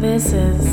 This 0.00 0.32
is 0.32 0.64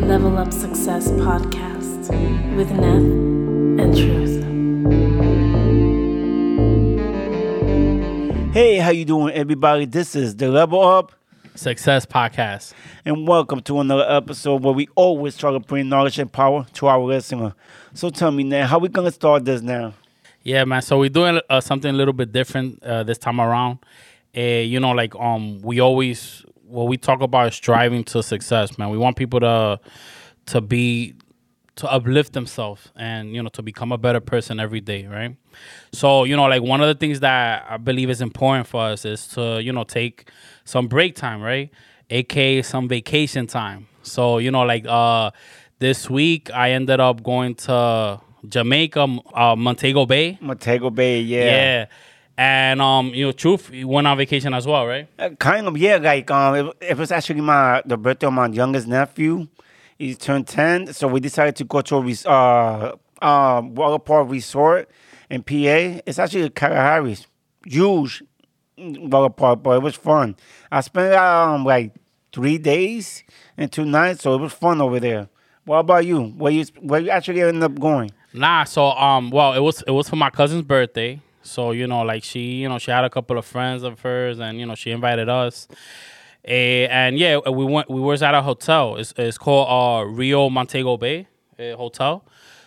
Level 0.00 0.38
Up 0.38 0.50
Success 0.50 1.10
Podcast 1.10 2.08
with 2.56 2.70
Neth 2.70 3.78
and 3.78 3.94
Truth. 3.94 4.42
Hey, 8.54 8.78
how 8.78 8.88
you 8.88 9.04
doing, 9.04 9.34
everybody? 9.34 9.84
This 9.84 10.16
is 10.16 10.36
the 10.36 10.48
Level 10.48 10.80
Up, 10.80 11.12
Success 11.54 12.06
Podcast. 12.06 12.72
and 13.04 13.28
welcome 13.28 13.60
to 13.60 13.80
another 13.80 14.06
episode 14.08 14.62
where 14.62 14.72
we 14.72 14.88
always 14.94 15.36
try 15.36 15.52
to 15.52 15.60
bring 15.60 15.90
knowledge 15.90 16.18
and 16.18 16.32
power 16.32 16.64
to 16.72 16.86
our 16.86 17.00
listener. 17.00 17.54
So 17.92 18.08
tell 18.08 18.30
me 18.30 18.42
now, 18.42 18.66
how 18.66 18.78
we 18.78 18.88
gonna 18.88 19.12
start 19.12 19.44
this 19.44 19.60
now? 19.60 19.92
Yeah, 20.44 20.64
man. 20.64 20.80
So 20.80 20.98
we're 20.98 21.10
doing 21.10 21.40
uh, 21.50 21.60
something 21.60 21.94
a 21.94 21.96
little 21.96 22.14
bit 22.14 22.32
different 22.32 22.82
uh, 22.82 23.02
this 23.02 23.18
time 23.18 23.38
around. 23.38 23.80
Uh, 24.34 24.40
you 24.40 24.80
know, 24.80 24.92
like 24.92 25.14
um, 25.16 25.60
we 25.60 25.78
always 25.80 26.46
what 26.72 26.88
we 26.88 26.96
talk 26.96 27.20
about 27.20 27.48
is 27.48 27.54
striving 27.54 28.04
to 28.04 28.22
success, 28.22 28.78
man. 28.78 28.90
We 28.90 28.98
want 28.98 29.16
people 29.16 29.40
to 29.40 29.80
to 30.46 30.60
be 30.60 31.14
to 31.74 31.90
uplift 31.90 32.32
themselves 32.32 32.90
and 32.96 33.34
you 33.34 33.42
know 33.42 33.48
to 33.50 33.62
become 33.62 33.92
a 33.92 33.98
better 33.98 34.20
person 34.20 34.60
every 34.60 34.80
day, 34.80 35.06
right? 35.06 35.36
So 35.92 36.24
you 36.24 36.36
know, 36.36 36.44
like 36.44 36.62
one 36.62 36.80
of 36.80 36.88
the 36.88 36.94
things 36.94 37.20
that 37.20 37.66
I 37.68 37.76
believe 37.76 38.10
is 38.10 38.20
important 38.20 38.66
for 38.66 38.82
us 38.82 39.04
is 39.04 39.26
to 39.28 39.60
you 39.62 39.72
know 39.72 39.84
take 39.84 40.30
some 40.64 40.88
break 40.88 41.14
time, 41.14 41.40
right? 41.42 41.70
aka 42.12 42.62
some 42.62 42.88
vacation 42.88 43.46
time. 43.46 43.88
So 44.02 44.38
you 44.38 44.50
know, 44.50 44.62
like 44.62 44.86
uh, 44.86 45.30
this 45.78 46.08
week 46.10 46.50
I 46.52 46.72
ended 46.72 47.00
up 47.00 47.22
going 47.22 47.54
to 47.66 48.20
Jamaica, 48.48 49.18
uh, 49.34 49.56
Montego 49.56 50.06
Bay. 50.06 50.38
Montego 50.40 50.90
Bay, 50.90 51.20
yeah. 51.20 51.44
Yeah. 51.44 51.86
And 52.36 52.80
um, 52.80 53.08
you 53.08 53.26
know, 53.26 53.32
Truth 53.32 53.70
you 53.72 53.86
went 53.88 54.06
on 54.06 54.16
vacation 54.16 54.54
as 54.54 54.66
well, 54.66 54.86
right? 54.86 55.06
Uh, 55.18 55.30
kind 55.30 55.66
of, 55.66 55.76
yeah. 55.76 55.96
Like, 55.96 56.30
um, 56.30 56.54
it, 56.54 56.76
it 56.80 56.96
was 56.96 57.12
actually 57.12 57.40
my 57.42 57.82
the 57.84 57.96
birthday 57.96 58.26
of 58.26 58.32
my 58.32 58.48
youngest 58.48 58.86
nephew. 58.88 59.48
He 59.98 60.14
turned 60.14 60.46
ten, 60.46 60.92
so 60.92 61.06
we 61.08 61.20
decided 61.20 61.56
to 61.56 61.64
go 61.64 61.80
to 61.82 61.96
a 61.96 62.00
res- 62.00 62.26
uh, 62.26 62.96
uh, 63.20 63.62
water 63.64 63.98
park 63.98 64.30
resort 64.30 64.88
in 65.30 65.42
PA. 65.42 66.00
It's 66.06 66.18
actually 66.18 66.48
Kalahari's 66.50 67.26
huge 67.66 68.22
water 68.78 69.32
park, 69.32 69.62
but 69.62 69.76
it 69.76 69.82
was 69.82 69.94
fun. 69.94 70.36
I 70.70 70.80
spent 70.80 71.14
um 71.14 71.64
like 71.64 71.94
three 72.32 72.58
days 72.58 73.22
and 73.56 73.70
two 73.70 73.84
nights, 73.84 74.22
so 74.22 74.34
it 74.34 74.40
was 74.40 74.52
fun 74.52 74.80
over 74.80 74.98
there. 74.98 75.28
What 75.64 75.78
about 75.78 76.06
you? 76.06 76.24
Where 76.24 76.50
you 76.50 76.64
where 76.80 77.00
you 77.00 77.10
actually 77.10 77.42
ended 77.42 77.62
up 77.62 77.78
going? 77.78 78.10
Nah, 78.32 78.64
so 78.64 78.86
um, 78.92 79.30
well, 79.30 79.52
it 79.52 79.60
was 79.60 79.82
it 79.86 79.90
was 79.92 80.08
for 80.08 80.16
my 80.16 80.30
cousin's 80.30 80.62
birthday. 80.62 81.20
So 81.42 81.72
you 81.72 81.86
know, 81.86 82.02
like 82.02 82.24
she, 82.24 82.40
you 82.62 82.68
know, 82.68 82.78
she 82.78 82.90
had 82.90 83.04
a 83.04 83.10
couple 83.10 83.38
of 83.38 83.44
friends 83.44 83.82
of 83.82 84.00
hers, 84.00 84.38
and 84.40 84.58
you 84.58 84.66
know, 84.66 84.74
she 84.74 84.90
invited 84.90 85.28
us. 85.28 85.68
Eh, 86.44 86.86
and 86.90 87.18
yeah, 87.18 87.38
we 87.38 87.64
went. 87.64 87.88
We 87.90 88.00
was 88.00 88.22
at 88.22 88.34
a 88.34 88.42
hotel. 88.42 88.96
It's 88.96 89.12
it's 89.16 89.38
called 89.38 89.68
uh 89.68 90.08
Riu 90.10 90.50
Montego 90.50 90.96
Bay 90.96 91.28
uh, 91.58 91.76
Hotel. 91.76 92.24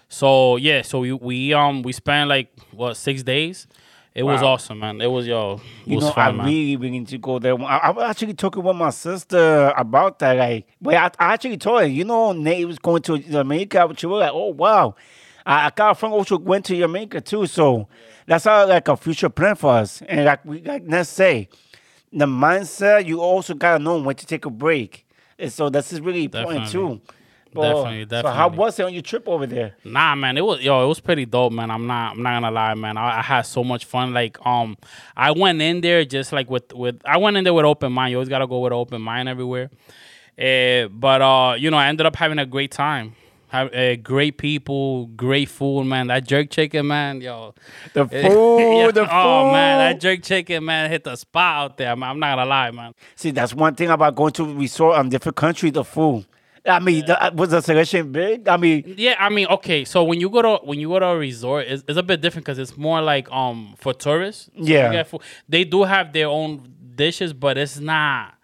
So 0.08 0.56
yeah, 0.58 0.82
so 0.82 1.00
we 1.00 1.12
we 1.14 1.54
um 1.54 1.82
we 1.82 1.92
spent 1.92 2.30
like 2.30 2.52
what 2.72 2.96
six 2.96 3.24
days. 3.24 3.68
It 4.14 4.24
was 4.24 4.42
awesome, 4.42 4.80
man. 4.80 5.02
It 5.02 5.08
was 5.12 5.28
yo, 5.28 5.56
it 5.56 5.90
You 5.90 5.96
was 5.96 6.06
know, 6.06 6.12
fun, 6.14 6.24
I 6.28 6.32
man. 6.38 6.46
really 6.46 6.78
begin 6.78 7.06
to 7.08 7.18
go 7.18 7.38
there. 7.38 7.62
I, 7.62 7.78
I 7.80 7.92
was 7.92 8.10
actually 8.10 8.34
talking 8.34 8.64
with 8.64 8.78
my 8.78 8.90
sister 8.90 9.74
about 9.76 10.20
that. 10.20 10.38
Like, 10.38 10.68
well, 10.82 10.96
I, 10.98 11.12
I 11.22 11.34
actually 11.34 11.58
told 11.58 11.82
her, 11.82 11.86
you 11.88 12.06
know, 12.06 12.32
Nate 12.32 12.66
was 12.66 12.80
going 12.80 13.02
to 13.02 13.18
Jamaica. 13.18 13.94
She 13.98 14.06
was 14.06 14.22
like, 14.22 14.32
oh, 14.34 14.52
wow. 14.54 14.96
I, 15.46 15.68
I 15.68 15.72
got 15.76 15.92
a 15.92 15.96
friend 15.96 16.14
also 16.14 16.38
went 16.38 16.66
to 16.66 16.76
Jamaica 16.76 17.22
too. 17.22 17.46
So 17.46 17.88
that's 18.26 18.46
all 18.46 18.68
like 18.68 18.88
a 18.88 18.98
future 18.98 19.30
plan 19.30 19.56
for 19.56 19.72
us. 19.74 20.02
And 20.02 20.26
like 20.26 20.44
we 20.46 20.62
like 20.62 20.84
let's 20.86 21.10
say, 21.10 21.50
the 22.12 22.26
mindset, 22.26 23.06
you 23.06 23.20
also 23.22 23.54
got 23.54 23.78
to 23.78 23.84
know 23.84 24.02
when 24.02 24.16
to 24.16 24.26
take 24.26 24.46
a 24.46 24.50
break. 24.50 25.06
And 25.38 25.52
so 25.52 25.70
this 25.70 25.92
is 25.92 26.00
really 26.02 26.26
important 26.26 26.66
Definitely. 26.66 26.98
too. 26.98 27.02
But, 27.54 27.74
Definitely, 27.74 28.06
definitely. 28.06 28.32
So 28.32 28.36
how 28.36 28.50
was 28.50 28.80
it 28.80 28.84
on 28.84 28.94
your 28.94 29.02
trip 29.02 29.30
over 29.30 29.46
there? 29.46 29.78
Nah, 29.86 30.14
man, 30.16 30.38
it 30.38 30.42
was 30.42 30.62
yo, 30.62 30.84
it 30.84 30.88
was 30.88 31.00
pretty 31.00 31.26
dope, 31.26 31.54
man. 31.54 31.72
I'm 31.72 31.88
not, 31.88 32.12
I'm 32.12 32.22
not 32.22 32.42
gonna 32.42 32.52
lie, 32.52 32.74
man. 32.74 32.98
I, 32.98 33.20
I 33.20 33.22
had 33.22 33.44
so 33.44 33.64
much 33.64 33.86
fun. 33.86 34.14
Like, 34.14 34.46
um, 34.46 34.78
I 35.16 35.32
went 35.32 35.62
in 35.62 35.80
there 35.80 36.04
just 36.04 36.34
like 36.34 36.50
with, 36.50 36.74
with, 36.74 37.00
I 37.06 37.16
went 37.16 37.38
in 37.38 37.46
there 37.46 37.54
with 37.54 37.64
open 37.64 37.94
mind. 37.94 38.12
You 38.12 38.18
always 38.18 38.28
gotta 38.28 38.46
go 38.46 38.60
with 38.60 38.74
open 38.74 39.02
mind 39.02 39.30
everywhere. 39.30 39.70
Uh, 40.38 40.90
but 40.90 41.22
uh, 41.22 41.56
you 41.58 41.72
know, 41.72 41.78
I 41.78 41.88
ended 41.88 42.06
up 42.06 42.18
having 42.18 42.40
a 42.40 42.46
great 42.46 42.72
time. 42.72 43.16
Have 43.50 43.74
uh, 43.74 43.96
great 43.98 44.38
people, 44.38 45.06
great 45.08 45.50
food, 45.50 45.86
man. 45.86 46.08
That 46.08 46.28
jerk 46.28 46.50
chicken, 46.50 46.88
man, 46.88 47.22
yo. 47.22 47.54
The 47.94 48.08
Yeah, 48.12 48.22
food, 48.22 48.96
the 48.96 49.02
food. 49.06 49.10
Oh 49.12 49.46
man, 49.46 49.78
that 49.80 50.00
jerk 50.00 50.24
chicken, 50.24 50.66
man, 50.66 50.90
hit 50.90 51.04
the 51.04 51.16
spot 51.16 51.58
out 51.58 51.78
there. 51.78 51.96
Man. 51.96 52.10
I'm 52.10 52.20
not 52.20 52.36
gonna 52.36 52.50
lie, 52.50 52.72
man. 52.72 52.94
See, 53.16 53.32
that's 53.32 53.54
one 53.54 53.76
thing 53.76 53.90
about 53.90 54.16
going 54.16 54.34
to 54.34 54.44
a 54.44 54.54
resort 54.54 54.98
on 54.98 55.10
different 55.10 55.36
countries, 55.36 55.74
the 55.74 55.84
food. 55.84 56.26
I 56.68 56.80
mean, 56.80 57.06
the, 57.06 57.22
uh, 57.24 57.30
was 57.36 57.52
the 57.52 57.62
selection 57.62 58.12
big? 58.12 58.48
I 58.48 58.58
mean, 58.58 58.96
Yeah, 58.98 59.16
I 59.20 59.30
mean, 59.30 59.46
okay. 59.48 59.86
So 59.86 60.04
when 60.04 60.20
you 60.20 60.30
go 60.30 60.42
to 60.42 60.66
when 60.66 60.80
you 60.80 60.88
go 60.90 60.98
to 61.00 61.06
a 61.08 61.18
resort, 61.18 61.68
it's, 61.68 61.84
it's 61.88 61.98
a 62.00 62.04
bit 62.04 62.22
different 62.22 62.46
because 62.46 62.58
it's 62.58 62.76
more 62.76 63.02
like 63.02 63.32
um 63.32 63.76
for 63.78 63.94
tourists. 63.94 64.46
So 64.56 64.64
Yeah. 64.64 64.88
you 64.88 64.92
get 64.98 65.08
food. 65.08 65.22
they 65.48 65.64
do 65.64 65.84
have 65.84 66.12
their 66.14 66.28
own 66.28 66.74
dishes, 66.96 67.34
but 67.34 67.58
it's 67.58 67.80
not 67.80 68.35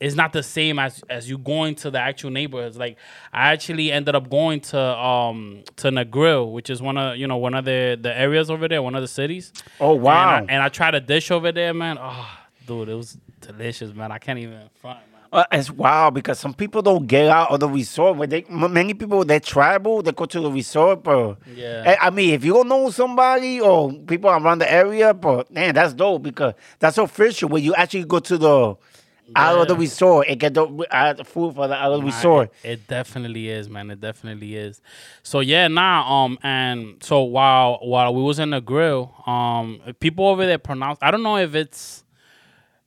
it's 0.00 0.14
not 0.14 0.32
the 0.32 0.42
same 0.42 0.78
as 0.78 1.02
as 1.10 1.28
you 1.28 1.36
going 1.38 1.74
to 1.76 1.90
the 1.90 1.98
actual 1.98 2.30
neighborhoods. 2.30 2.78
Like 2.78 2.96
I 3.32 3.52
actually 3.52 3.92
ended 3.92 4.14
up 4.14 4.30
going 4.30 4.60
to 4.60 4.80
um 4.80 5.62
to 5.76 5.88
Negril, 5.90 6.52
which 6.52 6.70
is 6.70 6.80
one 6.80 6.96
of 6.96 7.16
you 7.18 7.26
know 7.26 7.36
one 7.36 7.54
of 7.54 7.64
the 7.66 7.98
the 8.00 8.16
areas 8.18 8.50
over 8.50 8.66
there, 8.66 8.82
one 8.82 8.94
of 8.94 9.02
the 9.02 9.08
cities. 9.08 9.52
oh, 9.78 9.94
wow. 9.94 10.38
And 10.38 10.50
I, 10.50 10.54
and 10.54 10.62
I 10.62 10.68
tried 10.70 10.94
a 10.94 11.00
dish 11.00 11.30
over 11.30 11.52
there, 11.52 11.74
man. 11.74 11.98
Oh, 12.00 12.28
dude, 12.66 12.88
it 12.88 12.94
was 12.94 13.18
delicious, 13.42 13.94
man. 13.94 14.10
I 14.10 14.18
can't 14.18 14.38
even 14.38 14.62
front. 14.80 15.00
Uh, 15.32 15.44
it's 15.52 15.70
wild 15.70 16.12
because 16.14 16.40
some 16.40 16.52
people 16.52 16.82
don't 16.82 17.06
get 17.06 17.28
out 17.28 17.52
of 17.52 17.60
the 17.60 17.68
resort. 17.68 18.16
When 18.16 18.28
they, 18.28 18.44
many 18.50 18.94
people 18.94 19.24
they 19.24 19.38
travel, 19.38 20.02
they 20.02 20.10
go 20.10 20.24
to 20.24 20.40
the 20.40 20.50
resort, 20.50 21.04
but 21.04 21.36
Yeah. 21.54 21.84
I, 22.00 22.08
I 22.08 22.10
mean, 22.10 22.34
if 22.34 22.44
you 22.44 22.52
don't 22.52 22.66
know 22.68 22.90
somebody 22.90 23.60
or 23.60 23.92
people 23.92 24.28
around 24.28 24.58
the 24.58 24.72
area, 24.72 25.14
but 25.14 25.48
man, 25.52 25.72
that's 25.76 25.94
dope 25.94 26.22
because 26.22 26.54
that's 26.80 26.98
official. 26.98 27.48
When 27.48 27.62
you 27.62 27.74
actually 27.76 28.06
go 28.06 28.18
to 28.18 28.36
the 28.36 28.74
out 29.36 29.58
of 29.58 29.68
the 29.68 29.74
Yeah. 29.74 29.80
resort 29.80 30.26
and 30.28 30.40
get 30.40 30.54
the, 30.54 30.66
the 31.16 31.24
food 31.24 31.54
for 31.54 31.68
the 31.68 31.74
out 31.74 31.92
of 31.92 32.00
the 32.00 32.04
we 32.06 32.10
saw 32.12 32.40
It, 32.40 32.52
it 32.64 32.86
definitely 32.88 33.48
is, 33.48 33.68
man. 33.68 33.90
It 33.90 34.00
definitely 34.00 34.56
is. 34.56 34.80
So 35.22 35.40
yeah, 35.40 35.68
nah. 35.68 36.24
Um, 36.24 36.38
and 36.42 36.96
so 37.02 37.22
while 37.22 37.78
while 37.82 38.14
we 38.14 38.22
was 38.22 38.38
in 38.38 38.50
the 38.50 38.60
grill, 38.60 39.14
um, 39.26 39.80
people 40.00 40.26
over 40.26 40.46
there 40.46 40.58
pronounce. 40.58 40.98
I 41.02 41.10
don't 41.10 41.22
know 41.22 41.36
if 41.36 41.54
it's 41.54 42.04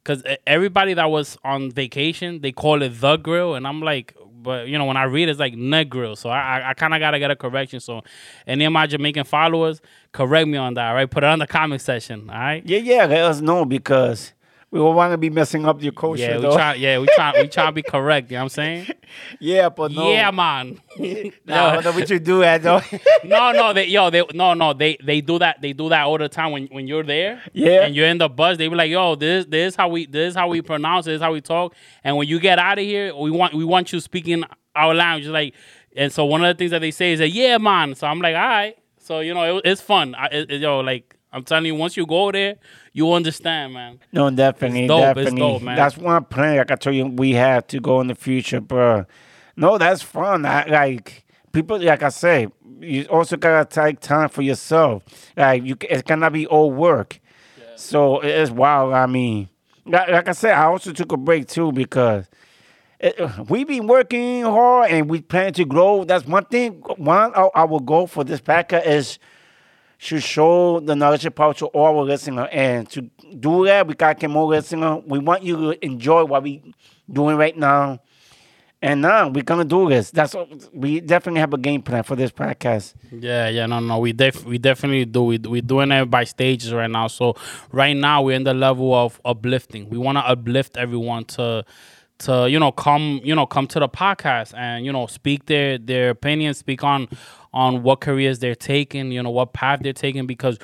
because 0.04 0.24
everybody 0.46 0.94
that 0.96 1.10
was 1.10 1.38
on 1.44 1.72
vacation 1.72 2.42
they 2.42 2.52
call 2.52 2.82
it 2.82 2.90
the 3.00 3.18
grill, 3.18 3.56
and 3.56 3.68
I'm 3.68 3.82
like. 3.82 4.16
But 4.44 4.68
you 4.68 4.78
know 4.78 4.84
when 4.84 4.98
I 4.98 5.04
read 5.04 5.30
it's 5.30 5.40
like 5.40 5.54
nut 5.56 5.88
grill, 5.88 6.18
so 6.18 6.30
I 6.30 6.60
I, 6.60 6.70
I 6.72 6.74
kind 6.74 6.94
of 6.94 7.00
gotta 7.00 7.18
get 7.18 7.32
a 7.32 7.36
correction. 7.38 7.80
So 7.80 8.02
any 8.46 8.66
of 8.66 8.74
my 8.74 8.86
Jamaican 8.88 9.24
followers, 9.24 9.80
correct 10.12 10.50
me 10.50 10.58
on 10.58 10.74
that, 10.74 10.92
right? 10.92 11.10
Put 11.10 11.24
it 11.24 11.28
on 11.28 11.40
the 11.40 11.48
comment 11.48 11.82
section, 11.82 12.30
all 12.30 12.36
right? 12.36 12.62
Yeah, 12.66 12.80
yeah, 12.80 13.06
let 13.06 13.22
us 13.24 13.40
know 13.40 13.64
because 13.64 14.34
we 14.74 14.80
don't 14.80 14.96
want 14.96 15.12
to 15.14 15.20
be 15.20 15.30
messing 15.30 15.68
up 15.68 15.84
your 15.84 15.92
culture. 15.92 16.24
Yeah, 16.24 16.38
we 16.38 16.42
though. 16.42 16.56
try. 16.56 16.74
Yeah, 16.74 16.98
we 16.98 17.06
try. 17.14 17.32
We 17.40 17.48
try 17.48 17.68
to 17.68 17.72
be 17.72 17.84
correct. 17.84 18.32
You 18.32 18.38
know 18.38 18.40
what 18.40 18.44
I'm 18.46 18.50
saying? 18.50 18.88
yeah, 19.40 19.70
but 19.70 19.92
no. 19.92 20.12
Yeah, 20.12 20.32
man. 20.32 20.80
Nah, 21.46 21.80
no, 21.80 21.92
what 21.92 22.10
you 22.10 22.18
do 22.18 22.40
that 22.40 22.64
though? 22.64 22.82
no, 23.24 23.52
no, 23.52 23.72
they 23.72 23.86
yo, 23.86 24.10
they 24.10 24.24
no, 24.34 24.56
no, 24.56 24.74
they 24.74 24.98
they 25.04 25.22
do 25.22 25.38
that. 25.38 25.62
They 25.62 25.74
do 25.74 25.90
that 25.90 26.06
all 26.06 26.18
the 26.18 26.28
time 26.28 26.52
when 26.54 26.66
when 26.72 26.88
you're 26.88 27.04
there. 27.04 27.44
Yeah. 27.54 27.86
And 27.86 27.96
you're 27.96 28.08
in 28.08 28.18
the 28.18 28.30
bus. 28.30 28.58
They 28.58 28.68
be 28.68 28.74
like, 28.74 28.90
yo, 28.90 29.14
this 29.14 29.46
this 29.46 29.74
is 29.74 29.76
how 29.76 29.90
we 29.90 30.08
this 30.08 30.32
is 30.32 30.36
how 30.36 30.48
we 30.48 30.64
pronounce 30.64 31.06
it, 31.06 31.12
this 31.12 31.16
is 31.18 31.22
how 31.22 31.34
we 31.34 31.42
talk. 31.42 31.76
And 32.04 32.18
when 32.18 32.28
you 32.28 32.40
get 32.40 32.58
out 32.58 32.80
of 32.80 32.84
here, 32.84 33.16
we 33.16 33.30
want 33.30 33.54
we 33.54 33.66
want 33.66 33.94
you 33.94 34.00
speaking 34.00 34.44
our 34.76 34.96
language. 34.96 35.28
Like, 35.28 35.54
and 35.96 36.12
so 36.12 36.26
one 36.26 36.44
of 36.44 36.48
the 36.48 36.58
things 36.58 36.72
that 36.72 36.80
they 36.80 36.90
say 36.90 37.14
is 37.14 37.20
that 37.20 37.30
yeah, 37.30 37.60
man. 37.60 37.94
So 37.94 38.08
I'm 38.08 38.20
like, 38.22 38.36
all 38.36 38.42
right. 38.42 38.76
So 38.98 39.20
you 39.20 39.36
know, 39.36 39.58
it, 39.58 39.66
it's 39.66 39.82
fun. 39.82 40.16
I, 40.16 40.26
it, 40.32 40.50
it- 40.52 40.62
yo, 40.62 40.80
like 40.80 41.16
I'm 41.34 41.44
telling 41.44 41.66
you, 41.66 41.76
once 41.76 41.98
you 41.98 42.06
go 42.06 42.32
there, 42.32 42.58
you 42.94 43.12
understand, 43.12 43.74
man. 43.74 44.00
No, 44.12 44.30
definitely, 44.30 44.84
It's 44.84 44.88
dope, 44.88 45.18
it's 45.18 45.26
definitely. 45.32 45.40
dope, 45.40 45.62
man. 45.64 45.76
That's 45.76 45.98
one 45.98 46.24
plan. 46.26 46.58
Like 46.58 46.70
I 46.72 46.76
told 46.76 46.96
you, 46.96 47.08
we 47.08 47.32
have 47.34 47.66
to 47.68 47.80
go 47.80 48.00
in 48.02 48.08
the 48.08 48.16
future, 48.16 48.62
bro. 48.62 49.06
No, 49.56 49.80
that's 49.80 50.04
fun. 50.04 50.46
I, 50.46 50.66
like 50.68 51.26
people, 51.52 51.80
like 51.80 52.04
I 52.04 52.10
say, 52.10 52.48
you 52.80 53.06
also 53.06 53.36
gotta 53.36 53.66
take 53.68 54.00
time 54.00 54.30
for 54.30 54.44
yourself. 54.44 55.04
Like 55.36 55.64
you, 55.64 55.76
it 55.90 56.06
cannot 56.06 56.34
be 56.34 56.46
all 56.46 56.72
work. 56.72 57.20
So 57.76 58.20
it 58.20 58.30
is 58.30 58.52
wild. 58.52 58.94
I 58.94 59.08
mean, 59.08 59.50
like, 59.88 60.10
like 60.10 60.30
I 60.30 60.34
said, 60.34 60.54
I 60.54 60.66
also 60.66 60.94
took 60.94 61.12
a 61.12 61.18
break 61.18 61.48
too 61.48 61.72
because. 61.72 62.30
It, 63.00 63.20
we 63.50 63.66
been 63.66 63.88
working 63.88 64.44
hard 64.44 64.90
and 64.90 65.10
we 65.10 65.20
plan 65.20 65.52
to 65.54 65.66
grow. 65.66 66.06
That's 66.06 66.26
one 66.26 66.46
thing. 66.46 66.76
One, 66.96 67.34
our, 67.34 67.52
our 67.54 67.82
goal 67.82 68.08
for 68.08 68.24
this 68.24 68.40
packer 68.40 68.78
is 68.78 69.20
should 69.98 70.24
show 70.24 70.80
the 70.80 70.96
knowledge 70.96 71.26
and 71.26 71.36
power 71.36 71.54
to 71.56 71.68
all 71.68 71.98
our 71.98 72.04
listeners. 72.04 72.50
And 72.52 72.90
to 72.90 73.02
do 73.40 73.66
that, 73.66 73.88
we 73.88 73.94
got 73.94 74.14
to 74.14 74.22
get 74.22 74.30
more 74.30 74.48
listeners. 74.48 75.04
We 75.08 75.20
want 75.20 75.44
you 75.44 75.56
to 75.56 75.86
enjoy 75.86 76.26
what 76.26 76.44
we 76.44 76.74
doing 77.12 77.38
right 77.38 77.56
now. 77.56 78.00
And 78.82 79.02
now 79.02 79.30
we're 79.30 79.44
gonna 79.46 79.64
do 79.64 79.88
this. 79.88 80.12
That's 80.12 80.36
we 80.74 81.00
definitely 81.00 81.40
have 81.40 81.54
a 81.54 81.58
game 81.58 81.82
plan 81.82 82.04
for 82.04 82.18
this 82.18 82.32
podcast. 82.32 82.96
Yeah, 83.14 83.48
yeah, 83.48 83.66
no, 83.66 83.80
no, 83.80 84.00
we 84.00 84.12
def 84.12 84.44
we 84.44 84.58
definitely 84.58 85.06
do. 85.06 85.24
We 85.24 85.38
we 85.38 85.62
doing 85.62 85.90
it 85.94 86.10
by 86.12 86.26
stages 86.26 86.74
right 86.74 86.90
now. 86.92 87.08
So 87.08 87.38
right 87.72 87.96
now 87.96 88.24
we're 88.24 88.36
in 88.36 88.44
the 88.44 88.54
level 88.54 88.94
of 88.94 89.22
uplifting. 89.24 89.90
We 89.90 89.98
want 89.98 90.18
to 90.18 90.28
uplift 90.28 90.76
everyone 90.76 91.24
to 91.26 91.64
to 92.20 92.50
you 92.50 92.60
know 92.60 92.74
come 92.74 93.22
you 93.24 93.34
know 93.34 93.46
come 93.46 93.68
to 93.68 93.80
the 93.80 93.88
podcast 93.88 94.54
and 94.58 94.86
you 94.86 94.92
know 94.92 95.08
speak 95.08 95.46
their 95.46 95.78
their 95.78 96.10
opinions, 96.10 96.58
speak 96.58 96.84
on 96.84 97.08
on 97.54 97.84
what 97.84 98.02
careers 98.02 98.40
they're 98.40 98.56
taking, 98.56 99.12
you 99.12 99.22
know 99.22 99.30
what 99.30 99.54
path 99.54 99.80
they're 99.82 99.94
taking 99.94 100.26
because 100.26 100.58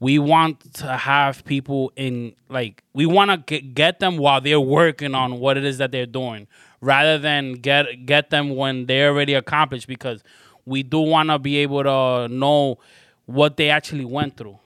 we 0.00 0.18
want 0.18 0.72
to 0.74 0.96
have 0.96 1.44
people 1.44 1.92
in 1.94 2.34
like 2.48 2.82
we 2.94 3.06
want 3.06 3.46
to 3.46 3.60
get, 3.60 4.00
them 4.00 4.16
while 4.16 4.40
they're 4.40 4.58
working 4.58 5.14
on 5.14 5.38
what 5.38 5.56
it 5.56 5.64
is 5.64 5.78
that 5.78 5.92
they're 5.92 6.06
doing 6.06 6.48
rather 6.80 7.18
than 7.18 7.52
get 7.52 8.06
get 8.06 8.30
them 8.30 8.56
when 8.56 8.86
they're 8.86 9.10
already 9.10 9.34
accomplished 9.34 9.86
because 9.86 10.22
we 10.64 10.82
do 10.82 11.00
want 11.00 11.28
to 11.28 11.38
be 11.38 11.58
able 11.58 11.82
to 11.82 12.28
know 12.28 12.78
what 13.26 13.56
they 13.56 13.68
actually 13.68 14.04
went 14.04 14.36
through 14.36 14.58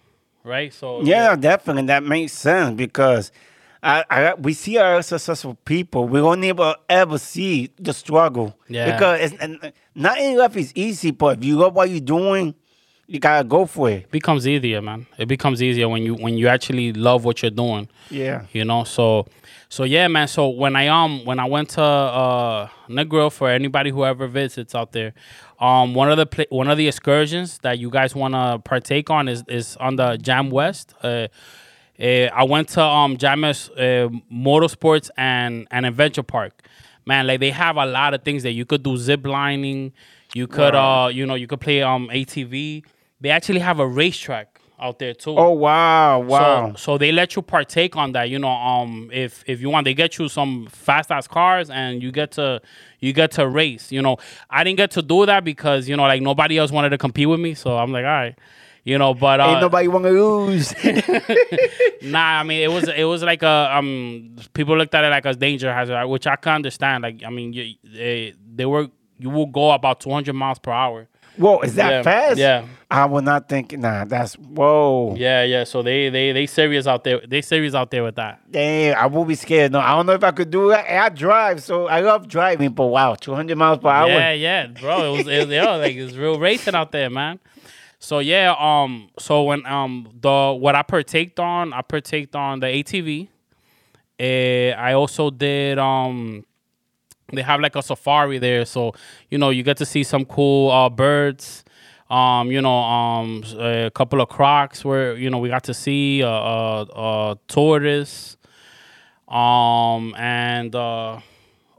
right 0.44 0.72
so 0.72 1.02
Yeah, 1.02 1.34
definitely. 1.34 1.86
That 1.86 2.04
makes 2.04 2.32
sense 2.32 2.76
because 2.76 3.32
I, 3.84 4.04
I, 4.10 4.34
we 4.34 4.54
see 4.54 4.78
our 4.78 5.02
successful 5.02 5.56
people. 5.64 6.08
We 6.08 6.22
won't 6.22 6.42
ever 6.44 6.74
ever 6.88 7.18
see 7.18 7.70
the 7.78 7.92
struggle. 7.92 8.56
Yeah. 8.68 8.92
Because 8.92 9.20
it's, 9.32 9.40
and 9.42 9.72
not 9.94 10.18
in 10.18 10.36
life 10.38 10.56
is 10.56 10.72
easy, 10.74 11.10
but 11.10 11.38
if 11.38 11.44
you 11.44 11.56
love 11.58 11.74
what 11.74 11.90
you're 11.90 12.00
doing, 12.00 12.54
you 13.06 13.18
gotta 13.20 13.44
go 13.46 13.66
for 13.66 13.90
it. 13.90 14.10
becomes 14.10 14.48
easier 14.48 14.80
man 14.80 15.06
it 15.18 15.26
becomes 15.28 15.62
easier 15.62 15.86
when 15.90 16.02
you 16.02 16.14
when 16.14 16.38
you 16.38 16.48
actually 16.48 16.90
love 16.94 17.22
what 17.26 17.42
you're 17.42 17.50
doing 17.50 17.86
Yeah. 18.08 18.46
you 18.52 18.64
know 18.64 18.84
so 18.84 19.26
so 19.68 19.84
yeah 19.84 20.08
man 20.08 20.26
so 20.26 20.48
when 20.48 20.74
i 20.74 20.88
um 20.88 21.22
when 21.26 21.38
i 21.38 21.44
went 21.44 21.68
to 21.76 21.82
uh 21.82 22.68
negril 22.88 23.30
for 23.30 23.50
anybody 23.50 23.90
who 23.90 24.06
ever 24.06 24.26
visits 24.26 24.74
out 24.74 24.92
there 24.92 25.12
um 25.60 25.92
one 25.94 26.10
of 26.10 26.16
the 26.16 26.24
pla- 26.24 26.46
one 26.48 26.68
of 26.68 26.78
the 26.78 26.88
excursions 26.88 27.58
that 27.58 27.78
you 27.78 27.90
guys 27.90 28.14
want 28.14 28.32
to 28.32 28.58
partake 28.64 29.10
on 29.10 29.28
is 29.28 29.44
is 29.48 29.76
on 29.76 29.96
the 29.96 30.16
jam 30.16 30.48
west 30.48 30.94
uh, 31.02 31.28
uh 32.00 32.04
i 32.34 32.42
went 32.42 32.68
to 32.68 32.82
um 32.82 33.16
jam 33.16 33.44
uh, 33.44 33.52
motorsports 34.32 35.10
and 35.16 35.66
and 35.70 35.86
adventure 35.86 36.22
park 36.22 36.66
man 37.06 37.26
like 37.26 37.40
they 37.40 37.50
have 37.50 37.76
a 37.76 37.86
lot 37.86 38.14
of 38.14 38.22
things 38.22 38.42
that 38.42 38.52
you 38.52 38.64
could 38.64 38.82
do 38.82 38.96
zip 38.96 39.26
lining 39.26 39.92
you 40.34 40.46
could 40.46 40.74
uh 40.74 41.08
you 41.12 41.24
know 41.26 41.34
you 41.34 41.46
could 41.46 41.60
play 41.60 41.82
um 41.82 42.08
atv 42.08 42.84
they 43.20 43.30
actually 43.30 43.60
have 43.60 43.78
a 43.78 43.86
racetrack 43.86 44.60
out 44.80 44.98
there 44.98 45.14
too 45.14 45.36
Oh 45.38 45.50
wow, 45.50 46.18
wow. 46.18 46.72
so, 46.74 46.76
so 46.76 46.98
they 46.98 47.12
let 47.12 47.36
you 47.36 47.42
partake 47.42 47.96
on 47.96 48.12
that. 48.12 48.28
You 48.28 48.38
know, 48.38 48.50
um, 48.50 49.08
if 49.12 49.44
if 49.46 49.60
you 49.60 49.70
want, 49.70 49.84
they 49.84 49.94
get 49.94 50.18
you 50.18 50.28
some 50.28 50.66
fast 50.66 51.10
ass 51.12 51.28
cars, 51.28 51.70
and 51.70 52.02
you 52.02 52.10
get 52.10 52.32
to 52.32 52.60
you 52.98 53.12
get 53.12 53.30
to 53.32 53.46
race. 53.48 53.92
You 53.92 54.02
know, 54.02 54.16
I 54.50 54.64
didn't 54.64 54.76
get 54.76 54.90
to 54.92 55.02
do 55.02 55.26
that 55.26 55.44
because 55.44 55.88
you 55.88 55.96
know, 55.96 56.02
like 56.02 56.22
nobody 56.22 56.58
else 56.58 56.70
wanted 56.72 56.90
to 56.90 56.98
compete 56.98 57.28
with 57.28 57.40
me. 57.40 57.54
So 57.54 57.78
I'm 57.78 57.92
like, 57.92 58.04
all 58.04 58.10
right, 58.10 58.38
you 58.84 58.98
know, 58.98 59.14
but 59.14 59.40
uh, 59.40 59.46
Ain't 59.48 59.60
nobody 59.60 59.88
wanna 59.88 60.10
lose. 60.10 60.74
nah, 62.02 62.40
I 62.40 62.42
mean, 62.42 62.62
it 62.62 62.70
was 62.70 62.88
it 62.88 63.04
was 63.04 63.22
like 63.22 63.42
a 63.42 63.76
um, 63.76 64.36
people 64.52 64.76
looked 64.76 64.94
at 64.94 65.04
it 65.04 65.08
like 65.08 65.24
a 65.26 65.34
danger 65.34 65.72
hazard, 65.72 66.06
which 66.06 66.26
I 66.26 66.36
can 66.36 66.54
understand. 66.54 67.02
Like, 67.02 67.22
I 67.24 67.30
mean, 67.30 67.52
you, 67.52 67.74
they 67.82 68.34
they 68.54 68.66
were 68.66 68.88
you 69.18 69.30
will 69.30 69.46
go 69.46 69.70
about 69.70 70.00
200 70.00 70.32
miles 70.34 70.58
per 70.58 70.72
hour. 70.72 71.06
whoa, 71.36 71.60
is 71.60 71.76
that 71.76 71.90
Yeah, 71.90 72.02
fast? 72.02 72.36
yeah. 72.38 72.64
I 72.90 73.06
would 73.06 73.24
not 73.24 73.48
think. 73.48 73.76
Nah, 73.76 74.04
that's 74.04 74.34
whoa. 74.34 75.14
Yeah, 75.16 75.42
yeah. 75.42 75.64
So 75.64 75.82
they 75.82 76.08
they 76.08 76.30
they 76.32 76.46
serious 76.46 76.86
out 76.86 77.02
there. 77.04 77.20
They 77.26 77.40
serious 77.42 77.74
out 77.74 77.90
there 77.90 78.04
with 78.04 78.16
that. 78.16 78.40
Damn, 78.50 78.96
I 78.96 79.06
will 79.06 79.24
be 79.24 79.34
scared. 79.34 79.72
No, 79.72 79.80
I 79.80 79.96
don't 79.96 80.06
know 80.06 80.12
if 80.12 80.22
I 80.22 80.30
could 80.30 80.50
do 80.50 80.68
that. 80.68 80.88
I 80.88 81.08
drive, 81.08 81.62
so 81.62 81.86
I 81.88 82.00
love 82.00 82.28
driving. 82.28 82.70
But 82.72 82.86
wow, 82.86 83.14
200 83.14 83.56
miles 83.56 83.78
per 83.78 83.88
hour. 83.88 84.08
Yeah, 84.08 84.32
yeah, 84.32 84.66
bro. 84.68 85.14
It 85.14 85.16
was, 85.18 85.26
it 85.28 85.38
was 85.46 85.48
yeah, 85.48 85.74
like 85.74 85.96
it's 85.96 86.14
real 86.14 86.38
racing 86.38 86.74
out 86.76 86.92
there, 86.92 87.10
man. 87.10 87.40
So 88.04 88.18
yeah, 88.18 88.54
um, 88.58 89.08
so 89.18 89.44
when 89.44 89.64
um 89.64 90.06
the 90.20 90.54
what 90.60 90.74
I 90.74 90.82
partaked 90.82 91.38
on, 91.40 91.72
I 91.72 91.80
partaked 91.80 92.34
on 92.34 92.60
the 92.60 92.66
ATV. 92.66 93.30
Eh, 94.18 94.72
I 94.72 94.92
also 94.92 95.30
did 95.30 95.78
um, 95.78 96.44
they 97.32 97.42
have 97.42 97.60
like 97.60 97.76
a 97.76 97.82
safari 97.82 98.38
there, 98.38 98.66
so 98.66 98.92
you 99.30 99.38
know 99.38 99.50
you 99.50 99.62
get 99.62 99.78
to 99.78 99.86
see 99.86 100.04
some 100.04 100.24
cool 100.26 100.70
uh 100.70 100.90
birds. 100.90 101.64
Um, 102.10 102.50
you 102.52 102.60
know, 102.62 102.78
um, 102.78 103.42
a 103.58 103.90
couple 103.94 104.20
of 104.20 104.28
crocs 104.28 104.84
where 104.84 105.16
you 105.16 105.30
know 105.30 105.38
we 105.38 105.48
got 105.48 105.64
to 105.64 105.74
see 105.74 106.20
a, 106.20 106.28
a, 106.28 106.82
a 106.84 107.38
tortoise, 107.48 108.36
um, 109.28 110.14
and 110.18 110.74
uh, 110.74 111.20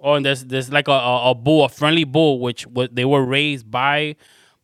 oh, 0.02 0.14
and 0.16 0.26
there's 0.26 0.46
there's 0.46 0.72
like 0.72 0.88
a, 0.88 0.92
a, 0.92 1.32
a 1.32 1.36
bull, 1.36 1.66
a 1.66 1.70
friendly 1.70 2.04
bull, 2.04 2.40
which 2.40 2.66
wa- 2.68 2.88
they 2.92 3.06
were 3.06 3.24
raised 3.24 3.70
by 3.70 4.16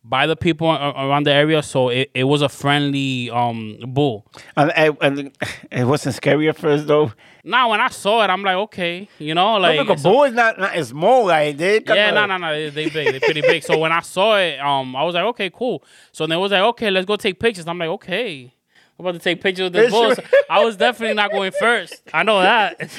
by 0.04 0.26
the 0.26 0.34
people 0.34 0.68
around 0.68 1.26
the 1.26 1.32
area, 1.32 1.62
so 1.62 1.88
it, 1.88 2.10
it 2.14 2.24
was 2.24 2.42
a 2.42 2.48
friendly 2.48 3.30
um 3.30 3.78
bull. 3.88 4.26
And, 4.56 4.72
and, 4.72 4.96
and 5.00 5.32
it 5.70 5.84
wasn't 5.84 6.16
scary 6.16 6.48
at 6.48 6.56
first 6.56 6.86
though. 6.86 7.12
Now 7.44 7.70
when 7.70 7.80
I 7.80 7.88
saw 7.88 8.22
it, 8.24 8.28
I'm 8.30 8.42
like, 8.42 8.56
okay, 8.56 9.08
you 9.18 9.34
know, 9.34 9.56
like 9.58 9.78
a 9.78 9.92
it's 9.92 10.02
a- 10.04 10.08
bull 10.08 10.24
is 10.24 10.32
not, 10.34 10.58
not 10.58 10.74
as 10.74 10.88
small. 10.88 11.26
Like 11.26 11.56
they 11.56 11.80
yeah, 11.86 12.10
no, 12.10 12.26
no, 12.26 12.36
no, 12.36 12.52
they, 12.52 12.70
they 12.70 12.88
big, 12.90 13.12
they 13.12 13.20
pretty 13.20 13.42
big. 13.42 13.62
So 13.62 13.78
when 13.78 13.92
I 13.92 14.00
saw 14.00 14.36
it, 14.38 14.58
um, 14.60 14.96
I 14.96 15.04
was 15.04 15.14
like, 15.14 15.24
okay, 15.24 15.50
cool. 15.50 15.84
So 16.10 16.26
then 16.26 16.38
it 16.38 16.40
was 16.40 16.52
like, 16.52 16.62
okay, 16.62 16.90
let's 16.90 17.06
go 17.06 17.16
take 17.16 17.38
pictures. 17.38 17.66
I'm 17.66 17.78
like, 17.78 17.88
okay. 17.88 18.52
I'm 18.98 19.06
about 19.06 19.12
to 19.12 19.18
take 19.20 19.40
pictures 19.40 19.66
of 19.68 19.72
this 19.72 19.90
bull. 19.90 20.14
So 20.14 20.22
I 20.50 20.62
was 20.64 20.76
definitely 20.76 21.14
not 21.14 21.30
going 21.30 21.50
first. 21.52 22.02
I 22.12 22.22
know 22.22 22.40
that. 22.40 22.90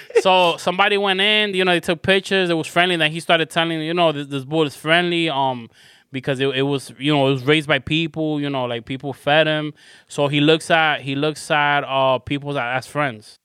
so 0.20 0.56
somebody 0.58 0.96
went 0.96 1.20
in, 1.20 1.54
you 1.54 1.64
know, 1.64 1.72
they 1.72 1.80
took 1.80 2.02
pictures. 2.02 2.50
It 2.50 2.54
was 2.54 2.68
friendly. 2.68 2.96
Then 2.96 3.10
he 3.10 3.18
started 3.20 3.50
telling, 3.50 3.80
you 3.80 3.92
know, 3.92 4.12
this, 4.12 4.28
this 4.28 4.44
bull 4.44 4.62
is 4.62 4.76
friendly. 4.76 5.28
Um, 5.28 5.68
because 6.12 6.40
it, 6.40 6.48
it 6.56 6.62
was, 6.62 6.92
you 6.98 7.12
know, 7.12 7.28
it 7.28 7.32
was 7.32 7.44
raised 7.44 7.68
by 7.68 7.78
people. 7.78 8.40
You 8.40 8.50
know, 8.50 8.64
like 8.64 8.84
people 8.84 9.12
fed 9.12 9.46
him. 9.46 9.74
So 10.08 10.28
he 10.28 10.40
looks 10.40 10.70
at 10.70 11.00
he 11.02 11.14
looks 11.14 11.50
at 11.50 11.80
uh 11.84 12.18
people 12.18 12.50
as, 12.58 12.84
as 12.84 12.86
friends. 12.86 13.36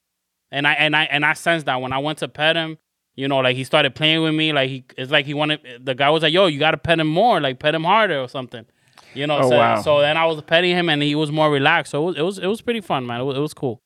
And 0.52 0.68
I 0.68 0.74
and 0.74 0.96
I 0.96 1.04
and 1.06 1.26
I 1.26 1.34
sensed 1.34 1.66
that 1.66 1.82
when 1.82 1.92
I 1.94 1.98
went 1.98 2.20
to 2.20 2.28
pet 2.28 2.56
him, 2.56 2.78
you 3.16 3.28
know, 3.28 3.40
like 3.40 3.56
he 3.56 3.64
started 3.64 3.96
playing 3.96 4.22
with 4.24 4.34
me. 4.36 4.54
Like 4.54 4.70
he, 4.70 4.86
it's 4.98 5.12
like 5.12 5.26
he 5.26 5.34
wanted. 5.34 5.60
The 5.84 5.96
guy 5.96 6.10
was 6.10 6.24
like, 6.24 6.34
"Yo, 6.34 6.46
you 6.48 6.60
got 6.60 6.72
to 6.72 6.78
pet 6.78 7.00
him 7.00 7.08
more. 7.08 7.42
Like 7.42 7.60
pet 7.60 7.76
him 7.76 7.84
harder 7.84 8.20
or 8.20 8.28
something." 8.30 8.66
You 9.14 9.28
know. 9.28 9.40
Oh, 9.40 9.50
so, 9.50 9.58
wow. 9.58 9.82
so 9.82 10.02
then 10.02 10.18
I 10.18 10.26
was 10.26 10.42
petting 10.42 10.76
him, 10.76 10.90
and 10.90 11.02
he 11.02 11.16
was 11.16 11.32
more 11.32 11.50
relaxed. 11.52 11.92
So 11.92 12.04
it 12.04 12.06
was, 12.06 12.18
it 12.18 12.22
was, 12.22 12.40
it 12.40 12.48
was 12.48 12.62
pretty 12.62 12.82
fun, 12.82 13.06
man. 13.06 13.22
It 13.22 13.24
was, 13.24 13.38
it 13.38 13.42
was 13.42 13.54
cool. 13.54 13.82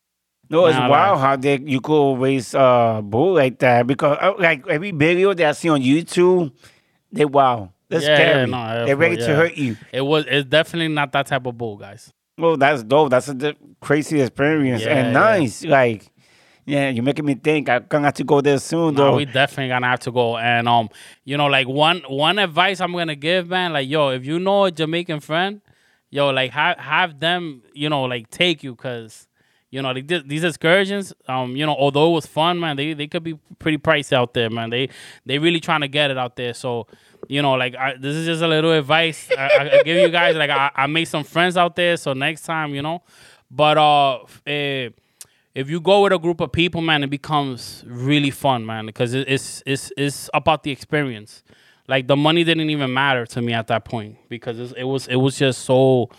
No, 0.49 0.65
it's 0.65 0.75
Nah, 0.77 0.89
wild 0.89 1.17
like- 1.19 1.25
how 1.27 1.35
they 1.35 1.59
you 1.59 1.79
could 1.79 2.15
raise 2.15 2.55
uh 2.55 3.01
bull 3.03 3.33
like 3.35 3.59
that 3.59 3.85
because 3.85 4.17
uh, 4.19 4.33
like 4.39 4.67
every 4.67 4.91
video 4.91 5.33
that 5.35 5.47
I 5.47 5.51
see 5.51 5.69
on 5.69 5.81
YouTube, 5.81 6.51
they 7.11 7.25
wow, 7.25 7.71
that's 7.89 8.03
Yeah, 8.05 8.09
yeah, 8.11 8.15
scary. 8.31 8.47
no, 8.51 8.57
yeah, 8.57 8.85
They're 8.85 8.95
for- 8.95 8.99
ready 9.01 9.17
to 9.17 9.35
hurt 9.35 9.55
you. 9.57 9.77
It 9.91 10.01
was. 10.01 10.25
It's 10.27 10.47
definitely 10.49 10.93
not 10.93 11.11
that 11.13 11.27
type 11.27 11.45
of 11.45 11.57
bull, 11.57 11.77
guys. 11.77 12.13
Well, 12.37 12.55
that's 12.57 12.83
dope. 12.83 13.09
That's 13.09 13.27
a 13.27 13.33
di- 13.33 13.55
crazy 13.81 14.21
experience 14.21 14.83
Yeah, 14.83 14.95
and 14.97 15.07
yeah. 15.07 15.19
nice. 15.19 15.63
Like, 15.65 16.07
yeah, 16.65 16.89
you're 16.89 17.03
making 17.03 17.25
me 17.25 17.33
think. 17.35 17.67
I'm 17.67 17.85
gonna 17.89 18.05
have 18.05 18.13
to 18.15 18.23
go 18.23 18.41
there 18.41 18.59
soon, 18.59 18.93
No, 18.93 19.05
though. 19.11 19.15
we 19.17 19.25
definitely 19.25 19.69
gonna 19.69 19.87
have 19.87 19.99
to 20.01 20.11
go. 20.11 20.37
And 20.37 20.67
um, 20.69 20.89
you 21.25 21.35
know, 21.35 21.47
like 21.47 21.67
one 21.67 22.01
one 22.07 22.39
advice 22.39 22.79
I'm 22.79 22.93
gonna 22.93 23.15
give, 23.15 23.49
man, 23.49 23.73
like 23.73 23.89
yo, 23.89 24.09
if 24.09 24.25
you 24.25 24.39
know 24.39 24.65
a 24.65 24.71
Jamaican 24.71 25.19
friend, 25.19 25.61
yo, 26.11 26.29
like 26.29 26.51
have 26.51 26.77
have 26.77 27.19
them, 27.19 27.63
you 27.73 27.89
know, 27.89 28.03
like 28.03 28.29
take 28.29 28.63
you, 28.63 28.75
cause 28.75 29.27
you 29.71 29.81
know 29.81 29.91
like, 29.91 30.07
th- 30.07 30.23
these 30.25 30.43
excursions, 30.43 31.11
um, 31.27 31.55
you 31.55 31.65
know, 31.65 31.75
although 31.75 32.09
it 32.11 32.13
was 32.13 32.25
fun, 32.25 32.59
man, 32.59 32.77
they 32.77 32.93
they 32.93 33.07
could 33.07 33.23
be 33.23 33.37
pretty 33.59 33.77
pricey 33.79 34.13
out 34.13 34.33
there, 34.33 34.49
man. 34.49 34.69
They 34.69 34.89
they 35.25 35.39
really 35.39 35.59
trying 35.59 35.81
to 35.81 35.87
get 35.89 36.09
it 36.11 36.17
out 36.17 36.35
there. 36.37 36.53
So, 36.53 36.87
you 37.27 37.41
know, 37.41 37.53
like 37.53 37.75
I, 37.75 37.95
this 37.97 38.15
is 38.15 38.25
just 38.25 38.41
a 38.41 38.47
little 38.47 38.71
advice 38.71 39.29
I, 39.37 39.79
I, 39.79 39.83
give 39.83 39.97
you 39.97 40.09
guys. 40.09 40.35
Like 40.35 40.49
I, 40.49 40.71
I 40.75 40.87
made 40.87 41.05
some 41.05 41.23
friends 41.23 41.57
out 41.57 41.75
there, 41.75 41.97
so 41.97 42.13
next 42.13 42.43
time, 42.43 42.73
you 42.73 42.81
know, 42.81 43.03
but 43.51 43.77
uh. 43.77 44.23
f- 44.23 44.41
eh, 44.47 44.89
if 45.55 45.69
you 45.69 45.81
go 45.81 46.03
with 46.03 46.13
a 46.13 46.19
group 46.19 46.39
of 46.41 46.51
people, 46.51 46.79
man, 46.79 47.03
it 47.03 47.09
becomes 47.09 47.83
really 47.85 48.29
fun, 48.29 48.65
man, 48.65 48.85
because 48.85 49.13
it, 49.13 49.27
it's 49.27 49.63
it's 49.65 49.91
it's 49.97 50.29
about 50.33 50.63
the 50.63 50.71
experience. 50.71 51.43
Like 51.87 52.07
the 52.07 52.15
money 52.15 52.43
didn't 52.43 52.69
even 52.69 52.93
matter 52.93 53.25
to 53.25 53.41
me 53.41 53.53
at 53.53 53.67
that 53.67 53.83
point 53.83 54.17
because 54.29 54.59
it's, 54.59 54.73
it 54.73 54.83
was 54.83 55.07
it 55.07 55.15
was 55.15 55.37
just 55.37 55.65
so 55.65 56.09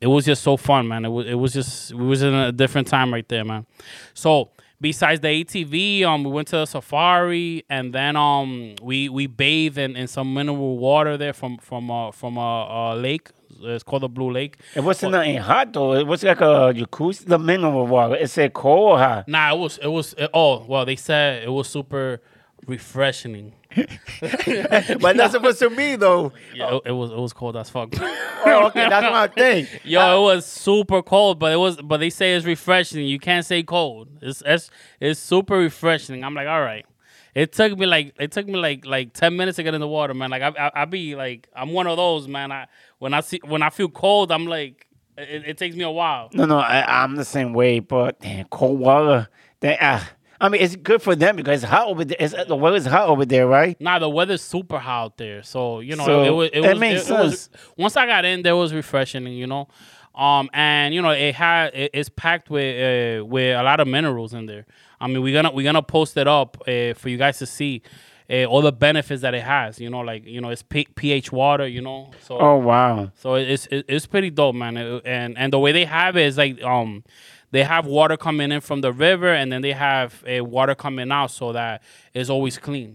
it 0.00 0.06
was 0.06 0.24
just 0.24 0.42
so 0.42 0.56
fun, 0.56 0.86
man. 0.86 1.04
It 1.04 1.08
was 1.08 1.26
it 1.26 1.34
was 1.34 1.52
just 1.52 1.92
we 1.92 2.06
was 2.06 2.22
in 2.22 2.32
a 2.32 2.52
different 2.52 2.86
time 2.86 3.12
right 3.12 3.28
there, 3.28 3.44
man. 3.44 3.66
So 4.14 4.50
besides 4.80 5.20
the 5.20 5.28
ATV, 5.28 6.04
um, 6.04 6.24
we 6.24 6.30
went 6.30 6.48
to 6.48 6.56
the 6.56 6.66
safari 6.66 7.64
and 7.68 7.92
then 7.92 8.16
um 8.16 8.74
we 8.82 9.08
we 9.08 9.26
bathed 9.26 9.78
in, 9.78 9.96
in 9.96 10.06
some 10.06 10.32
mineral 10.34 10.78
water 10.78 11.16
there 11.16 11.32
from 11.32 11.58
from 11.58 11.90
uh 11.90 12.10
from 12.12 12.36
a, 12.36 12.94
a 12.94 12.96
lake. 12.96 13.28
It's 13.60 13.82
called 13.82 14.02
the 14.02 14.08
Blue 14.08 14.30
Lake. 14.30 14.56
it 14.76 14.84
wasn't 14.84 15.12
nothing 15.12 15.36
hot 15.38 15.72
though. 15.72 15.94
It 15.94 16.06
was 16.06 16.22
like 16.22 16.40
a 16.40 16.72
jacuzzi, 16.72 17.24
the 17.24 17.38
mineral 17.40 17.88
water. 17.88 18.14
It 18.14 18.30
said 18.30 18.52
cold 18.52 18.92
or 18.92 18.98
hot. 18.98 19.26
Nah, 19.26 19.52
it 19.52 19.58
was 19.58 19.78
it 19.78 19.88
was 19.88 20.14
it, 20.16 20.30
oh 20.32 20.64
well 20.66 20.84
they 20.84 20.94
said 20.96 21.42
it 21.42 21.50
was 21.50 21.68
super 21.68 22.20
refreshing. 22.66 23.54
but 25.00 25.16
that's 25.16 25.32
supposed 25.32 25.58
to 25.60 25.70
be 25.70 25.96
though. 25.96 26.32
Yeah, 26.54 26.76
it, 26.76 26.82
it 26.86 26.92
was 26.92 27.10
it 27.10 27.18
was 27.18 27.32
cold 27.32 27.56
as 27.56 27.70
fuck. 27.70 27.94
Oh, 28.46 28.68
okay, 28.68 28.88
that's 28.88 29.12
my 29.12 29.26
thing. 29.26 29.66
Yo, 29.84 30.30
it 30.30 30.34
was 30.36 30.46
super 30.46 31.02
cold, 31.02 31.40
but 31.40 31.52
it 31.52 31.56
was 31.56 31.76
but 31.76 31.98
they 31.98 32.08
say 32.08 32.34
it's 32.34 32.46
refreshing. 32.46 33.04
You 33.04 33.18
can't 33.18 33.44
say 33.44 33.62
cold. 33.64 34.08
It's 34.22 34.42
it's 34.46 34.70
it's 35.00 35.20
super 35.20 35.58
refreshing. 35.58 36.22
I'm 36.24 36.34
like, 36.34 36.46
all 36.46 36.62
right. 36.62 36.86
It 37.34 37.52
took 37.52 37.76
me 37.76 37.86
like 37.86 38.14
it 38.18 38.30
took 38.32 38.46
me 38.46 38.54
like 38.54 38.86
like 38.86 39.12
ten 39.12 39.36
minutes 39.36 39.56
to 39.56 39.64
get 39.64 39.74
in 39.74 39.80
the 39.80 39.88
water, 39.88 40.14
man. 40.14 40.30
Like 40.30 40.42
I 40.42 40.48
I, 40.68 40.82
I 40.82 40.84
be 40.84 41.16
like 41.16 41.48
I'm 41.54 41.72
one 41.72 41.88
of 41.88 41.96
those 41.96 42.28
man. 42.28 42.52
I 42.52 42.68
when 43.00 43.12
I 43.12 43.20
see 43.20 43.40
when 43.44 43.62
I 43.62 43.70
feel 43.70 43.88
cold, 43.88 44.30
I'm 44.30 44.46
like 44.46 44.86
it, 45.18 45.44
it 45.46 45.58
takes 45.58 45.74
me 45.74 45.82
a 45.82 45.90
while. 45.90 46.30
No, 46.32 46.46
no, 46.46 46.58
I, 46.58 47.02
I'm 47.02 47.16
the 47.16 47.24
same 47.24 47.52
way. 47.52 47.80
But 47.80 48.20
damn, 48.20 48.46
cold 48.46 48.78
water. 48.78 49.28
They, 49.60 49.76
uh, 49.76 50.00
I 50.40 50.48
mean, 50.48 50.62
it's 50.62 50.76
good 50.76 51.02
for 51.02 51.16
them 51.16 51.36
because 51.36 51.62
it's 51.62 51.70
hot 51.70 51.88
over 51.88 52.04
there. 52.04 52.16
It's, 52.20 52.34
the 52.46 52.54
weather's 52.54 52.86
hot 52.86 53.08
over 53.08 53.24
there, 53.24 53.46
right? 53.48 53.80
Nah, 53.80 53.98
the 53.98 54.08
weather's 54.08 54.40
super 54.42 54.78
hot 54.78 55.04
out 55.04 55.16
there, 55.16 55.42
so 55.42 55.80
you 55.80 55.96
know 55.96 56.04
So, 56.06 56.22
it, 56.24 56.30
was. 56.30 56.50
It, 56.52 56.62
that 56.62 56.70
was, 56.72 56.78
makes 56.78 57.08
it, 57.08 57.12
it 57.14 57.18
was- 57.18 57.40
sense. 57.40 57.48
once 57.76 57.96
I 57.96 58.06
got 58.06 58.24
in, 58.24 58.42
there 58.42 58.54
was 58.56 58.72
refreshing, 58.72 59.26
you 59.26 59.46
know, 59.48 59.68
um, 60.14 60.48
and 60.52 60.94
you 60.94 61.02
know 61.02 61.10
it 61.10 61.34
had 61.34 61.74
it, 61.74 61.90
it's 61.94 62.08
packed 62.08 62.50
with 62.50 63.20
uh, 63.20 63.24
with 63.24 63.56
a 63.58 63.62
lot 63.62 63.80
of 63.80 63.88
minerals 63.88 64.32
in 64.34 64.46
there. 64.46 64.66
I 65.00 65.06
mean, 65.08 65.22
we're 65.22 65.34
gonna 65.34 65.52
we're 65.54 65.64
gonna 65.64 65.82
post 65.82 66.16
it 66.16 66.26
up 66.28 66.56
uh, 66.68 66.94
for 66.94 67.08
you 67.08 67.16
guys 67.16 67.38
to 67.38 67.46
see 67.46 67.82
uh, 68.30 68.44
all 68.44 68.62
the 68.62 68.72
benefits 68.72 69.22
that 69.22 69.34
it 69.34 69.42
has. 69.42 69.80
You 69.80 69.90
know, 69.90 70.00
like 70.00 70.24
you 70.26 70.40
know, 70.40 70.50
it's 70.50 70.62
P- 70.62 70.88
pH 70.94 71.30
water. 71.32 71.66
You 71.66 71.80
know, 71.82 72.10
so 72.22 72.38
Oh 72.38 72.56
wow. 72.58 73.10
so 73.16 73.34
it's 73.34 73.66
it's 73.70 74.06
pretty 74.06 74.30
dope, 74.30 74.54
man. 74.54 74.76
It- 74.76 75.02
and 75.04 75.36
and 75.38 75.52
the 75.52 75.58
way 75.58 75.72
they 75.72 75.84
have 75.84 76.16
it 76.16 76.26
is 76.26 76.36
like 76.38 76.62
um, 76.62 77.04
they 77.50 77.62
have 77.62 77.86
water 77.86 78.16
coming 78.16 78.52
in 78.52 78.60
from 78.60 78.80
the 78.80 78.92
river, 78.92 79.32
and 79.32 79.50
then 79.52 79.62
they 79.62 79.72
have 79.72 80.22
uh, 80.26 80.44
water 80.44 80.74
coming 80.74 81.10
out, 81.10 81.30
so 81.30 81.52
that 81.52 81.82
it's 82.14 82.30
always 82.30 82.58
clean. 82.58 82.94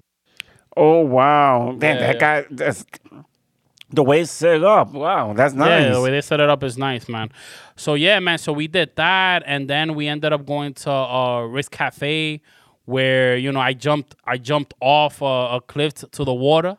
Oh 0.75 1.01
wow. 1.01 1.75
Damn, 1.77 1.97
Yeah, 1.97 2.13
that 2.13 2.19
guy. 2.19 2.45
That's 2.49 2.85
the 3.91 4.03
way 4.03 4.21
it's 4.21 4.31
set 4.31 4.63
up. 4.63 4.91
Wow, 4.91 5.33
that's 5.33 5.53
nice. 5.53 5.85
Yeah, 5.85 5.93
the 5.93 6.01
way 6.01 6.11
they 6.11 6.21
set 6.21 6.39
it 6.39 6.49
up 6.49 6.63
is 6.63 6.77
nice, 6.77 7.07
man. 7.07 7.29
So 7.75 7.93
yeah, 7.93 8.19
man. 8.19 8.37
So 8.39 8.51
we 8.53 8.67
did 8.67 8.95
that, 8.95 9.43
and 9.45 9.69
then 9.69 9.93
we 9.93 10.07
ended 10.07 10.33
up 10.33 10.45
going 10.45 10.73
to 10.75 10.91
uh, 10.91 11.41
Rick's 11.41 11.69
Cafe, 11.69 12.41
where 12.85 13.37
you 13.37 13.51
know 13.51 13.59
I 13.59 13.73
jumped 13.73 14.15
I 14.25 14.37
jumped 14.37 14.73
off 14.79 15.21
a, 15.21 15.25
a 15.25 15.61
cliff 15.61 15.93
t- 15.93 16.07
to 16.11 16.23
the 16.23 16.33
water. 16.33 16.77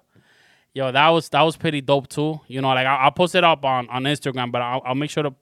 Yo, 0.72 0.90
that 0.90 1.08
was 1.10 1.28
that 1.28 1.42
was 1.42 1.56
pretty 1.56 1.80
dope 1.80 2.08
too. 2.08 2.40
You 2.48 2.60
know, 2.60 2.68
like 2.68 2.86
I, 2.86 2.96
I'll 2.96 3.12
post 3.12 3.36
it 3.36 3.44
up 3.44 3.64
on, 3.64 3.88
on 3.90 4.02
Instagram, 4.04 4.50
but 4.50 4.60
I'll, 4.60 4.82
I'll 4.84 4.94
make 4.96 5.10
sure 5.10 5.22
to 5.22 5.32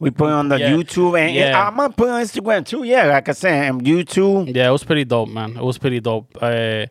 we 0.00 0.10
put 0.10 0.26
it 0.26 0.32
on 0.32 0.48
the 0.48 0.58
Yeah. 0.58 0.70
YouTube 0.72 1.16
and 1.20 1.32
Yeah. 1.34 1.68
I'm 1.68 1.76
gonna 1.76 1.92
put 1.92 2.08
it 2.08 2.12
on 2.12 2.22
Instagram 2.22 2.66
too. 2.66 2.82
Yeah, 2.82 3.04
like 3.06 3.28
I 3.28 3.32
said, 3.32 3.68
and 3.70 3.82
YouTube. 3.82 4.54
Yeah, 4.54 4.68
it 4.68 4.72
was 4.72 4.82
pretty 4.82 5.04
dope, 5.04 5.28
man. 5.28 5.56
It 5.56 5.62
was 5.62 5.78
pretty 5.78 6.00
dope. 6.00 6.36
Uh, 6.40 6.86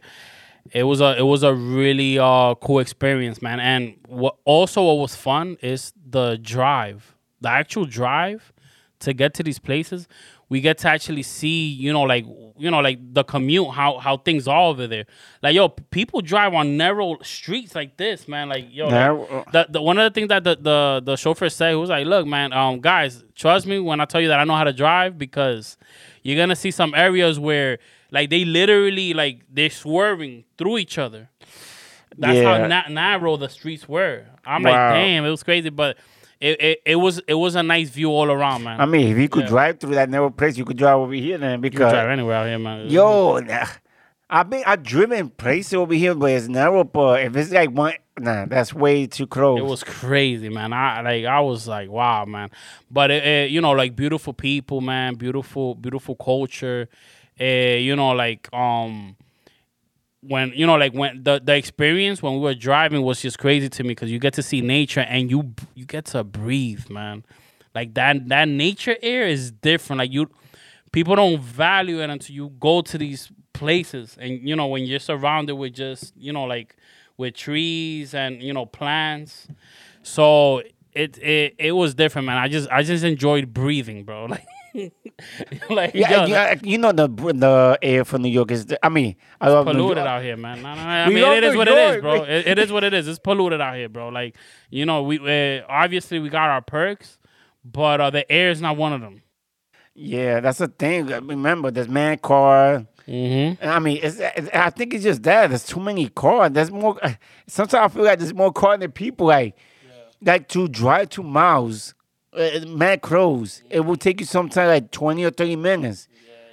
it 0.71 0.83
was 0.83 1.01
a 1.01 1.17
it 1.17 1.23
was 1.23 1.43
a 1.43 1.53
really 1.53 2.17
uh 2.19 2.53
cool 2.55 2.79
experience, 2.79 3.41
man. 3.41 3.59
And 3.59 3.95
what 4.07 4.35
also 4.45 4.83
what 4.83 4.99
was 4.99 5.15
fun 5.15 5.57
is 5.61 5.91
the 6.09 6.37
drive, 6.41 7.15
the 7.41 7.49
actual 7.49 7.85
drive 7.85 8.53
to 8.99 9.13
get 9.13 9.33
to 9.35 9.43
these 9.43 9.59
places. 9.59 10.07
We 10.49 10.61
get 10.61 10.79
to 10.79 10.87
actually 10.89 11.21
see, 11.23 11.67
you 11.69 11.93
know, 11.93 12.01
like 12.01 12.25
you 12.57 12.69
know, 12.71 12.79
like 12.81 12.99
the 13.13 13.23
commute, 13.23 13.69
how 13.69 13.99
how 13.99 14.17
things 14.17 14.47
are 14.47 14.63
over 14.63 14.87
there. 14.87 15.05
Like 15.43 15.53
yo, 15.55 15.69
people 15.69 16.21
drive 16.21 16.53
on 16.55 16.75
narrow 16.75 17.17
streets 17.21 17.75
like 17.75 17.95
this, 17.97 18.27
man. 18.27 18.49
Like 18.49 18.65
yo, 18.69 18.87
like, 18.87 19.51
the, 19.51 19.67
the 19.69 19.81
one 19.81 19.97
of 19.99 20.11
the 20.11 20.19
things 20.19 20.29
that 20.29 20.43
the, 20.43 20.55
the 20.55 21.01
the 21.05 21.15
chauffeur 21.15 21.49
said 21.49 21.73
was 21.75 21.89
like, 21.89 22.05
"Look, 22.07 22.25
man, 22.27 22.51
um, 22.51 22.79
guys, 22.81 23.23
trust 23.35 23.67
me 23.67 23.79
when 23.79 24.01
I 24.01 24.05
tell 24.05 24.19
you 24.21 24.27
that 24.29 24.39
I 24.39 24.43
know 24.43 24.55
how 24.55 24.63
to 24.63 24.73
drive 24.73 25.17
because 25.17 25.77
you're 26.23 26.35
gonna 26.37 26.55
see 26.55 26.71
some 26.71 26.93
areas 26.95 27.39
where 27.39 27.77
like 28.11 28.29
they 28.31 28.43
literally 28.43 29.13
like 29.13 29.41
they're 29.51 29.69
swerving 29.69 30.45
through 30.57 30.79
each 30.79 30.97
other. 30.97 31.29
That's 32.17 32.39
how 32.43 32.67
na- 32.67 32.87
narrow 32.89 33.37
the 33.37 33.47
streets 33.49 33.87
were. 33.87 34.25
I'm 34.45 34.63
Wow. 34.63 34.71
like, 34.71 34.93
damn, 34.95 35.25
it 35.25 35.29
was 35.29 35.43
crazy, 35.43 35.69
but 35.69 35.95
it, 36.41 36.61
it, 36.61 36.81
it 36.85 36.95
was 36.95 37.19
it 37.27 37.33
was 37.33 37.55
a 37.55 37.63
nice 37.63 37.89
view 37.89 38.09
all 38.09 38.31
around, 38.31 38.63
man. 38.63 38.79
I 38.79 38.85
mean, 38.85 39.07
if 39.11 39.17
you 39.17 39.27
could 39.29 39.43
Yeah. 39.43 39.49
drive 39.49 39.79
through 39.79 39.95
that 39.95 40.09
narrow 40.09 40.29
place, 40.29 40.57
you 40.57 40.65
could 40.65 40.77
drive 40.77 40.97
over 40.97 41.13
here 41.13 41.37
then 41.37 41.53
you 41.53 41.69
because 41.69 41.91
drive 41.91 42.09
anywhere 42.09 42.35
out 42.35 42.47
here, 42.47 42.59
man. 42.59 42.89
yo, 42.89 43.39
nah, 43.39 43.65
I've 44.29 44.49
been 44.49 44.63
I've 44.65 44.83
driven 44.83 45.29
places 45.29 45.73
over 45.73 45.93
here 45.93 46.15
but 46.15 46.31
it's 46.31 46.47
narrow, 46.47 46.83
but 46.83 47.21
if 47.23 47.35
it's 47.35 47.51
like 47.51 47.71
one, 47.71 47.93
nah, 48.17 48.45
that's 48.45 48.73
way 48.73 49.07
too 49.07 49.27
close. 49.27 49.57
It 49.59 49.65
was 49.65 49.83
crazy, 49.83 50.49
man. 50.49 50.71
I 50.71 51.01
like 51.01 51.25
I 51.25 51.39
was 51.41 51.67
like, 51.67 51.89
wow, 51.89 52.25
man. 52.25 52.49
But 52.91 53.11
it, 53.11 53.25
it, 53.25 53.51
you 53.51 53.59
know, 53.59 53.71
like 53.71 53.95
beautiful 53.95 54.33
people, 54.33 54.81
man. 54.81 55.15
Beautiful, 55.15 55.75
beautiful 55.75 56.15
culture. 56.15 56.87
Uh, 57.41 57.43
you 57.79 57.95
know, 57.95 58.11
like 58.11 58.47
um, 58.53 59.15
when 60.21 60.51
you 60.53 60.65
know, 60.65 60.75
like 60.75 60.93
when 60.93 61.23
the 61.23 61.39
the 61.43 61.55
experience 61.55 62.21
when 62.21 62.33
we 62.33 62.39
were 62.39 62.55
driving 62.55 63.01
was 63.01 63.21
just 63.21 63.39
crazy 63.39 63.69
to 63.69 63.83
me 63.83 63.89
because 63.89 64.11
you 64.11 64.19
get 64.19 64.33
to 64.33 64.43
see 64.43 64.61
nature 64.61 65.01
and 65.01 65.31
you 65.31 65.53
you 65.75 65.85
get 65.85 66.05
to 66.05 66.23
breathe, 66.23 66.89
man. 66.89 67.23
Like 67.73 67.93
that 67.93 68.27
that 68.29 68.47
nature 68.47 68.97
air 69.01 69.27
is 69.27 69.51
different. 69.51 69.99
Like 69.99 70.11
you, 70.11 70.29
people 70.91 71.15
don't 71.15 71.39
value 71.41 72.01
it 72.01 72.09
until 72.09 72.35
you 72.35 72.49
go 72.59 72.81
to 72.81 72.97
these 72.97 73.31
places 73.53 74.17
and 74.19 74.47
you 74.47 74.55
know 74.55 74.67
when 74.67 74.85
you're 74.85 74.99
surrounded 74.99 75.55
with 75.55 75.73
just 75.73 76.15
you 76.15 76.31
know 76.31 76.43
like 76.45 76.75
with 77.17 77.33
trees 77.33 78.13
and 78.13 78.41
you 78.41 78.53
know 78.53 78.65
plants 78.65 79.47
so 80.01 80.61
it 80.93 81.17
it, 81.17 81.55
it 81.57 81.71
was 81.73 81.93
different 81.93 82.25
man 82.25 82.37
i 82.37 82.47
just 82.47 82.69
i 82.69 82.81
just 82.81 83.03
enjoyed 83.03 83.53
breathing 83.53 84.03
bro 84.03 84.25
like 84.29 84.45
like 85.69 85.93
yeah, 85.93 86.25
yeah, 86.25 86.55
you 86.61 86.77
know 86.77 86.91
the 86.91 87.07
the 87.07 87.79
air 87.81 88.05
from 88.05 88.21
New 88.21 88.29
York 88.29 88.51
is. 88.51 88.67
I 88.83 88.89
mean, 88.89 89.15
I 89.41 89.49
love 89.49 89.65
polluted 89.65 89.97
York. 89.97 90.07
out 90.07 90.23
here, 90.23 90.37
man. 90.37 90.61
No, 90.61 90.73
no, 90.73 90.81
I 90.81 91.09
mean, 91.09 91.17
it 91.17 91.43
is 91.43 91.53
New 91.53 91.57
what 91.57 91.67
it 91.67 91.95
is, 91.95 92.01
bro. 92.01 92.23
It, 92.23 92.47
it 92.47 92.59
is 92.59 92.71
what 92.71 92.83
it 92.83 92.93
is. 92.93 93.07
It's 93.07 93.19
polluted 93.19 93.61
out 93.61 93.75
here, 93.75 93.89
bro. 93.89 94.09
Like, 94.09 94.35
you 94.69 94.85
know, 94.85 95.03
we 95.03 95.17
uh, 95.19 95.63
obviously 95.67 96.19
we 96.19 96.29
got 96.29 96.49
our 96.49 96.61
perks, 96.61 97.17
but 97.63 98.01
uh, 98.01 98.09
the 98.09 98.29
air 98.31 98.51
is 98.51 98.61
not 98.61 98.77
one 98.77 98.93
of 98.93 99.01
them. 99.01 99.21
Yeah, 99.95 100.39
that's 100.39 100.59
the 100.59 100.67
thing. 100.69 101.07
Remember, 101.07 101.71
there's 101.71 101.89
man 101.89 102.19
car. 102.19 102.85
Mm-hmm. 103.07 103.67
I 103.67 103.79
mean, 103.79 103.99
it's, 104.01 104.17
it's, 104.19 104.49
I 104.53 104.69
think 104.69 104.93
it's 104.93 105.03
just 105.03 105.23
that 105.23 105.47
there's 105.47 105.65
too 105.65 105.79
many 105.79 106.07
cars. 106.09 106.51
There's 106.51 106.71
more. 106.71 106.99
Sometimes 107.47 107.91
I 107.91 107.93
feel 107.93 108.03
like 108.05 108.19
there's 108.19 108.33
more 108.33 108.53
cars 108.53 108.79
than 108.79 108.91
people. 108.91 109.27
Like, 109.27 109.57
like 110.21 110.47
to 110.49 110.67
drive 110.67 111.09
two 111.09 111.23
miles, 111.23 111.95
uh, 112.33 112.59
mad 112.67 113.01
crows. 113.01 113.63
It 113.69 113.81
will 113.81 113.95
take 113.95 114.19
you 114.19 114.25
sometimes 114.25 114.67
like 114.69 114.91
twenty 114.91 115.23
or 115.23 115.31
thirty 115.31 115.55
minutes. 115.55 116.07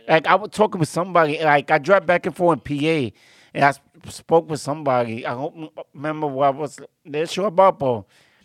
Like 0.09 0.27
I 0.27 0.35
was 0.37 0.51
talking 0.51 0.79
with 0.79 0.89
somebody. 0.89 1.39
Like 1.43 1.71
I 1.71 1.79
drive 1.79 2.07
back 2.07 2.27
and 2.27 2.35
forth 2.37 2.61
in 2.71 2.79
PA, 3.11 3.17
and 3.55 3.65
I 3.65 3.71
sp- 3.75 3.83
spoke 4.09 4.49
with 4.49 4.61
somebody. 4.61 5.27
I 5.27 5.35
don't 5.35 5.71
remember 5.95 6.27
what 6.29 6.47
I 6.47 6.51
was 6.51 6.79
they 7.05 7.27
sure 7.27 7.47
about, 7.49 7.79
but 7.79 8.05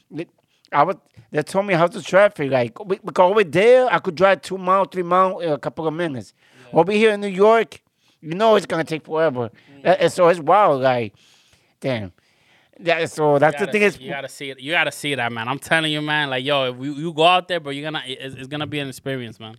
they- 0.09 0.27
I 0.71 0.83
was. 0.83 0.95
They 1.31 1.41
told 1.43 1.65
me 1.65 1.73
how 1.75 1.87
the 1.87 2.01
traffic 2.01 2.51
like 2.51 2.83
we- 2.83 2.99
because 3.03 3.31
over 3.31 3.43
there 3.43 3.87
I 3.93 3.99
could 3.99 4.15
drive 4.15 4.41
two 4.41 4.57
miles, 4.57 4.87
three 4.91 5.03
miles 5.03 5.43
in 5.43 5.51
a 5.51 5.57
couple 5.57 5.87
of 5.87 5.93
minutes. 5.93 6.33
Over 6.73 6.91
here 6.91 7.11
in 7.11 7.21
New 7.21 7.27
York, 7.27 7.81
you 8.21 8.33
know 8.33 8.55
it's 8.55 8.65
gonna 8.65 8.83
take 8.83 9.05
forever. 9.05 9.49
Uh, 9.85 9.95
And 9.99 10.11
so 10.11 10.27
it's 10.29 10.39
wild. 10.39 10.81
Like, 10.81 11.13
damn. 11.79 12.11
That, 12.83 13.11
so 13.11 13.37
that's 13.39 13.55
the 13.55 13.65
gotta, 13.65 13.71
thing 13.71 13.81
is 13.83 13.99
you 13.99 14.09
gotta 14.09 14.29
see 14.29 14.49
it. 14.49 14.59
You 14.59 14.71
gotta 14.71 14.91
see 14.91 15.15
that, 15.15 15.31
man. 15.31 15.47
I'm 15.47 15.59
telling 15.59 15.91
you, 15.91 16.01
man. 16.01 16.29
Like, 16.29 16.43
yo, 16.43 16.71
if 16.73 16.83
you, 16.83 16.93
you 16.93 17.13
go 17.13 17.23
out 17.25 17.47
there, 17.47 17.59
bro, 17.59 17.71
you're 17.71 17.83
gonna 17.89 18.03
it's, 18.05 18.35
it's 18.35 18.47
gonna 18.47 18.67
be 18.67 18.79
an 18.79 18.89
experience, 18.89 19.39
man. 19.39 19.55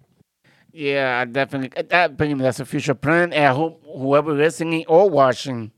Yeah, 0.73 1.21
I 1.21 1.25
definitely. 1.27 1.83
That 1.85 2.17
that's 2.19 2.61
a 2.61 2.65
future 2.65 2.95
plan, 2.95 3.33
and 3.33 3.45
I 3.45 3.53
hope 3.55 3.83
whoever 3.85 4.33
listening 4.33 4.85
or 4.89 5.09
watching, 5.11 5.71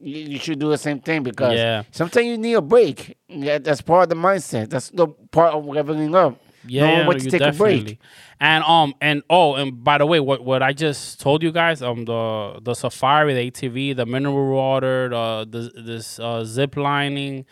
you, 0.00 0.16
you 0.16 0.38
should 0.38 0.58
do 0.58 0.68
the 0.68 0.78
same 0.78 1.00
thing 1.00 1.22
because 1.22 1.54
Yeah. 1.54 1.84
sometimes 1.90 2.26
you 2.26 2.36
need 2.36 2.54
a 2.54 2.62
break. 2.62 3.16
Yeah, 3.28 3.58
that's 3.58 3.80
part 3.80 4.04
of 4.04 4.08
the 4.10 4.16
mindset. 4.16 4.68
That's 4.68 4.90
the 4.90 5.08
part 5.08 5.54
of 5.54 5.64
leveling 5.64 6.14
up. 6.14 6.38
Yeah, 6.66 6.82
knowing 6.82 6.98
yeah, 7.00 7.06
when 7.08 7.18
to 7.18 7.30
take 7.30 7.40
a 7.40 7.52
break. 7.52 7.84
definitely. 7.84 7.98
And 8.40 8.64
um 8.64 8.94
and 9.00 9.22
oh 9.30 9.54
and 9.54 9.82
by 9.82 9.98
the 9.98 10.06
way, 10.06 10.20
what 10.20 10.44
what 10.44 10.62
I 10.62 10.72
just 10.72 11.20
told 11.20 11.42
you 11.42 11.52
guys, 11.52 11.82
um 11.82 12.04
the 12.04 12.60
the 12.62 12.74
safari, 12.74 13.34
the 13.34 13.50
ATV, 13.50 13.96
the 13.96 14.06
mineral 14.06 14.50
water, 14.54 15.08
the, 15.08 15.46
the 15.50 15.82
this 15.82 16.18
uh, 16.18 16.44
zip 16.44 16.76
lining, 16.76 17.46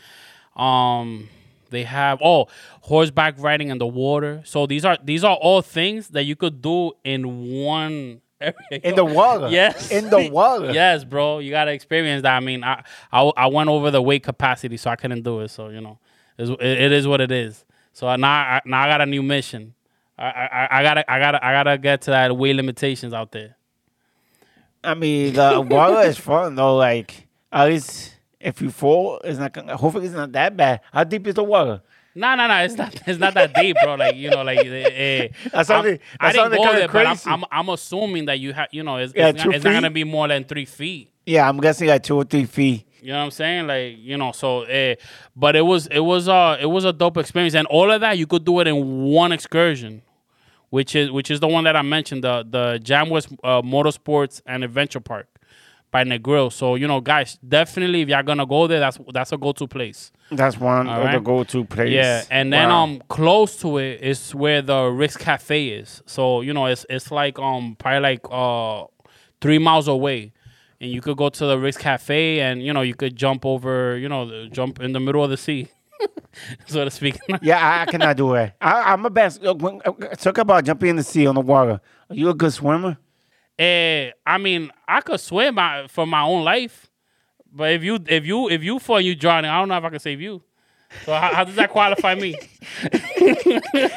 um 0.56 1.28
they 1.70 1.84
have 1.84 2.20
oh 2.22 2.46
horseback 2.82 3.34
riding 3.38 3.68
in 3.68 3.78
the 3.78 3.86
water. 3.86 4.42
So 4.44 4.66
these 4.66 4.84
are 4.84 4.98
these 5.02 5.24
are 5.24 5.36
all 5.36 5.62
things 5.62 6.08
that 6.08 6.24
you 6.24 6.36
could 6.36 6.62
do 6.62 6.92
in 7.04 7.62
one. 7.62 8.20
In 8.70 8.96
the 8.96 9.04
water. 9.04 9.48
Yes. 9.50 9.90
In 9.90 10.10
the 10.10 10.28
water. 10.30 10.72
yes, 10.72 11.04
bro. 11.04 11.38
You 11.38 11.50
gotta 11.50 11.72
experience 11.72 12.22
that. 12.22 12.36
I 12.36 12.40
mean, 12.40 12.64
I, 12.64 12.82
I 13.12 13.22
I 13.36 13.46
went 13.46 13.70
over 13.70 13.90
the 13.90 14.02
weight 14.02 14.24
capacity, 14.24 14.76
so 14.76 14.90
I 14.90 14.96
couldn't 14.96 15.22
do 15.22 15.40
it. 15.40 15.48
So 15.48 15.68
you 15.68 15.80
know, 15.80 15.98
it 16.38 16.92
is 16.92 17.06
what 17.06 17.20
it 17.20 17.30
is. 17.30 17.64
So 17.92 18.14
now 18.16 18.30
I, 18.30 18.60
now 18.64 18.82
I 18.82 18.88
got 18.88 19.00
a 19.00 19.06
new 19.06 19.22
mission. 19.22 19.74
I, 20.18 20.24
I 20.26 20.68
I 20.78 20.82
gotta 20.82 21.10
I 21.12 21.18
gotta 21.18 21.44
I 21.46 21.52
gotta 21.52 21.78
get 21.78 22.02
to 22.02 22.10
that 22.10 22.36
weight 22.36 22.56
limitations 22.56 23.12
out 23.12 23.32
there. 23.32 23.56
I 24.84 24.94
mean, 24.94 25.34
the 25.34 25.60
water 25.70 26.06
is 26.08 26.18
fun 26.18 26.54
though. 26.54 26.76
Like 26.76 27.26
at 27.50 27.66
least 27.68 28.16
if 28.40 28.60
you 28.60 28.70
fall, 28.70 29.20
it's 29.24 29.38
not. 29.38 29.52
Gonna, 29.52 29.76
hopefully, 29.76 30.06
it's 30.06 30.14
not 30.14 30.32
that 30.32 30.56
bad. 30.56 30.80
How 30.92 31.04
deep 31.04 31.26
is 31.26 31.34
the 31.34 31.44
water? 31.44 31.82
No, 32.14 32.34
no, 32.34 32.46
no. 32.46 32.56
It's 32.58 32.74
not. 32.76 32.94
It's 33.06 33.18
not 33.18 33.34
that 33.34 33.54
deep, 33.54 33.76
bro. 33.82 33.94
Like 33.94 34.16
you 34.16 34.30
know, 34.30 34.42
like 34.42 34.58
eh, 34.58 35.28
That 35.44 35.54
I'm- 35.54 35.64
sounded- 35.64 36.00
I 36.20 36.32
didn't 36.32 36.50
go 36.52 36.72
there, 36.72 36.88
but 36.88 37.06
I'm, 37.06 37.16
crazy. 37.16 37.30
I'm 37.30 37.44
I'm 37.50 37.68
assuming 37.68 38.26
that 38.26 38.38
you 38.38 38.52
have. 38.52 38.68
You 38.72 38.82
know, 38.82 38.96
it's, 38.96 39.14
Yeah, 39.14 39.28
it's, 39.28 39.44
not, 39.44 39.54
it's 39.54 39.64
not 39.64 39.72
gonna 39.72 39.90
be 39.90 40.04
more 40.04 40.28
than 40.28 40.44
three 40.44 40.64
feet. 40.66 41.10
Yeah, 41.24 41.48
I'm 41.48 41.58
guessing 41.58 41.88
like 41.88 42.02
two 42.02 42.16
or 42.16 42.24
three 42.24 42.44
feet. 42.46 42.86
You 43.02 43.12
know 43.12 43.18
what 43.18 43.24
I'm 43.24 43.30
saying? 43.32 43.66
Like, 43.66 43.96
you 43.98 44.16
know, 44.16 44.32
so 44.32 44.62
uh, 44.62 44.94
but 45.36 45.56
it 45.56 45.62
was 45.62 45.86
it 45.88 46.00
was 46.00 46.28
uh 46.28 46.56
it 46.60 46.66
was 46.66 46.84
a 46.84 46.92
dope 46.92 47.16
experience 47.16 47.54
and 47.54 47.66
all 47.66 47.90
of 47.90 48.00
that 48.00 48.16
you 48.18 48.26
could 48.26 48.44
do 48.44 48.60
it 48.60 48.66
in 48.66 49.02
one 49.04 49.32
excursion. 49.32 50.02
Which 50.70 50.96
is 50.96 51.10
which 51.10 51.30
is 51.30 51.38
the 51.40 51.48
one 51.48 51.64
that 51.64 51.76
I 51.76 51.82
mentioned, 51.82 52.24
the 52.24 52.46
the 52.48 52.78
Jam 52.82 53.10
West 53.10 53.28
uh, 53.44 53.60
Motorsports 53.60 54.40
and 54.46 54.64
Adventure 54.64 55.00
Park 55.00 55.26
by 55.90 56.02
Negril. 56.02 56.50
So, 56.50 56.76
you 56.76 56.88
know, 56.88 57.02
guys, 57.02 57.38
definitely 57.46 58.00
if 58.00 58.08
y'all 58.08 58.22
gonna 58.22 58.46
go 58.46 58.66
there, 58.66 58.80
that's 58.80 58.98
that's 59.12 59.32
a 59.32 59.36
go 59.36 59.52
to 59.52 59.66
place. 59.68 60.10
That's 60.30 60.58
one 60.58 60.88
All 60.88 61.04
of 61.04 61.12
the 61.12 61.20
go-to 61.20 61.66
place. 61.66 61.90
Yeah, 61.90 62.22
and 62.30 62.50
then 62.50 62.70
Wow. 62.70 62.84
um 62.84 63.02
close 63.08 63.56
to 63.58 63.76
it 63.76 64.00
is 64.00 64.34
where 64.34 64.62
the 64.62 64.84
Rick's 64.86 65.18
Cafe 65.18 65.68
is. 65.68 66.02
So 66.06 66.40
you 66.40 66.54
know 66.54 66.64
it's 66.64 66.86
it's 66.88 67.10
like 67.10 67.38
um 67.38 67.76
probably 67.78 68.00
like 68.00 68.20
uh 68.30 68.84
three 69.42 69.58
miles 69.58 69.88
away, 69.88 70.32
and 70.82 70.90
you 70.90 71.00
could 71.00 71.16
go 71.16 71.28
to 71.28 71.46
the 71.46 71.56
Rick's 71.58 71.78
Cafe, 71.78 72.40
and 72.40 72.60
you 72.60 72.72
know 72.72 72.82
you 72.82 72.94
could 72.94 73.14
jump 73.14 73.46
over, 73.46 73.96
you 73.96 74.08
know, 74.08 74.48
jump 74.48 74.80
in 74.80 74.92
the 74.92 74.98
middle 74.98 75.22
of 75.22 75.30
the 75.30 75.36
sea, 75.36 75.68
so 76.66 76.84
to 76.84 76.90
speak. 76.90 77.16
Yeah, 77.40 77.84
I, 77.86 77.90
cannot 77.90 78.16
do 78.16 78.34
it. 78.34 78.52
I, 78.60 78.92
I'm 78.92 79.06
a 79.06 79.10
best. 79.10 79.40
When, 79.42 79.80
uh, 79.84 79.92
talk 80.16 80.38
about 80.38 80.64
jumping 80.64 80.90
in 80.90 80.96
the 80.96 81.04
sea 81.04 81.26
on 81.28 81.36
the 81.36 81.40
water. 81.40 81.80
Are 82.10 82.16
you 82.16 82.28
a 82.28 82.34
good 82.34 82.52
swimmer? 82.52 82.98
Eh, 83.58 84.10
I 84.26 84.38
mean, 84.38 84.72
I 84.88 85.00
could 85.02 85.20
swim 85.20 85.56
I, 85.56 85.86
for 85.86 86.04
my 86.04 86.22
own 86.22 86.42
life, 86.42 86.90
but 87.52 87.70
if 87.70 87.84
you 87.84 88.00
if 88.08 88.26
you 88.26 88.50
if 88.50 88.64
you 88.64 88.80
fall 88.80 89.00
you 89.00 89.14
drowning, 89.14 89.52
I 89.52 89.60
don't 89.60 89.68
know 89.68 89.78
if 89.78 89.84
I 89.84 89.90
can 89.90 90.00
save 90.00 90.20
you. 90.20 90.42
So 91.04 91.14
how, 91.14 91.32
how 91.32 91.44
does 91.44 91.54
that 91.54 91.70
qualify 91.70 92.16
me? 92.16 92.36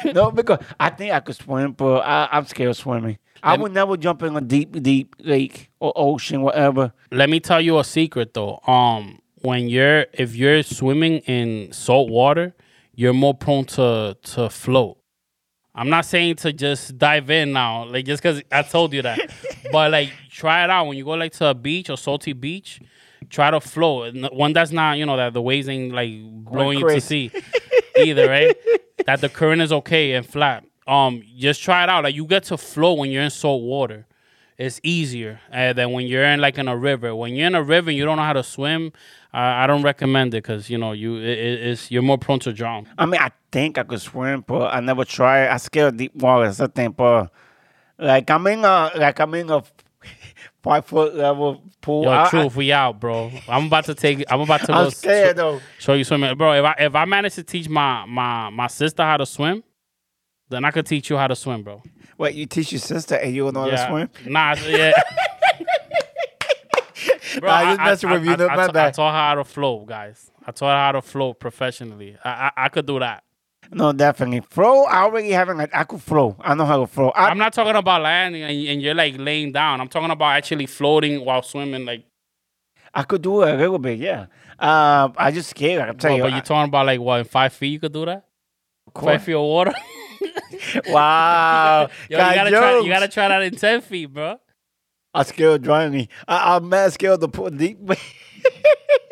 no, 0.14 0.30
because 0.30 0.60
I 0.78 0.90
think 0.90 1.12
I 1.12 1.20
could 1.20 1.34
swim, 1.34 1.72
but 1.72 1.98
I, 1.98 2.28
I'm 2.30 2.46
scared 2.46 2.70
of 2.70 2.76
swimming. 2.76 3.18
I 3.46 3.56
would 3.56 3.72
never 3.72 3.96
jump 3.96 4.22
in 4.22 4.36
a 4.36 4.40
deep, 4.40 4.82
deep 4.82 5.14
lake 5.20 5.70
or 5.80 5.92
ocean, 5.94 6.42
whatever. 6.42 6.92
Let 7.10 7.30
me 7.30 7.40
tell 7.40 7.60
you 7.60 7.78
a 7.78 7.84
secret 7.84 8.34
though. 8.34 8.60
Um, 8.66 9.20
when 9.42 9.68
you're 9.68 10.06
if 10.12 10.34
you're 10.34 10.62
swimming 10.62 11.18
in 11.20 11.72
salt 11.72 12.10
water, 12.10 12.54
you're 12.94 13.12
more 13.12 13.34
prone 13.34 13.64
to 13.66 14.16
to 14.20 14.50
float. 14.50 14.98
I'm 15.74 15.90
not 15.90 16.06
saying 16.06 16.36
to 16.36 16.52
just 16.52 16.98
dive 16.98 17.30
in 17.30 17.52
now, 17.52 17.84
like 17.84 18.06
just 18.06 18.22
because 18.22 18.42
I 18.50 18.62
told 18.62 18.92
you 18.92 19.02
that, 19.02 19.30
but 19.72 19.92
like 19.92 20.10
try 20.30 20.64
it 20.64 20.70
out 20.70 20.86
when 20.86 20.96
you 20.96 21.04
go 21.04 21.12
like 21.12 21.32
to 21.34 21.48
a 21.48 21.54
beach 21.54 21.90
or 21.90 21.96
salty 21.96 22.32
beach. 22.32 22.80
Try 23.28 23.50
to 23.50 23.60
float. 23.60 24.14
One 24.32 24.52
that's 24.52 24.72
not 24.72 24.98
you 24.98 25.06
know 25.06 25.16
that 25.16 25.32
the 25.32 25.42
waves 25.42 25.68
ain't 25.68 25.92
like 25.92 26.10
blowing 26.22 26.78
you 26.78 26.88
to 26.88 27.00
sea 27.00 27.30
either, 27.96 28.28
right? 28.28 28.56
that 29.06 29.20
the 29.20 29.28
current 29.28 29.62
is 29.62 29.72
okay 29.72 30.12
and 30.14 30.26
flat. 30.26 30.64
Um, 30.86 31.22
just 31.36 31.62
try 31.62 31.82
it 31.82 31.88
out. 31.88 32.04
Like 32.04 32.14
you 32.14 32.26
get 32.26 32.44
to 32.44 32.56
float 32.56 32.98
when 32.98 33.10
you're 33.10 33.22
in 33.22 33.30
salt 33.30 33.62
water 33.62 34.06
it's 34.58 34.80
easier 34.82 35.38
uh, 35.52 35.74
than 35.74 35.92
when 35.92 36.06
you're 36.06 36.24
in 36.24 36.40
like 36.40 36.56
in 36.56 36.66
a 36.66 36.74
river. 36.76 37.14
When 37.14 37.34
you're 37.34 37.46
in 37.46 37.54
a 37.54 37.62
river 37.62 37.90
and 37.90 37.98
you 37.98 38.04
don't 38.06 38.16
know 38.16 38.22
how 38.22 38.32
to 38.32 38.42
swim, 38.42 38.90
uh, 39.34 39.36
I 39.36 39.66
don't 39.66 39.82
recommend 39.82 40.32
it 40.32 40.38
because 40.42 40.70
you 40.70 40.78
know 40.78 40.92
you 40.92 41.16
it, 41.16 41.24
it- 41.38 41.66
it's 41.68 41.90
you're 41.90 42.00
more 42.02 42.16
prone 42.16 42.38
to 42.40 42.52
drown. 42.54 42.88
I 42.96 43.04
mean, 43.04 43.20
I 43.20 43.30
think 43.52 43.76
I 43.76 43.82
could 43.82 44.00
swim, 44.00 44.44
but 44.46 44.72
I 44.74 44.80
never 44.80 45.04
tried. 45.04 45.48
I 45.48 45.58
scared 45.58 45.98
deep 45.98 46.14
water. 46.14 46.50
The 46.50 46.68
thing, 46.68 46.92
but 46.92 47.30
like 47.98 48.30
I'm 48.30 48.46
in 48.46 48.60
a 48.64 48.90
like 48.96 49.20
I'm 49.20 49.34
in 49.34 49.50
a 49.50 49.62
five 50.62 50.86
foot 50.86 51.14
level 51.14 51.62
pool. 51.82 52.04
Yo, 52.04 52.10
I, 52.10 52.24
I, 52.24 52.30
truth, 52.30 52.56
we 52.56 52.72
out, 52.72 52.98
bro. 52.98 53.30
I'm 53.48 53.66
about 53.66 53.84
to 53.86 53.94
take. 53.94 54.24
I'm 54.30 54.40
about 54.40 54.64
to 54.64 54.72
I'm 54.74 54.90
scared 54.90 55.36
though. 55.36 55.60
show 55.78 55.92
you 55.92 56.04
swimming, 56.04 56.34
bro. 56.38 56.52
If 56.54 56.64
I 56.64 56.74
if 56.78 56.94
I 56.94 57.04
manage 57.04 57.34
to 57.34 57.42
teach 57.42 57.68
my 57.68 58.06
my 58.06 58.48
my 58.48 58.68
sister 58.68 59.02
how 59.02 59.18
to 59.18 59.26
swim, 59.26 59.62
then 60.48 60.64
I 60.64 60.70
could 60.70 60.86
teach 60.86 61.10
you 61.10 61.16
how 61.16 61.26
to 61.26 61.36
swim, 61.36 61.62
bro. 61.62 61.82
Wait, 62.18 62.34
you 62.34 62.46
teach 62.46 62.72
your 62.72 62.80
sister 62.80 63.16
and 63.16 63.34
you 63.34 63.44
don't 63.44 63.54
know 63.54 63.64
how 63.64 63.70
to 63.70 63.86
swim? 63.88 64.32
Nah, 64.32 64.54
yeah. 64.68 64.92
Bro, 67.40 67.50
Nah, 67.50 67.64
just 67.76 67.80
messing 67.80 68.10
with 68.10 68.24
you, 68.24 68.32
I, 68.32 68.36
no, 68.36 68.48
I, 68.48 68.56
my 68.56 68.80
I, 68.80 68.86
I 68.86 68.90
taught 68.90 69.12
her 69.12 69.18
how 69.18 69.34
to 69.34 69.44
float, 69.44 69.86
guys. 69.86 70.30
I 70.46 70.52
taught 70.52 70.72
her 70.72 70.78
how 70.78 70.92
to 70.92 71.02
float 71.02 71.38
professionally. 71.38 72.16
I, 72.24 72.30
I, 72.30 72.64
I 72.64 72.68
could 72.70 72.86
do 72.86 72.98
that. 72.98 73.24
No, 73.70 73.92
definitely. 73.92 74.40
Flow, 74.40 74.84
I 74.84 75.02
already 75.02 75.30
having 75.30 75.56
like 75.58 75.74
I 75.74 75.84
could 75.84 76.00
flow. 76.00 76.36
I 76.40 76.54
know 76.54 76.64
how 76.64 76.78
to 76.78 76.86
flow. 76.86 77.10
I, 77.10 77.28
I'm 77.28 77.36
not 77.38 77.52
talking 77.52 77.74
about 77.74 78.00
landing 78.02 78.42
and, 78.42 78.68
and 78.68 78.80
you're 78.82 78.94
like 78.94 79.16
laying 79.18 79.52
down. 79.52 79.80
I'm 79.80 79.88
talking 79.88 80.10
about 80.10 80.36
actually 80.36 80.66
floating 80.66 81.24
while 81.24 81.42
swimming. 81.42 81.84
Like, 81.84 82.04
I 82.94 83.02
could 83.02 83.22
do 83.22 83.42
it 83.42 83.54
a 83.54 83.56
little 83.56 83.78
bit, 83.78 83.98
yeah. 83.98 84.26
Um, 84.58 85.12
I 85.18 85.30
just 85.32 85.50
scared. 85.50 85.82
I'm 85.82 85.88
but, 85.88 86.00
telling 86.00 86.20
but 86.20 86.28
you. 86.28 86.34
you're 86.36 86.44
talking 86.44 86.68
about 86.68 86.86
like 86.86 87.00
what 87.00 87.18
in 87.18 87.24
five 87.26 87.52
feet 87.52 87.68
you 87.68 87.80
could 87.80 87.92
do 87.92 88.06
that? 88.06 88.24
I- 88.94 89.00
Five 89.00 89.22
feet 89.24 89.34
of 89.34 89.42
water. 89.42 89.74
wow. 90.88 91.88
Yo, 92.10 92.16
you 92.16 92.16
Got 92.16 92.34
gotta 92.34 92.50
try. 92.50 92.78
You 92.78 92.88
gotta 92.88 93.08
try 93.08 93.28
that 93.28 93.42
in 93.42 93.56
ten 93.56 93.80
feet, 93.80 94.06
bro. 94.06 94.38
I'm 95.14 95.24
scared 95.24 95.62
drowning. 95.62 96.08
I, 96.28 96.56
I'm 96.56 96.68
mad 96.68 96.92
scared 96.92 97.20
to 97.20 97.28
put 97.28 97.56
deep. 97.56 97.78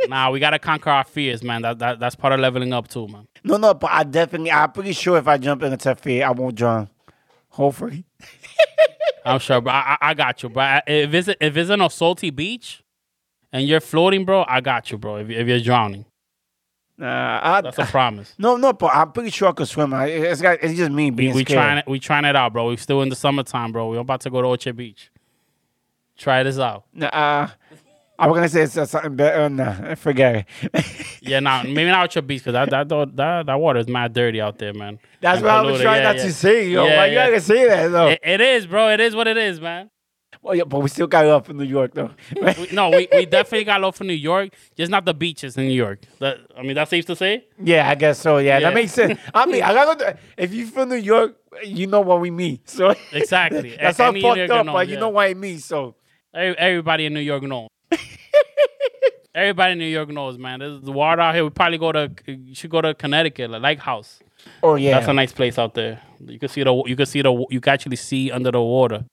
Nah, 0.07 0.31
we 0.31 0.39
gotta 0.39 0.59
conquer 0.59 0.91
our 0.91 1.05
fears, 1.05 1.43
man. 1.43 1.63
That, 1.63 1.79
that 1.79 1.99
that's 1.99 2.15
part 2.15 2.35
of 2.35 2.41
leveling 2.41 2.75
up 2.75 2.89
too, 2.89 3.09
man. 3.09 3.27
no, 3.43 3.57
no, 3.57 3.73
but 3.73 3.91
I 3.91 4.05
definitely, 4.05 4.51
I'm 4.53 4.71
pretty 4.71 4.93
sure 4.93 5.17
if 5.17 5.27
I 5.27 5.39
jump 5.39 5.63
in 5.63 5.73
a 5.73 5.79
tough 5.79 6.01
feet, 6.01 6.23
I 6.23 6.31
won't 6.31 6.55
drown. 6.55 6.91
Hopefully. 7.49 8.05
I'm 9.25 9.39
sure, 9.39 9.63
bro. 9.63 9.73
I, 9.73 9.97
I 10.01 10.11
I 10.11 10.15
got 10.15 10.43
you, 10.43 10.51
bro. 10.51 10.81
If 10.87 11.15
it's 11.15 11.29
if 11.41 11.57
it's 11.57 11.71
in 11.71 11.81
a 11.81 11.89
salty 11.89 12.29
beach 12.29 12.85
and 13.51 13.67
you're 13.67 13.81
floating, 13.81 14.27
bro, 14.27 14.45
I 14.47 14.61
got 14.61 14.91
you, 14.91 14.99
bro. 14.99 15.17
If, 15.17 15.31
if 15.31 15.49
you're 15.49 15.61
drowning, 15.61 16.05
Nah, 16.97 17.41
I, 17.43 17.61
that's 17.61 17.79
a 17.79 17.85
promise. 17.87 18.35
no, 18.39 18.57
no, 18.57 18.73
but 18.73 18.95
I'm 18.95 19.11
pretty 19.11 19.31
sure 19.31 19.49
I 19.49 19.53
could 19.53 19.67
swim. 19.69 19.93
I- 19.93 20.07
It's, 20.07 20.41
got, 20.41 20.59
it's 20.63 20.75
just 20.79 20.93
me 20.93 21.07
We, 21.07 21.11
being 21.11 21.35
we 21.35 21.43
scared. 21.45 21.57
trying 21.57 21.79
it. 21.79 21.85
We 21.89 21.99
trying 21.99 22.25
it 22.25 22.37
out, 22.37 22.53
bro. 22.53 22.69
We 22.69 22.77
still 22.77 23.03
in 23.03 23.09
the 23.09 23.17
summertime, 23.17 23.73
bro. 23.73 23.91
We're 23.91 23.99
about 23.99 24.21
to 24.23 24.31
go 24.31 24.41
to 24.43 24.47
Orchard 24.49 24.77
Beach. 24.77 25.11
Try 26.17 26.45
this 26.45 26.59
out. 26.61 26.85
Nah, 26.93 27.49
I 28.17 28.29
was 28.29 28.37
gonna 28.37 28.49
say 28.49 28.63
it's, 28.63 28.77
uh, 28.77 28.87
something 28.87 29.17
better. 29.17 29.49
Nah, 29.49 29.97
forget 29.97 30.47
it. 30.73 30.85
Yeah, 31.21 31.41
now 31.41 31.63
maybe 31.63 31.87
not 31.87 32.03
Orchard 32.03 32.27
Beach 32.27 32.45
because 32.45 32.53
that 32.53 32.69
that, 32.89 33.17
that 33.17 33.47
that 33.47 33.55
water 33.55 33.79
is 33.81 33.89
mad 33.89 34.13
dirty 34.13 34.41
out 34.43 34.59
there, 34.59 34.75
man. 34.75 34.99
That's 35.23 35.39
And 35.39 35.47
what 35.47 35.55
I 35.55 35.63
was 35.63 35.81
trying 35.81 36.03
Yeah, 36.03 36.09
not 36.13 36.17
yeah. 36.17 36.23
to 36.25 36.33
say, 36.35 36.69
yo. 36.69 36.85
Yeah, 36.87 36.97
Why 36.99 37.07
you 37.07 37.13
yeah. 37.15 37.27
gotta 37.31 37.41
say 37.41 37.67
that 37.67 37.89
though? 37.89 38.09
It, 38.09 38.21
it 38.23 38.41
is, 38.43 38.67
bro. 38.67 38.91
It 38.91 39.01
is 39.01 39.17
what 39.17 39.27
it 39.27 39.39
is, 39.39 39.59
man. 39.61 39.89
Well, 40.45 40.55
yeah, 40.55 40.65
but 40.65 40.81
we 40.81 40.89
still 40.89 41.07
got 41.07 41.25
love 41.27 41.47
for 41.47 41.55
New 41.55 41.65
York 41.65 41.95
though. 41.95 42.11
We- 42.41 42.69
no, 42.73 42.91
we, 42.91 43.09
we 43.11 43.25
definitely 43.27 43.65
got 43.65 43.81
love 43.81 43.97
for 43.97 44.05
New 44.05 44.13
York, 44.13 44.55
just 44.77 44.91
not 44.91 45.05
the 45.07 45.15
beaches 45.15 45.57
in 45.57 45.67
New 45.67 45.75
York. 45.75 46.01
That 46.21 46.39
I 46.57 46.63
mean, 46.63 46.75
that's 46.75 46.91
safe 46.91 47.07
to 47.07 47.17
say. 47.17 47.47
yeah, 47.59 47.89
I 47.89 47.95
guess 47.97 48.21
so. 48.21 48.37
Yeah, 48.39 48.59
Yeah. 48.59 48.69
that 48.69 48.75
makes 48.75 48.93
sense. 48.93 49.19
I 49.35 49.47
mean, 49.47 49.63
I 49.63 49.73
gotta. 49.73 50.19
If 50.37 50.53
you 50.55 50.67
from 50.67 50.91
New 50.91 50.97
York, 50.97 51.37
you 51.65 51.87
know 51.87 52.03
what 52.03 52.21
we 52.21 52.31
mean. 52.31 52.61
So 52.67 52.95
Exactly. 53.13 53.77
that's 53.81 53.99
any 53.99 54.21
fucked 54.21 54.51
up, 54.51 54.67
knows, 54.67 54.73
but 54.75 54.89
you 54.89 54.99
know 54.99 55.09
what 55.09 55.27
I 55.29 55.35
mean. 55.35 55.59
So 55.59 55.97
Everybody 56.35 57.07
in 57.07 57.15
New 57.15 57.21
York 57.21 57.43
knows. 57.45 57.69
Everybody 59.35 59.73
in 59.73 59.79
New 59.79 59.87
York 59.87 60.09
knows, 60.11 60.39
man. 60.39 60.61
There's 60.61 60.81
the 60.81 60.93
water 60.93 61.21
out 61.21 61.35
here. 61.35 61.43
We 61.45 61.51
probably 61.51 61.79
go 61.79 61.91
to 61.91 62.11
you 62.27 62.55
should 62.55 62.71
go 62.71 62.81
to 62.81 62.95
Connecticut, 62.95 63.51
like 63.51 63.63
Lake 63.63 63.79
House. 63.81 64.21
oh 64.63 64.77
yeah, 64.77 64.93
That's 64.99 65.09
a 65.09 65.13
nice 65.13 65.33
place 65.33 65.59
out 65.59 65.75
there. 65.75 66.01
You 66.25 66.39
can 66.39 66.49
see 66.49 66.63
the 66.63 66.73
you 66.87 66.95
can 66.95 67.07
see 67.07 67.21
the 67.23 67.45
you 67.51 67.61
can 67.61 67.73
actually 67.73 67.97
see 67.97 68.31
under 68.31 68.53
the 68.53 68.61
water. 68.63 69.05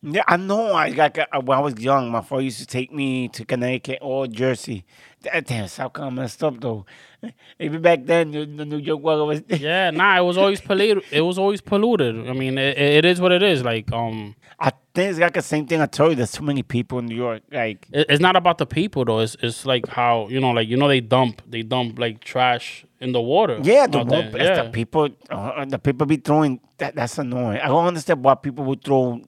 Yeah, 0.00 0.22
I 0.28 0.36
know. 0.36 0.74
I 0.74 0.90
got 0.90 1.14
got- 1.14 1.44
when 1.44 1.58
I 1.58 1.60
was 1.60 1.74
young, 1.80 2.10
my 2.10 2.20
father 2.20 2.42
used 2.42 2.60
to 2.60 2.66
take 2.66 2.92
me 2.92 3.28
to 3.30 3.44
Connecticut 3.44 3.98
or 4.00 4.28
Jersey. 4.28 4.84
That 5.22 5.44
damn 5.46 5.66
South 5.66 5.92
Carolina 5.94 6.22
messed 6.22 6.44
up 6.44 6.60
though. 6.60 6.86
Even 7.58 7.82
back 7.82 8.04
then, 8.04 8.30
the, 8.30 8.44
the 8.44 8.64
New 8.64 8.76
York 8.76 9.02
water 9.02 9.24
was. 9.24 9.42
Yeah, 9.48 9.90
nah, 9.90 10.16
it 10.16 10.22
was 10.22 10.38
always 10.38 10.60
polluted. 10.60 11.02
It 11.10 11.22
was 11.22 11.36
always 11.36 11.60
polluted. 11.60 12.28
I 12.28 12.32
mean, 12.32 12.58
it, 12.58 12.78
it 12.78 13.04
is 13.04 13.20
what 13.20 13.32
it 13.32 13.42
is. 13.42 13.64
Like, 13.64 13.90
um, 13.92 14.36
I 14.60 14.70
think 14.94 15.10
it's 15.10 15.18
like 15.18 15.34
the 15.34 15.42
same 15.42 15.66
thing 15.66 15.80
I 15.80 15.86
told 15.86 16.10
you. 16.10 16.16
There's 16.16 16.30
too 16.30 16.44
many 16.44 16.62
people 16.62 17.00
in 17.00 17.06
New 17.06 17.16
York. 17.16 17.42
Like, 17.50 17.88
it- 17.92 18.06
it's 18.08 18.20
not 18.20 18.36
about 18.36 18.58
the 18.58 18.66
people 18.66 19.04
though. 19.04 19.18
It's 19.18 19.36
it's 19.42 19.66
like 19.66 19.88
how 19.88 20.28
you 20.28 20.38
know, 20.38 20.52
like 20.52 20.68
you 20.68 20.76
know, 20.76 20.86
they 20.86 21.00
dump 21.00 21.42
they 21.48 21.62
dump 21.62 21.98
like 21.98 22.20
trash 22.20 22.84
in 23.00 23.10
the 23.10 23.20
water. 23.20 23.58
yeah, 23.64 23.88
the, 23.88 23.98
one, 23.98 24.30
there. 24.30 24.62
the 24.64 24.70
people, 24.70 25.08
uh, 25.30 25.64
the 25.64 25.80
people 25.80 26.06
be 26.06 26.18
throwing. 26.18 26.60
That 26.76 26.94
that's 26.94 27.18
annoying. 27.18 27.58
I 27.58 27.66
don't 27.66 27.86
understand 27.86 28.22
why 28.22 28.36
people 28.36 28.64
would 28.66 28.84
throw 28.84 29.20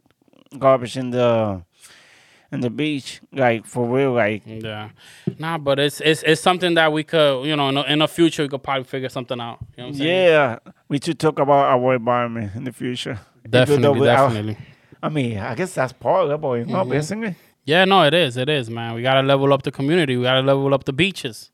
garbage 0.58 0.96
in 0.96 1.10
the 1.10 1.62
in 2.52 2.60
the 2.60 2.70
beach. 2.70 3.20
Like 3.32 3.66
for 3.66 3.86
real, 3.86 4.12
like. 4.12 4.42
Yeah, 4.46 4.90
nah, 5.38 5.58
but 5.58 5.78
it's 5.78 6.00
it's 6.00 6.22
it's 6.24 6.40
something 6.40 6.74
that 6.74 6.92
we 6.92 7.04
could, 7.04 7.44
you 7.46 7.56
know, 7.56 7.68
in 7.68 7.74
the, 7.76 7.92
in 7.92 7.98
the 8.00 8.08
future 8.08 8.42
we 8.42 8.48
could 8.48 8.62
probably 8.62 8.84
figure 8.84 9.08
something 9.08 9.40
out. 9.40 9.58
You 9.76 9.82
know 9.82 9.88
what 9.88 9.94
I'm 9.94 9.98
saying? 9.98 10.26
Yeah, 10.28 10.58
we 10.88 10.98
should 11.02 11.18
talk 11.18 11.38
about 11.38 11.66
our 11.66 11.94
environment 11.94 12.52
in 12.54 12.64
the 12.64 12.72
future. 12.72 13.18
Definitely, 13.48 14.08
I- 14.08 14.16
definitely. 14.16 14.56
I 15.02 15.08
mean, 15.08 15.38
I 15.38 15.54
guess 15.54 15.72
that's 15.74 15.94
part 15.94 16.28
of 16.30 16.44
it, 16.44 16.58
you 16.58 16.64
know, 16.66 16.80
Mm-hmm. 16.80 16.90
basically. 16.90 17.34
Yeah, 17.64 17.86
no, 17.86 18.02
it 18.02 18.12
is, 18.12 18.36
it 18.36 18.48
is, 18.50 18.68
man. 18.68 18.94
We 18.94 19.02
gotta 19.02 19.22
level 19.26 19.52
up 19.52 19.62
the 19.62 19.70
community. 19.70 20.16
We 20.16 20.24
gotta 20.24 20.42
level 20.42 20.74
up 20.74 20.84
the 20.84 20.92
beaches. 20.92 21.50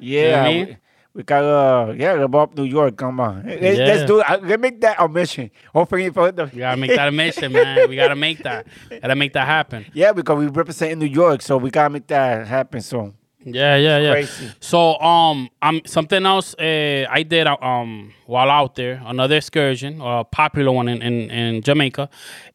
Yeah, 0.00 0.42
I 0.44 0.48
mean? 0.52 0.76
We, 1.14 1.22
gotta 1.24 1.96
yeah, 1.96 2.12
level 2.12 2.40
up 2.40 2.56
New 2.56 2.64
York. 2.64 2.96
Come 2.96 3.18
on, 3.20 3.44
Let- 3.44 3.60
let's, 3.60 4.04
do 4.04 4.20
it. 4.20 4.30
Uh, 4.30 4.38
Let's 4.42 4.60
make 4.62 4.80
that 4.82 5.00
our 5.00 5.08
mission. 5.08 5.50
Hopefully, 5.72 6.10
for 6.10 6.30
the 6.30 6.44
We 6.52 6.60
gotta 6.60 6.76
make 6.76 6.90
that 6.94 7.08
a 7.08 7.10
mission, 7.12 7.52
man. 7.52 7.88
We 7.88 7.96
gotta 7.96 8.14
make 8.14 8.38
that. 8.44 8.66
Gotta 9.00 9.16
make 9.16 9.32
that 9.32 9.46
happen. 9.46 9.86
yeah, 9.94 10.12
because 10.12 10.38
we 10.38 10.46
represent 10.46 10.98
New 10.98 11.06
York, 11.06 11.42
so 11.42 11.56
we 11.56 11.70
gotta 11.70 11.90
make 11.90 12.06
that 12.08 12.46
happen. 12.46 12.80
So 12.80 13.14
Yeah, 13.44 13.76
yeah, 13.76 13.98
yeah. 13.98 14.12
Crazy. 14.12 14.50
So, 14.60 14.98
um, 15.00 15.48
um, 15.62 15.80
something 15.86 16.24
else 16.26 16.54
uh, 16.58 17.06
I 17.10 17.22
did 17.22 17.46
uh, 17.46 17.56
um 17.60 18.12
while 18.26 18.50
out 18.50 18.74
there, 18.74 19.02
another 19.04 19.36
excursion, 19.36 20.00
a 20.00 20.22
popular 20.24 20.70
one 20.70 20.88
in, 20.88 21.02
in, 21.02 21.30
in 21.30 21.62
Jamaica, 21.62 22.10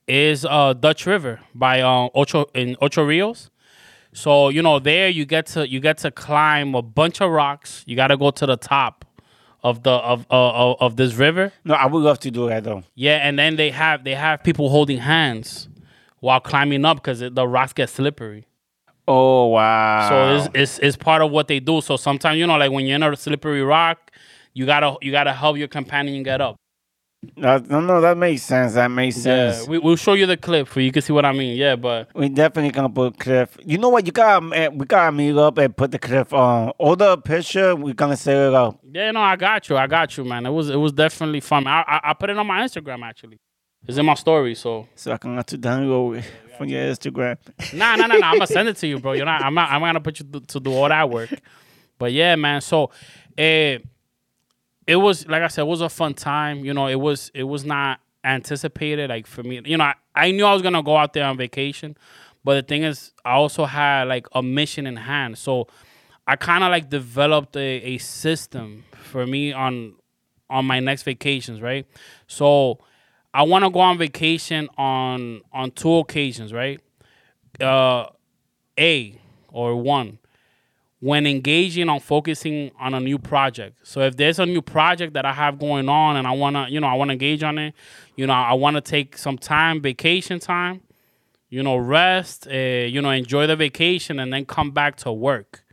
is 0.07 0.45
uh 0.45 0.73
Dunn's 0.73 1.05
River 1.05 1.39
by 1.55 1.81
um 1.81 2.09
Ocho 2.13 2.45
in 2.53 2.77
Ocho 2.81 3.03
Rios. 3.03 3.49
So 4.13 4.49
you 4.49 4.61
know 4.61 4.79
there 4.79 5.09
you 5.09 5.25
get 5.25 5.47
to 5.47 5.67
you 5.67 5.79
get 5.79 5.97
to 5.99 6.11
climb 6.11 6.75
a 6.75 6.81
bunch 6.81 7.21
of 7.21 7.31
rocks. 7.31 7.83
You 7.87 7.95
got 7.95 8.07
to 8.07 8.17
go 8.17 8.31
to 8.31 8.45
the 8.45 8.57
top 8.57 9.05
of 9.63 9.83
the 9.83 9.91
of 9.91 10.25
uh, 10.29 10.51
of, 10.51 10.77
of 10.79 10.95
this 10.97 11.15
river. 11.15 11.51
no, 11.63 11.73
I 11.73 11.87
would 11.87 12.03
love 12.03 12.19
to 12.19 12.31
do 12.31 12.47
that 12.49 12.63
though. 12.63 12.83
Yeah, 12.95 13.17
and 13.17 13.39
then 13.39 13.55
they 13.55 13.71
have 13.71 14.03
they 14.03 14.15
have 14.15 14.43
people 14.43 14.69
holding 14.69 14.99
hands 14.99 15.69
while 16.19 16.39
climbing 16.39 16.85
up 16.85 16.97
because 16.97 17.19
the 17.19 17.47
rocks 17.47 17.73
get 17.73 17.89
slippery. 17.89 18.45
Oh 19.07 19.47
wow! 19.47 20.09
So 20.09 20.35
it's, 20.35 20.49
it's 20.53 20.79
it's 20.79 20.97
part 20.97 21.21
of 21.21 21.31
what 21.31 21.47
they 21.47 21.59
do. 21.59 21.81
So 21.81 21.97
sometimes 21.97 22.37
you 22.37 22.47
know, 22.47 22.57
like 22.57 22.71
when 22.71 22.85
you're 22.85 22.95
in 22.95 23.03
a 23.03 23.15
slippery 23.15 23.63
rock, 23.63 24.11
you 24.53 24.65
gotta 24.65 24.95
you 25.01 25.11
gotta 25.11 25.33
help 25.33 25.57
your 25.57 25.67
companion 25.67 26.23
get 26.23 26.39
up. 26.39 26.57
That, 27.37 27.69
no, 27.69 27.79
no, 27.79 28.01
that 28.01 28.17
makes 28.17 28.43
sense. 28.43 28.73
That 28.73 28.89
makes 28.89 29.17
sense. 29.17 29.63
Yeah, 29.63 29.69
we, 29.69 29.79
we'll 29.79 29.95
show 29.95 30.13
you 30.13 30.25
the 30.25 30.37
clip 30.37 30.67
for 30.67 30.81
you 30.81 30.91
can 30.91 31.01
see 31.01 31.13
what 31.13 31.25
I 31.25 31.31
mean. 31.31 31.57
Yeah, 31.57 31.75
but 31.75 32.09
We 32.15 32.29
definitely 32.29 32.71
gonna 32.71 32.89
put 32.89 33.17
Cliff. 33.19 33.57
You 33.63 33.77
know 33.77 33.89
what? 33.89 34.05
You 34.05 34.11
got 34.11 34.39
to 34.39 34.69
we 34.69 34.85
gotta 34.85 35.11
meet 35.11 35.35
up 35.37 35.57
and 35.57 35.75
put 35.75 35.91
the 35.91 35.99
Cliff 35.99 36.33
on. 36.33 36.69
All 36.77 36.95
the 36.95 37.17
picture 37.17 37.75
we 37.75 37.93
gonna 37.93 38.17
set 38.17 38.35
it 38.49 38.53
up. 38.53 38.79
yeah, 38.91 39.11
no, 39.11 39.21
I 39.21 39.35
got 39.35 39.69
you. 39.69 39.77
I 39.77 39.87
got 39.87 40.15
you, 40.17 40.23
man. 40.23 40.45
It 40.45 40.51
was 40.51 40.69
it 40.69 40.75
was 40.77 40.91
definitely 40.91 41.39
fun. 41.39 41.67
I 41.67 41.81
I, 41.87 41.99
I 42.11 42.13
put 42.13 42.29
it 42.29 42.37
on 42.37 42.47
my 42.47 42.61
Instagram 42.63 43.03
actually. 43.03 43.39
It's 43.87 43.97
in 43.97 44.05
my 44.05 44.13
story, 44.13 44.55
so 44.55 44.87
So 44.95 45.11
I 45.11 45.17
can 45.17 45.35
have 45.35 45.45
to 45.47 45.57
download 45.57 46.19
it 46.19 46.25
from 46.57 46.67
your 46.69 46.81
Instagram. 46.83 47.37
nah, 47.73 47.95
nah, 47.97 48.07
nah, 48.07 48.15
nah. 48.15 48.27
I'm 48.27 48.33
gonna 48.35 48.47
send 48.47 48.69
it 48.69 48.77
to 48.77 48.87
you, 48.87 48.99
bro. 48.99 49.11
You're 49.13 49.25
not. 49.25 49.41
I'm 49.43 49.53
not. 49.53 49.69
I'm 49.71 49.81
gonna 49.81 49.99
put 49.99 50.19
you 50.19 50.25
to, 50.31 50.39
to 50.39 50.59
do 50.59 50.71
all 50.73 50.87
that 50.87 51.09
work. 51.09 51.29
But 51.99 52.11
yeah, 52.13 52.35
man. 52.35 52.61
So, 52.61 52.91
eh, 53.37 53.79
it 54.87 54.97
was 54.97 55.27
like 55.27 55.41
I 55.43 55.47
said, 55.47 55.61
it 55.63 55.67
was 55.67 55.81
a 55.81 55.89
fun 55.89 56.13
time. 56.13 56.65
You 56.65 56.73
know, 56.73 56.87
it 56.87 56.99
was 56.99 57.31
it 57.33 57.43
was 57.43 57.65
not 57.65 57.99
anticipated. 58.23 59.09
Like 59.09 59.27
for 59.27 59.43
me, 59.43 59.61
you 59.65 59.77
know, 59.77 59.85
I, 59.85 59.95
I 60.15 60.31
knew 60.31 60.45
I 60.45 60.53
was 60.53 60.61
gonna 60.61 60.83
go 60.83 60.97
out 60.97 61.13
there 61.13 61.25
on 61.25 61.37
vacation, 61.37 61.97
but 62.43 62.55
the 62.55 62.61
thing 62.63 62.83
is, 62.83 63.11
I 63.25 63.33
also 63.33 63.65
had 63.65 64.07
like 64.07 64.27
a 64.33 64.41
mission 64.43 64.85
in 64.87 64.95
hand. 64.95 65.37
So, 65.37 65.67
I 66.27 66.35
kind 66.35 66.63
of 66.63 66.71
like 66.71 66.89
developed 66.89 67.55
a, 67.55 67.59
a 67.81 67.97
system 67.97 68.85
for 68.93 69.25
me 69.25 69.51
on 69.53 69.95
on 70.49 70.65
my 70.65 70.79
next 70.79 71.03
vacations, 71.03 71.61
right? 71.61 71.87
So, 72.27 72.79
I 73.33 73.43
want 73.43 73.63
to 73.65 73.69
go 73.71 73.79
on 73.79 73.97
vacation 73.97 74.69
on 74.77 75.41
on 75.51 75.71
two 75.71 75.95
occasions, 75.95 76.53
right? 76.53 76.79
uh, 77.61 78.07
A 78.79 79.19
or 79.49 79.75
one 79.75 80.19
when 81.03 81.27
engaging 81.27 81.89
on 81.89 81.99
focusing 81.99 82.71
on 82.79 82.93
a 82.93 82.99
new 83.01 83.19
project. 83.19 83.77
So 83.83 83.99
if 84.03 84.15
there's 84.15 84.39
a 84.39 84.45
new 84.45 84.61
project 84.61 85.15
that 85.15 85.25
I 85.25 85.33
have 85.33 85.59
going 85.59 85.89
on 85.89 86.15
and 86.15 86.25
I 86.25 86.31
wanna, 86.31 86.67
you 86.69 86.79
know, 86.79 86.87
I 86.87 86.93
wanna 86.93 87.11
engage 87.11 87.43
on 87.43 87.57
it, 87.57 87.73
you 88.15 88.25
know, 88.25 88.31
I 88.31 88.53
wanna 88.53 88.79
take 88.79 89.17
some 89.17 89.37
time, 89.37 89.81
vacation 89.81 90.39
time, 90.39 90.79
you 91.49 91.61
know, 91.61 91.75
rest, 91.75 92.47
uh, 92.47 92.53
you 92.53 93.01
know, 93.01 93.09
enjoy 93.09 93.47
the 93.47 93.57
vacation 93.57 94.17
and 94.17 94.31
then 94.31 94.45
come 94.45 94.71
back 94.71 94.95
to 94.99 95.11
work. 95.11 95.65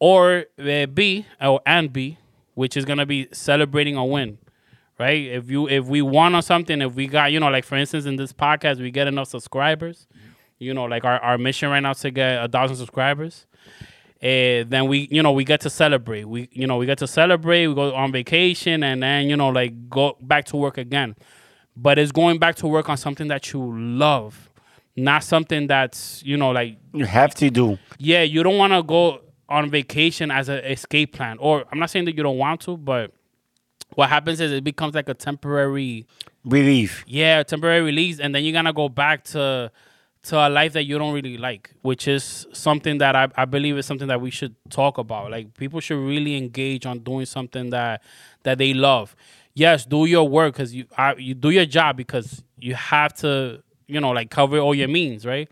Or 0.00 0.46
uh, 0.58 0.86
B 0.86 1.24
or 1.40 1.60
and 1.64 1.92
B, 1.92 2.18
which 2.54 2.76
is 2.76 2.84
gonna 2.84 3.06
be 3.06 3.28
celebrating 3.30 3.94
a 3.94 4.04
win 4.04 4.38
right? 4.98 5.26
If 5.26 5.48
you 5.48 5.68
if 5.68 5.84
we 5.84 6.02
won 6.02 6.34
on 6.34 6.42
something, 6.42 6.82
if 6.82 6.96
we 6.96 7.06
got 7.06 7.30
you 7.30 7.38
know 7.38 7.48
like 7.48 7.64
for 7.64 7.76
instance 7.76 8.06
in 8.06 8.16
this 8.16 8.32
podcast 8.32 8.80
we 8.80 8.90
get 8.90 9.06
enough 9.06 9.28
subscribers, 9.28 10.08
you 10.58 10.74
know 10.74 10.86
like 10.86 11.04
our, 11.04 11.20
our 11.20 11.38
mission 11.38 11.70
right 11.70 11.78
now 11.78 11.92
is 11.92 12.00
to 12.00 12.10
get 12.10 12.42
a 12.42 12.48
thousand 12.48 12.74
subscribers. 12.74 13.46
Uh, 14.20 14.64
then 14.68 14.88
we 14.88 15.06
you 15.10 15.22
know 15.22 15.30
we 15.32 15.44
get 15.44 15.60
to 15.60 15.70
celebrate. 15.70 16.24
We 16.24 16.48
you 16.52 16.66
know 16.66 16.76
we 16.76 16.86
get 16.86 16.98
to 16.98 17.06
celebrate. 17.06 17.68
We 17.68 17.74
go 17.74 17.94
on 17.94 18.10
vacation 18.12 18.82
and 18.82 19.02
then 19.02 19.28
you 19.28 19.36
know 19.36 19.48
like 19.50 19.88
go 19.88 20.16
back 20.20 20.44
to 20.46 20.56
work 20.56 20.76
again. 20.78 21.14
But 21.76 21.98
it's 21.98 22.10
going 22.10 22.38
back 22.40 22.56
to 22.56 22.66
work 22.66 22.88
on 22.88 22.96
something 22.96 23.28
that 23.28 23.52
you 23.52 23.60
love, 23.78 24.50
not 24.96 25.22
something 25.22 25.68
that's 25.68 26.22
you 26.24 26.36
know 26.36 26.50
like 26.50 26.78
You 26.92 27.04
have 27.06 27.32
to 27.36 27.48
do. 27.50 27.78
yeah, 27.98 28.22
you 28.22 28.42
don't 28.42 28.58
want 28.58 28.72
to 28.72 28.82
go 28.82 29.20
on 29.48 29.70
vacation 29.70 30.30
as 30.32 30.48
an 30.48 30.58
escape 30.64 31.12
plan. 31.14 31.38
Or 31.38 31.64
I'm 31.70 31.78
not 31.78 31.88
saying 31.90 32.06
that 32.06 32.16
you 32.16 32.22
don't 32.24 32.38
want 32.38 32.60
to, 32.62 32.76
but 32.76 33.12
what 33.94 34.08
happens 34.08 34.40
is 34.40 34.50
it 34.52 34.64
becomes 34.64 34.94
like 34.96 35.08
a 35.08 35.14
temporary, 35.14 36.06
Relief. 36.44 37.04
yeah, 37.06 37.42
temporary 37.44 37.80
release, 37.82 38.18
and 38.18 38.34
then 38.34 38.42
you're 38.42 38.52
gonna 38.52 38.72
go 38.72 38.88
back 38.88 39.22
to 39.24 39.70
to 40.28 40.36
a 40.46 40.48
life 40.48 40.72
that 40.74 40.84
you 40.84 40.98
don't 40.98 41.14
really 41.14 41.38
like, 41.38 41.70
which 41.82 42.08
is 42.08 42.46
something 42.52 42.98
that 42.98 43.16
I, 43.16 43.28
I 43.36 43.44
believe 43.44 43.78
is 43.78 43.86
something 43.86 44.08
that 44.08 44.20
we 44.20 44.30
should 44.30 44.54
talk 44.70 44.98
about. 44.98 45.30
Like 45.30 45.54
people 45.56 45.80
should 45.80 45.98
really 45.98 46.36
engage 46.36 46.86
on 46.86 47.00
doing 47.00 47.26
something 47.26 47.70
that 47.70 48.02
that 48.44 48.58
they 48.58 48.74
love. 48.74 49.16
Yes, 49.54 49.86
do 49.86 50.04
your 50.06 50.28
work 50.28 50.54
because 50.54 50.74
you 50.74 50.86
I, 50.96 51.14
you 51.16 51.34
do 51.34 51.50
your 51.50 51.66
job 51.66 51.96
because 51.96 52.42
you 52.58 52.74
have 52.74 53.14
to 53.16 53.62
you 53.86 54.00
know 54.00 54.10
like 54.10 54.30
cover 54.30 54.58
all 54.58 54.74
your 54.74 54.88
means, 54.88 55.26
right? 55.26 55.48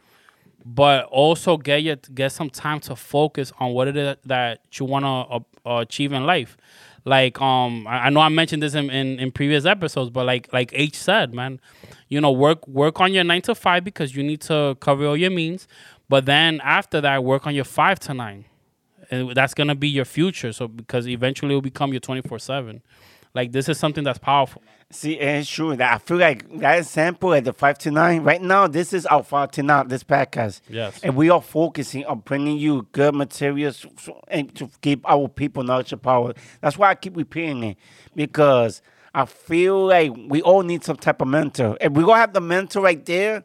but 0.65 1.05
also 1.07 1.57
get 1.57 1.83
your 1.83 1.97
get 2.15 2.33
some 2.33 2.51
time 2.51 2.81
to 2.81 2.97
focus 2.97 3.53
on 3.61 3.73
what 3.73 3.89
it 3.89 3.97
is 3.97 4.17
that 4.27 4.61
you 4.75 4.85
want 4.85 5.05
to 5.05 5.71
uh, 5.71 5.79
achieve 5.79 6.13
in 6.13 6.27
life. 6.27 6.57
Like 7.07 7.41
um, 7.41 7.87
I, 7.87 8.07
I 8.07 8.11
know 8.11 8.21
I 8.21 8.29
mentioned 8.29 8.65
this 8.65 8.75
in, 8.75 8.91
in, 8.91 9.21
in 9.21 9.31
previous 9.31 9.65
episodes, 9.65 10.11
but 10.11 10.27
like 10.27 10.53
like 10.53 10.73
H 10.75 10.99
said, 10.99 11.33
man, 11.33 11.61
you 12.09 12.21
know, 12.21 12.33
work 12.33 12.67
work 12.67 13.01
on 13.01 13.15
your 13.15 13.23
nine 13.23 13.43
to 13.43 13.55
five 13.55 13.85
because 13.85 14.17
you 14.17 14.25
need 14.25 14.41
to 14.43 14.77
cover 14.81 15.07
all 15.07 15.17
your 15.17 15.31
means. 15.31 15.69
But 16.09 16.27
then 16.27 16.61
after 16.65 17.01
that, 17.01 17.23
work 17.23 17.47
on 17.47 17.55
your 17.55 17.65
five 17.65 18.01
to 18.01 18.15
nine, 18.15 18.45
and 19.09 19.31
that's 19.37 19.55
gonna 19.55 19.77
be 19.77 19.89
your 19.89 20.05
future. 20.05 20.53
So 20.53 20.67
because 20.67 21.07
eventually 21.07 21.53
it 21.53 21.55
will 21.55 21.63
become 21.63 21.93
your 21.93 22.01
twenty 22.01 22.23
four 22.23 22.41
seven. 22.41 22.83
Like 23.37 23.53
this 23.53 23.69
is 23.69 23.79
something 23.79 24.03
that's 24.03 24.19
powerful. 24.19 24.63
See, 24.91 25.19
and 25.19 25.41
it's 25.41 25.51
true 25.51 25.77
that 25.77 25.93
I 25.93 25.99
feel 25.99 26.17
like 26.17 26.49
that 26.61 26.79
example 26.79 27.35
at 27.35 27.45
the 27.45 27.53
five 27.53 27.77
to 27.81 27.91
nine 27.91 28.23
right 28.23 28.41
now. 28.41 28.67
This 28.67 28.95
is 28.95 29.05
our 29.05 29.23
five 29.23 29.51
to 29.53 29.63
nine. 29.63 29.89
This 29.89 30.03
podcast. 30.03 30.63
Yes. 30.71 31.01
And 31.03 31.15
we 31.15 31.29
are 31.29 31.43
focusing 31.43 32.07
on 32.07 32.21
bringing 32.21 32.57
you 32.57 32.89
good 32.93 33.15
materials 33.15 33.85
and 34.29 34.55
to 34.55 34.71
keep 34.81 35.09
our 35.09 35.29
people 35.29 35.65
knowledge 35.65 35.93
and 35.93 36.01
power. 36.01 36.33
That's 36.63 36.79
why 36.79 36.89
I 36.89 36.95
keep 36.95 37.15
repeating 37.15 37.63
it 37.63 37.77
because 38.15 38.81
I 39.15 39.27
feel 39.27 39.87
like 39.87 40.13
we 40.29 40.41
all 40.41 40.63
need 40.63 40.83
some 40.83 40.97
type 40.97 41.21
of 41.21 41.29
mentor. 41.29 41.77
If 41.79 41.93
we 41.93 42.05
gonna 42.05 42.21
have 42.21 42.33
the 42.33 42.41
mentor 42.41 42.81
right 42.81 43.05
there, 43.05 43.45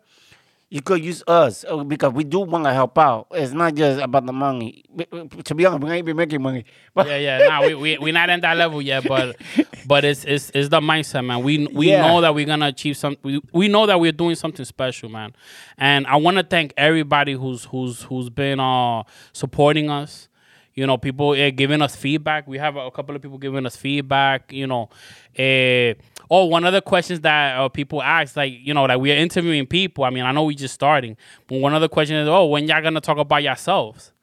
you 0.73 0.81
could 0.81 1.03
use 1.03 1.21
us 1.27 1.65
uh, 1.69 1.84
because 1.84 2.13
we 2.13 2.23
do 2.23 2.39
want 2.39 2.63
to 2.63 2.73
help 2.73 2.97
out. 2.97 3.27
It's 3.31 3.51
not 3.51 3.75
just 3.75 3.99
about 4.01 4.25
the 4.25 4.31
money. 4.31 4.84
We- 4.89 5.05
we- 5.12 5.27
To 5.27 5.53
be 5.53 5.65
honest, 5.65 5.84
we 5.84 5.89
ain't 5.91 5.99
even 6.05 6.15
making 6.15 6.41
money. 6.41 6.63
But 6.95 7.07
yeah, 7.10 7.17
yeah. 7.17 7.38
Nah, 7.49 7.67
we 7.67 7.75
we 7.75 7.97
we're 7.97 8.13
not 8.13 8.29
in 8.29 8.39
that 8.39 8.55
level 8.55 8.81
yet, 8.81 9.05
but 9.05 9.36
but 9.86 10.05
it's 10.05 10.23
it's 10.23 10.49
it's 10.55 10.69
the 10.69 10.79
mindset, 10.79 11.25
man. 11.25 11.43
We 11.43 11.67
we 11.67 11.89
Yeah. 11.89 12.07
know 12.07 12.21
that 12.21 12.34
we're 12.34 12.45
gonna 12.45 12.67
achieve 12.67 12.95
some. 12.95 13.17
We, 13.21 13.41
we 13.53 13.67
know 13.67 13.86
that 13.86 13.99
we're 13.99 14.13
doing 14.13 14.36
something 14.36 14.63
special, 14.65 15.10
man. 15.10 15.34
And 15.77 16.07
I 16.07 16.15
want 16.15 16.38
to 16.38 16.43
thank 16.43 16.73
everybody 16.77 17.34
who's 17.34 17.65
who's 17.65 18.03
who's 18.03 18.29
been 18.29 18.60
uh 18.62 19.03
supporting 19.34 19.89
us. 19.89 20.29
You 20.73 20.88
know, 20.88 20.97
people 20.97 21.31
uh, 21.31 21.49
giving 21.49 21.81
us 21.81 21.97
feedback. 21.97 22.47
We 22.47 22.57
have 22.57 22.77
a, 22.77 22.89
couple 22.91 23.13
of 23.13 23.21
people 23.21 23.38
giving 23.38 23.65
us 23.65 23.75
feedback. 23.75 24.53
You 24.53 24.67
know, 24.67 24.89
uh, 25.38 25.95
oh, 26.31 26.45
one 26.45 26.63
of 26.65 26.73
the 26.73 26.81
questions 26.81 27.19
that 27.21 27.57
uh, 27.59 27.69
people 27.69 28.01
ask, 28.01 28.35
like 28.35 28.53
you 28.59 28.73
know, 28.73 28.85
like 28.85 28.99
we 28.99 29.11
are 29.11 29.15
interviewing 29.17 29.67
people. 29.67 30.03
I 30.05 30.09
mean, 30.09 30.23
I 30.23 30.31
know 30.31 30.45
we 30.45 30.55
just 30.55 30.73
starting, 30.73 31.15
but 31.47 31.59
one 31.59 31.75
of 31.75 31.81
the 31.81 31.89
questions 31.89 32.23
is, 32.23 32.27
oh, 32.27 32.45
when 32.47 32.67
y'all 32.67 32.81
gonna 32.81 33.01
talk 33.01 33.19
about 33.19 33.43
yourselves? 33.43 34.13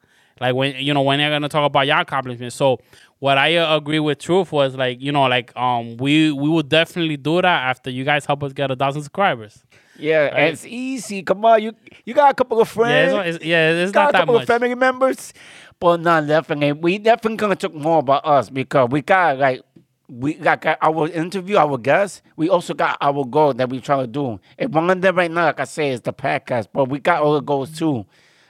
like 0.41 0.55
when 0.55 0.73
you 0.77 0.93
know 0.93 1.01
when 1.01 1.19
they're 1.19 1.29
gonna 1.29 1.49
talk 1.49 1.65
about 1.65 1.85
your 1.85 1.97
accomplishments. 1.99 2.55
So 2.55 2.79
what 3.19 3.37
I 3.37 3.57
uh, 3.57 3.75
agree 3.75 3.99
with 3.99 4.19
Truth 4.19 4.53
was 4.53 4.73
like 4.73 5.01
you 5.01 5.11
know 5.11 5.23
like 5.23 5.55
um 5.57 5.97
we 5.97 6.31
we 6.31 6.47
will 6.47 6.63
definitely 6.63 7.17
do 7.17 7.41
that 7.41 7.63
after 7.69 7.89
you 7.89 8.05
guys 8.05 8.25
help 8.25 8.41
us 8.43 8.53
get 8.53 8.71
a 8.71 8.75
thousand 8.77 9.01
subscribers. 9.03 9.61
yeah, 9.97 10.27
Right. 10.29 10.53
it's 10.53 10.65
easy. 10.65 11.23
Come 11.23 11.43
on, 11.43 11.61
you 11.61 11.73
you 12.05 12.13
got 12.13 12.31
a 12.31 12.33
couple 12.33 12.61
of 12.61 12.69
friends. 12.69 13.11
Yeah, 13.11 13.19
it's, 13.19 13.35
not- 13.35 13.35
it's, 13.35 13.45
yeah, 13.45 13.71
it's 13.83 13.91
got 13.91 14.01
not 14.03 14.09
a 14.09 14.11
that 14.13 14.19
couple 14.19 14.33
much. 14.35 14.43
of 14.43 14.47
family 14.47 14.75
members, 14.75 15.33
but 15.77 15.99
not 15.99 16.25
definitely. 16.25 16.71
We 16.71 16.99
definitely 16.99 17.35
gonna 17.35 17.57
talk 17.57 17.73
more 17.73 17.99
about 17.99 18.25
us 18.25 18.49
because 18.49 18.87
we 18.91 19.01
got 19.01 19.39
like 19.39 19.61
we 20.09 20.33
got, 20.33 20.65
our 20.81 21.07
interview, 21.07 21.57
our 21.57 21.77
guests. 21.77 22.21
We 22.35 22.49
also 22.49 22.73
got 22.73 22.97
our 22.99 23.23
goal 23.25 23.53
that 23.53 23.69
we 23.69 23.79
trying 23.79 24.01
to 24.01 24.07
do. 24.07 24.39
And 24.57 24.73
one 24.73 24.89
of 24.89 25.01
them 25.01 25.15
right 25.15 25.29
now, 25.31 25.45
like 25.45 25.59
I 25.59 25.65
say, 25.65 25.89
is 25.89 26.01
the 26.01 26.13
podcast. 26.13 26.67
But 26.73 26.89
we 26.89 26.99
got 26.99 27.21
other 27.21 27.41
goals 27.41 27.77
too. 27.77 28.05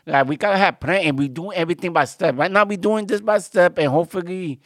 Like 0.06 0.28
we 0.28 0.38
gotta 0.38 0.58
have 0.58 0.80
plan, 0.80 1.04
and 1.04 1.20
we 1.20 1.28
do 1.28 1.52
everything 1.52 1.94
by 1.94 2.06
step. 2.06 2.36
Right 2.38 2.50
now, 2.50 2.64
we 2.64 2.78
doing 2.78 3.06
this 3.06 3.22
by 3.22 3.38
step, 3.38 3.78
and 3.78 3.90
hopefully, 3.90 4.60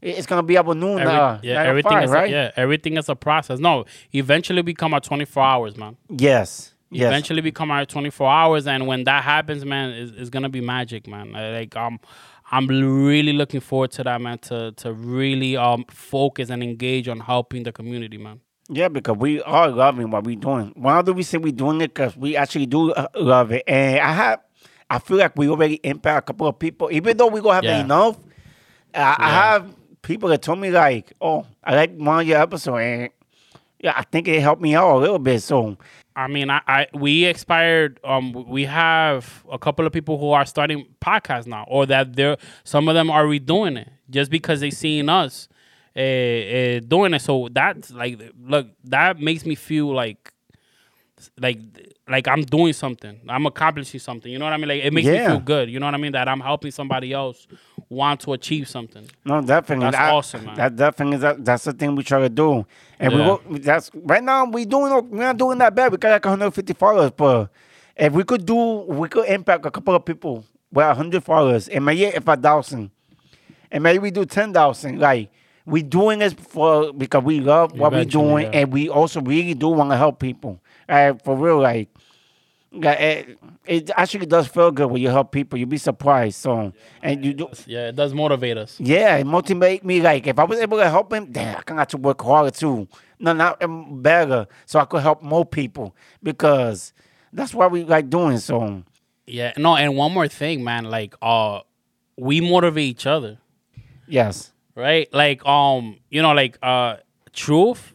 it's 0.00 0.26
gonna 0.26 0.42
be 0.42 0.56
our 0.56 0.74
noon. 0.74 1.00
Every- 1.00 1.14
uh, 1.14 1.38
yeah, 1.42 1.62
everything 1.62 1.92
five, 1.92 2.04
is 2.04 2.10
right. 2.10 2.30
a, 2.30 2.32
yeah, 2.32 2.50
everything 2.56 2.96
is 2.96 3.08
a 3.08 3.16
process. 3.16 3.58
No, 3.58 3.84
eventually 4.12 4.60
we 4.60 4.72
become 4.72 4.94
our 4.94 5.00
twenty 5.00 5.26
four 5.26 5.42
hours, 5.42 5.76
man. 5.76 5.96
Yes. 6.08 6.72
Yes. 6.90 7.06
Eventually 7.06 7.40
become 7.40 7.70
our 7.70 7.84
twenty 7.84 8.10
four 8.10 8.30
hours, 8.30 8.66
and 8.66 8.86
when 8.86 9.04
that 9.04 9.24
happens, 9.24 9.64
man, 9.64 9.90
it's, 9.90 10.12
it's 10.12 10.30
gonna 10.30 10.48
be 10.48 10.60
magic, 10.60 11.06
man. 11.06 11.32
Like 11.32 11.76
um, 11.76 12.00
I'm 12.52 12.66
really 12.68 13.32
looking 13.32 13.60
forward 13.60 13.90
to 13.92 14.04
that, 14.04 14.20
man. 14.20 14.38
To 14.40 14.72
to 14.72 14.92
really 14.92 15.56
um 15.56 15.84
focus 15.90 16.50
and 16.50 16.62
engage 16.62 17.08
on 17.08 17.20
helping 17.20 17.62
the 17.62 17.72
community, 17.72 18.18
man. 18.18 18.40
Yeah, 18.68 18.88
because 18.88 19.16
we 19.16 19.42
are 19.42 19.68
loving 19.68 20.10
what 20.10 20.24
we're 20.24 20.36
doing. 20.36 20.72
Why 20.76 21.02
do 21.02 21.12
we 21.12 21.22
say 21.24 21.38
we're 21.38 21.52
doing 21.52 21.80
it? 21.80 21.94
Because 21.94 22.16
we 22.16 22.36
actually 22.36 22.66
do 22.66 22.92
uh, 22.92 23.08
love 23.16 23.52
it. 23.52 23.64
And 23.66 23.98
I 24.00 24.12
have, 24.12 24.40
I 24.88 24.98
feel 24.98 25.16
like 25.16 25.36
we 25.36 25.48
already 25.48 25.80
impact 25.82 26.18
a 26.18 26.32
couple 26.32 26.46
of 26.46 26.58
people. 26.58 26.88
Even 26.92 27.16
though 27.16 27.26
we 27.26 27.40
gonna 27.40 27.54
have 27.56 27.64
Yeah. 27.64 27.80
enough, 27.80 28.18
I, 28.94 29.16
I 29.18 29.30
have 29.30 29.74
people 30.02 30.28
that 30.28 30.42
told 30.42 30.58
me 30.60 30.70
like, 30.70 31.12
"Oh, 31.20 31.46
I 31.64 31.74
like 31.74 31.96
one 31.96 32.20
of 32.20 32.26
your 32.28 32.38
episodes, 32.40 32.80
and 32.82 33.08
yeah, 33.80 33.94
I 33.96 34.02
think 34.04 34.28
it 34.28 34.40
helped 34.40 34.62
me 34.62 34.74
out 34.74 34.94
a 34.96 34.98
little 34.98 35.18
bit." 35.18 35.40
So 35.40 35.76
I 36.14 36.26
mean, 36.26 36.50
I, 36.50 36.60
I 36.66 36.86
we 36.92 37.24
expired. 37.24 37.98
Um, 38.04 38.32
we 38.48 38.64
have 38.64 39.44
a 39.50 39.58
couple 39.58 39.86
of 39.86 39.92
people 39.92 40.18
who 40.18 40.32
are 40.32 40.44
starting 40.46 40.86
podcasts 41.00 41.46
now, 41.46 41.64
or 41.68 41.86
that 41.86 42.14
they're 42.16 42.36
some 42.64 42.88
of 42.88 42.94
them 42.94 43.10
are 43.10 43.24
redoing 43.24 43.78
it 43.78 43.88
just 44.10 44.30
because 44.30 44.60
they 44.60 44.70
seen 44.70 45.08
us 45.08 45.48
uh, 45.96 46.00
uh, 46.00 46.80
doing 46.80 47.14
it. 47.14 47.20
So 47.20 47.48
that's 47.50 47.90
like, 47.92 48.20
look, 48.42 48.68
that 48.84 49.20
makes 49.20 49.46
me 49.46 49.54
feel 49.54 49.92
like, 49.92 50.32
like, 51.38 51.58
like 52.08 52.28
I'm 52.28 52.42
doing 52.42 52.72
something. 52.72 53.20
I'm 53.28 53.46
accomplishing 53.46 54.00
something. 54.00 54.30
You 54.30 54.38
know 54.38 54.44
what 54.44 54.52
I 54.54 54.56
mean? 54.58 54.68
Like 54.68 54.84
it 54.84 54.92
makes 54.92 55.06
me 55.06 55.18
feel 55.28 55.40
good. 55.40 55.70
You 55.70 55.80
know 55.80 55.86
what 55.86 55.94
I 55.94 55.98
mean? 55.98 56.12
That 56.12 56.28
I'm 56.28 56.40
helping 56.40 56.70
somebody 56.72 57.12
else 57.12 57.46
want 57.92 58.20
to 58.20 58.32
achieve 58.32 58.68
something. 58.68 59.08
No, 59.24 59.40
definitely. 59.40 59.84
That's 59.86 59.96
that, 59.96 60.12
awesome, 60.12 60.44
man. 60.46 60.56
That 60.56 60.76
definitely 60.76 61.18
that, 61.18 61.44
that's 61.44 61.64
the 61.64 61.72
thing 61.72 61.94
we 61.94 62.02
try 62.02 62.20
to 62.20 62.28
do. 62.28 62.66
And 62.98 63.12
Yeah. 63.12 63.36
we 63.48 63.58
that's 63.58 63.90
right 63.94 64.22
now 64.22 64.44
we 64.46 64.64
doing 64.64 64.92
we're 65.10 65.24
not 65.24 65.36
doing 65.36 65.58
that 65.58 65.74
bad. 65.74 65.92
We 65.92 65.98
got 65.98 66.10
like 66.10 66.24
150 66.24 66.72
followers, 66.74 67.10
but 67.16 67.50
if 67.96 68.12
we 68.12 68.24
could 68.24 68.46
do 68.46 68.56
we 68.88 69.08
could 69.08 69.26
impact 69.28 69.66
a 69.66 69.70
couple 69.70 69.94
of 69.94 70.04
people 70.04 70.44
with 70.72 70.86
100 70.86 71.22
followers 71.22 71.68
and 71.68 71.84
maybe 71.84 72.04
if 72.04 72.26
a 72.26 72.36
thousand. 72.36 72.90
And 73.70 73.82
maybe 73.82 73.98
we 74.00 74.10
do 74.10 74.24
10,000. 74.26 74.98
Like 74.98 75.30
we 75.64 75.82
doing 75.82 76.18
this 76.18 76.32
for 76.32 76.92
because 76.92 77.22
we 77.22 77.40
love 77.40 77.72
what 77.78 77.92
we 77.92 77.98
Eventually, 77.98 78.24
doing 78.42 78.52
yeah. 78.52 78.60
and 78.60 78.72
we 78.72 78.88
also 78.88 79.20
really 79.20 79.54
do 79.54 79.68
want 79.68 79.90
to 79.90 79.96
help 79.96 80.18
people. 80.18 80.60
Like 80.88 81.22
for 81.24 81.36
real, 81.36 81.60
like 81.60 81.88
like, 82.72 83.00
it, 83.00 83.38
it 83.66 83.90
actually 83.96 84.26
does 84.26 84.46
feel 84.48 84.70
good 84.70 84.90
when 84.90 85.00
you 85.02 85.08
help 85.10 85.30
people. 85.32 85.58
You'd 85.58 85.68
be 85.68 85.78
surprised. 85.78 86.36
So, 86.36 86.72
and 87.02 87.24
you 87.24 87.34
do, 87.34 87.48
Yeah, 87.66 87.88
it 87.88 87.96
does 87.96 88.14
motivate 88.14 88.56
us. 88.56 88.78
yeah, 88.80 89.16
it 89.16 89.26
motivate 89.26 89.84
me. 89.84 90.00
Like 90.00 90.26
if 90.26 90.38
I 90.38 90.44
was 90.44 90.58
able 90.58 90.78
to 90.78 90.88
help 90.88 91.12
him, 91.12 91.30
damn, 91.32 91.56
I 91.58 91.62
got 91.62 91.88
to 91.90 91.96
work 91.98 92.22
harder 92.22 92.50
too. 92.50 92.88
No, 93.18 93.32
not 93.32 93.62
um, 93.62 94.02
better, 94.02 94.46
so 94.66 94.80
I 94.80 94.84
could 94.84 95.02
help 95.02 95.22
more 95.22 95.44
people 95.46 95.94
because 96.22 96.92
that's 97.32 97.54
what 97.54 97.70
we 97.70 97.84
like 97.84 98.10
doing. 98.10 98.38
So 98.38 98.82
Yeah, 99.26 99.52
no, 99.56 99.76
and 99.76 99.96
one 99.96 100.12
more 100.12 100.26
thing, 100.28 100.64
man. 100.64 100.84
Like, 100.86 101.14
uh, 101.22 101.60
we 102.16 102.40
motivate 102.40 102.84
each 102.84 103.06
other, 103.06 103.38
yes, 104.08 104.52
right? 104.74 105.12
Like, 105.12 105.44
um, 105.46 105.98
you 106.10 106.22
know, 106.22 106.32
like, 106.32 106.58
uh, 106.62 106.96
truth. 107.32 107.92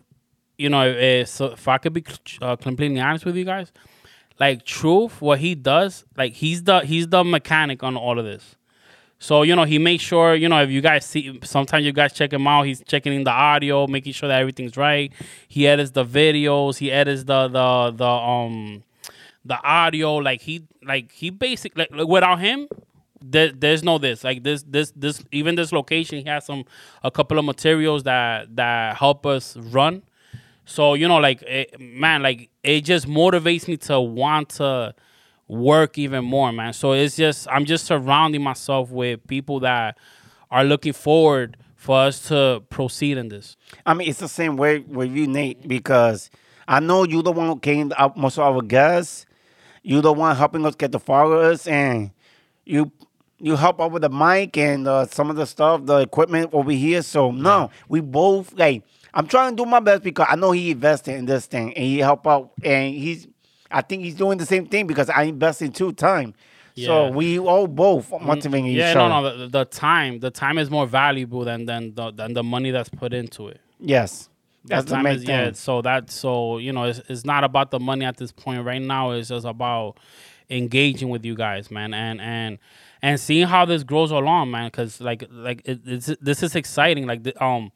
You 0.57 0.69
know, 0.69 0.87
if, 0.87 1.27
so 1.27 1.47
if 1.51 1.67
I 1.67 1.77
could 1.77 1.93
be 1.93 2.03
uh, 2.41 2.55
completely 2.55 2.99
honest 2.99 3.25
with 3.25 3.35
you 3.35 3.45
guys, 3.45 3.71
like, 4.39 4.63
truth, 4.65 5.21
what 5.21 5.39
he 5.39 5.55
does, 5.55 6.05
like, 6.15 6.33
he's 6.33 6.63
the 6.63 6.81
he's 6.81 7.07
the 7.07 7.23
mechanic 7.23 7.83
on 7.83 7.97
all 7.97 8.19
of 8.19 8.25
this. 8.25 8.55
So 9.19 9.41
you 9.41 9.55
know, 9.55 9.63
he 9.63 9.79
makes 9.79 10.03
sure 10.03 10.35
you 10.35 10.47
know 10.47 10.61
if 10.61 10.69
you 10.69 10.81
guys 10.81 11.05
see. 11.05 11.39
Sometimes 11.43 11.85
you 11.85 11.91
guys 11.91 12.13
check 12.13 12.31
him 12.31 12.45
out. 12.47 12.63
He's 12.63 12.83
checking 12.83 13.13
in 13.13 13.23
the 13.23 13.31
audio, 13.31 13.87
making 13.87 14.13
sure 14.13 14.29
that 14.29 14.39
everything's 14.39 14.77
right. 14.77 15.11
He 15.47 15.67
edits 15.67 15.91
the 15.91 16.05
videos. 16.05 16.77
He 16.77 16.91
edits 16.91 17.23
the 17.23 17.47
the 17.47 17.93
the 17.95 18.07
um 18.07 18.83
the 19.43 19.59
audio. 19.63 20.17
Like 20.17 20.41
he 20.41 20.67
like 20.83 21.11
he 21.11 21.31
basically 21.31 21.87
like, 21.89 22.07
without 22.07 22.39
him, 22.39 22.67
there, 23.19 23.51
there's 23.51 23.83
no 23.83 23.97
this 23.97 24.23
like 24.23 24.43
this 24.43 24.63
this 24.67 24.93
this 24.95 25.23
even 25.31 25.55
this 25.55 25.71
location. 25.71 26.19
He 26.19 26.25
has 26.29 26.45
some 26.45 26.65
a 27.03 27.09
couple 27.09 27.39
of 27.39 27.45
materials 27.45 28.03
that 28.03 28.55
that 28.55 28.97
help 28.97 29.25
us 29.25 29.57
run. 29.57 30.03
So 30.67 30.95
you 30.95 31.07
know, 31.07 31.17
like 31.17 31.41
it, 31.43 31.79
man, 31.79 32.21
like 32.21 32.49
it 32.61 32.81
just 32.81 33.07
motivates 33.07 33.67
me 33.69 33.77
to 33.77 34.01
want 34.01 34.49
to 34.49 34.93
work 35.47 35.97
even 35.97 36.25
more, 36.25 36.51
man. 36.51 36.73
So 36.73 36.91
it's 36.91 37.15
just 37.15 37.47
I'm 37.49 37.65
just 37.65 37.85
surrounding 37.85 38.43
myself 38.43 38.91
with 38.91 39.25
people 39.27 39.61
that 39.61 39.97
are 40.51 40.65
looking 40.65 40.93
forward 40.93 41.55
for 41.75 41.97
us 42.01 42.27
to 42.27 42.63
proceed 42.69 43.17
in 43.17 43.29
this. 43.29 43.55
I 43.85 43.93
mean 43.93 44.09
it's 44.09 44.19
the 44.19 44.27
same 44.27 44.57
way 44.57 44.79
with 44.79 45.11
you, 45.11 45.25
Nate, 45.27 45.67
because 45.67 46.29
I 46.67 46.81
know 46.81 47.05
you 47.05 47.21
the 47.21 47.31
one 47.31 47.47
who 47.47 47.59
came 47.59 47.93
up 47.97 48.17
most 48.17 48.37
of 48.37 48.43
our 48.43 48.61
guests. 48.61 49.25
You 49.83 50.01
the 50.01 50.11
one 50.11 50.35
helping 50.35 50.65
us 50.65 50.75
get 50.75 50.91
the 50.91 50.99
followers, 50.99 51.65
and 51.65 52.11
you 52.65 52.91
you 53.39 53.55
help 53.55 53.79
out 53.79 53.91
with 53.91 54.01
the 54.01 54.09
mic 54.09 54.57
and 54.57 54.87
uh, 54.87 55.05
some 55.05 55.29
of 55.29 55.37
the 55.37 55.45
stuff, 55.45 55.85
the 55.85 55.99
equipment 55.99 56.49
over 56.53 56.71
here. 56.71 57.01
So 57.03 57.31
no, 57.31 57.69
we 57.87 58.01
both 58.01 58.53
like. 58.53 58.83
I'm 59.13 59.27
trying 59.27 59.55
to 59.55 59.63
do 59.63 59.69
my 59.69 59.79
best 59.79 60.03
because 60.03 60.27
I 60.29 60.35
know 60.35 60.51
he 60.51 60.71
invested 60.71 61.15
in 61.15 61.25
this 61.25 61.45
thing 61.45 61.73
and 61.73 61.85
he 61.85 61.99
help 61.99 62.27
out, 62.27 62.51
and 62.63 62.93
he's. 62.93 63.27
I 63.69 63.81
think 63.81 64.03
he's 64.03 64.15
doing 64.15 64.37
the 64.37 64.45
same 64.45 64.65
thing 64.65 64.87
because 64.87 65.09
I 65.09 65.23
invested 65.23 65.75
two 65.75 65.91
time. 65.91 66.33
Yeah. 66.75 66.85
So 66.87 67.09
we 67.11 67.37
all 67.37 67.67
both 67.67 68.09
motivating 68.21 68.67
yeah, 68.67 68.91
each 68.91 68.95
no, 68.95 69.05
other. 69.07 69.35
no, 69.35 69.37
the, 69.39 69.47
the 69.49 69.65
time, 69.65 70.19
the 70.19 70.31
time 70.31 70.57
is 70.57 70.69
more 70.71 70.85
valuable 70.87 71.43
than 71.43 71.65
than 71.65 71.93
the 71.95 72.11
than 72.11 72.33
the 72.33 72.43
money 72.43 72.71
that's 72.71 72.87
put 72.87 73.13
into 73.13 73.47
it. 73.49 73.59
Yes, 73.79 74.29
that's 74.63 74.85
That 74.85 74.97
the 74.97 75.03
main 75.03 75.15
is- 75.15 75.23
thing. 75.25 75.29
Yeah, 75.47 75.51
so 75.51 75.81
that 75.81 76.09
so 76.11 76.59
you 76.59 76.71
know 76.71 76.83
it's, 76.85 77.01
it's 77.09 77.25
not 77.25 77.43
about 77.43 77.71
the 77.71 77.79
money 77.79 78.05
at 78.05 78.15
this 78.17 78.31
point 78.31 78.63
right 78.63 78.81
now. 78.81 79.11
It's 79.11 79.27
just 79.29 79.45
about 79.45 79.97
engaging 80.49 81.09
with 81.09 81.25
you 81.25 81.35
guys, 81.35 81.69
man, 81.69 81.93
and 81.93 82.21
and 82.21 82.59
and 83.01 83.19
seeing 83.19 83.47
how 83.47 83.65
this 83.65 83.83
grows 83.83 84.11
along, 84.11 84.51
man. 84.51 84.67
Because 84.67 85.01
like 85.01 85.25
like 85.29 85.61
it, 85.65 85.81
it's, 85.85 86.05
this 86.21 86.41
is 86.41 86.55
exciting. 86.55 87.05
Like 87.05 87.23
the 87.23 87.43
um 87.43 87.71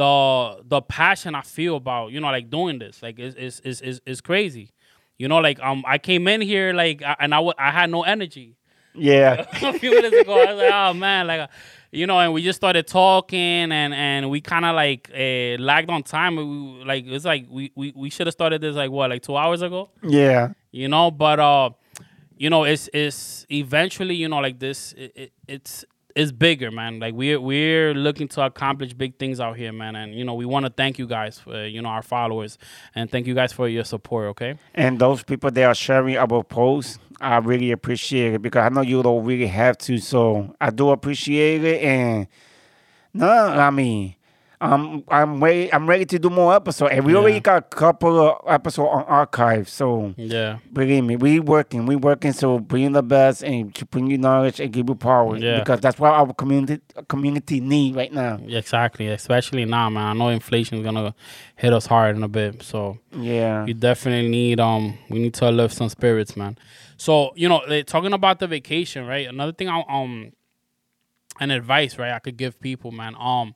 the 0.00 0.62
the 0.74 0.80
passion 0.82 1.34
I 1.34 1.42
feel 1.42 1.76
about 1.76 2.12
you 2.12 2.20
know 2.20 2.30
like 2.38 2.48
doing 2.50 2.78
this 2.78 3.02
like 3.02 3.18
is 3.18 3.34
is 3.34 3.60
is 3.60 3.80
is 3.82 4.00
is 4.06 4.20
crazy. 4.20 4.70
You 5.18 5.28
know, 5.28 5.38
like 5.38 5.60
um, 5.60 5.84
I 5.86 5.98
came 5.98 6.26
in 6.28 6.40
here 6.40 6.72
like 6.72 7.02
and 7.18 7.34
I 7.34 7.40
I 7.58 7.70
had 7.70 7.90
no 7.90 8.02
energy 8.04 8.56
yeah. 8.94 9.44
a 9.62 9.72
few 9.78 9.90
minutes 9.90 10.16
ago. 10.16 10.32
I 10.42 10.52
was 10.52 10.62
like, 10.62 10.72
oh 10.72 10.94
man, 10.94 11.26
like, 11.26 11.40
uh, 11.42 11.46
you 11.92 12.06
know, 12.06 12.18
and 12.18 12.32
we 12.32 12.42
just 12.42 12.56
started 12.56 12.86
talking, 12.86 13.70
and 13.80 13.92
and 13.94 14.30
we 14.30 14.40
kind 14.40 14.64
of 14.64 14.74
like 14.74 15.10
uh, 15.14 15.60
lagged 15.62 15.90
on 15.90 16.02
time. 16.02 16.36
We, 16.36 16.84
like 16.84 17.04
it's 17.06 17.24
like 17.26 17.46
we 17.50 17.70
we, 17.76 17.92
we 17.94 18.08
should 18.10 18.26
have 18.26 18.32
started 18.40 18.60
this 18.62 18.74
like 18.74 18.90
what 18.90 19.10
like 19.10 19.22
two 19.22 19.36
hours 19.36 19.60
ago, 19.62 19.90
Yeah. 20.02 20.54
you 20.72 20.88
know. 20.88 21.10
But 21.10 21.38
uh, 21.38 21.70
you 22.36 22.48
know, 22.50 22.64
it's 22.64 22.88
it's 22.94 23.44
eventually 23.50 24.14
you 24.14 24.28
know 24.28 24.38
like 24.38 24.58
this. 24.58 24.94
It, 24.94 25.12
it, 25.14 25.32
it's 25.46 25.84
it's 26.14 26.32
bigger, 26.32 26.70
man. 26.70 27.00
Like 27.00 27.14
we're 27.14 27.40
we're 27.40 27.94
looking 27.94 28.28
to 28.28 28.42
accomplish 28.42 28.92
big 28.92 29.16
things 29.16 29.40
out 29.40 29.56
here, 29.56 29.72
man. 29.72 29.96
And 29.96 30.14
you 30.14 30.24
know, 30.24 30.34
we 30.34 30.44
want 30.44 30.66
to 30.66 30.72
thank 30.72 30.98
you 30.98 31.06
guys 31.06 31.38
for 31.38 31.66
you 31.66 31.82
know 31.82 31.88
our 31.88 32.02
followers, 32.02 32.58
and 32.94 33.10
thank 33.10 33.26
you 33.26 33.34
guys 33.34 33.52
for 33.52 33.68
your 33.68 33.84
support. 33.84 34.28
Okay. 34.28 34.58
And 34.74 34.98
those 34.98 35.22
people 35.22 35.50
that 35.50 35.64
are 35.64 35.74
sharing 35.74 36.16
our 36.16 36.42
posts, 36.42 36.98
I 37.20 37.38
really 37.38 37.70
appreciate 37.70 38.34
it 38.34 38.42
because 38.42 38.64
I 38.64 38.68
know 38.68 38.82
you 38.82 39.02
don't 39.02 39.24
really 39.24 39.46
have 39.46 39.78
to. 39.78 39.98
So 39.98 40.54
I 40.60 40.70
do 40.70 40.90
appreciate 40.90 41.64
it. 41.64 41.82
And 41.82 42.26
no, 43.12 43.28
I 43.28 43.70
mean, 43.70 44.14
I'm 44.62 45.04
I'm 45.08 45.42
ready. 45.42 45.72
I'm 45.72 45.88
ready 45.88 46.04
to 46.04 46.18
do 46.18 46.28
more 46.28 46.54
episodes. 46.54 46.92
And 46.92 47.04
we 47.06 47.14
already 47.16 47.40
got 47.40 47.56
a 47.58 47.62
couple 47.62 48.20
of 48.20 48.36
episodes 48.46 48.90
on 48.92 49.04
archive. 49.04 49.70
So 49.70 50.14
Yeah. 50.18 50.58
believe 50.70 51.02
me, 51.04 51.16
we 51.16 51.40
working. 51.40 51.86
We 51.86 51.96
working. 51.96 52.32
So 52.34 52.58
bring 52.58 52.92
the 52.92 53.02
best 53.02 53.42
and 53.42 53.74
to 53.76 53.86
bring 53.86 54.08
you 54.10 54.18
knowledge 54.18 54.60
and 54.60 54.70
give 54.70 54.86
you 54.88 54.94
power. 54.96 55.38
Yeah. 55.38 55.60
Because 55.60 55.80
that's 55.80 55.98
what 55.98 56.12
our 56.12 56.34
community 56.34 56.82
community 57.08 57.60
need 57.60 57.96
right 57.96 58.12
now. 58.12 58.38
Exactly, 58.46 59.06
especially 59.08 59.64
now, 59.64 59.88
man. 59.88 60.04
I 60.04 60.12
know 60.12 60.28
inflation 60.28 60.76
is 60.78 60.84
gonna 60.84 61.14
hit 61.56 61.72
us 61.72 61.86
hard 61.86 62.16
in 62.16 62.22
a 62.22 62.28
bit, 62.28 62.62
so 62.62 62.98
Yeah. 63.16 63.64
you 63.64 63.72
definitely 63.72 64.28
need 64.28 64.60
um 64.60 64.98
we 65.08 65.20
need 65.20 65.32
to 65.34 65.50
lift 65.50 65.74
some 65.74 65.88
spirits, 65.88 66.36
man. 66.36 66.58
So 66.98 67.32
you 67.34 67.48
know, 67.48 67.62
talking 67.84 68.12
about 68.12 68.40
the 68.40 68.46
vacation, 68.46 69.06
right? 69.06 69.26
Another 69.26 69.52
thing, 69.52 69.70
I, 69.70 69.82
um, 69.88 70.32
an 71.40 71.50
advice, 71.50 71.98
right? 71.98 72.12
I 72.12 72.18
could 72.18 72.36
give 72.36 72.60
people, 72.60 72.90
man. 72.90 73.14
Um, 73.18 73.54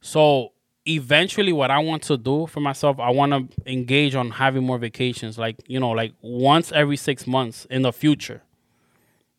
so 0.00 0.52
eventually, 0.86 1.52
what 1.52 1.70
I 1.70 1.78
want 1.78 2.02
to 2.04 2.16
do 2.16 2.46
for 2.46 2.60
myself, 2.60 2.98
I 2.98 3.10
want 3.10 3.32
to 3.32 3.70
engage 3.70 4.14
on 4.14 4.30
having 4.30 4.64
more 4.64 4.78
vacations, 4.78 5.38
like 5.38 5.56
you 5.66 5.78
know, 5.80 5.90
like 5.90 6.14
once 6.22 6.72
every 6.72 6.96
six 6.96 7.26
months 7.26 7.66
in 7.70 7.82
the 7.82 7.92
future. 7.92 8.42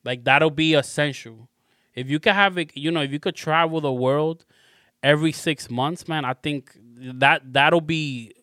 Like 0.03 0.23
that'll 0.23 0.51
be 0.51 0.73
essential. 0.75 1.49
If 1.93 2.09
you 2.09 2.19
could 2.19 2.33
have 2.33 2.57
it, 2.57 2.75
you 2.75 2.91
know, 2.91 3.01
if 3.01 3.11
you 3.11 3.19
could 3.19 3.35
travel 3.35 3.81
the 3.81 3.91
world 3.91 4.45
every 5.03 5.31
six 5.31 5.69
months, 5.69 6.07
man, 6.07 6.23
I 6.23 6.33
think 6.33 6.71
that 6.97 7.53
that'll 7.53 7.81
be 7.81 8.33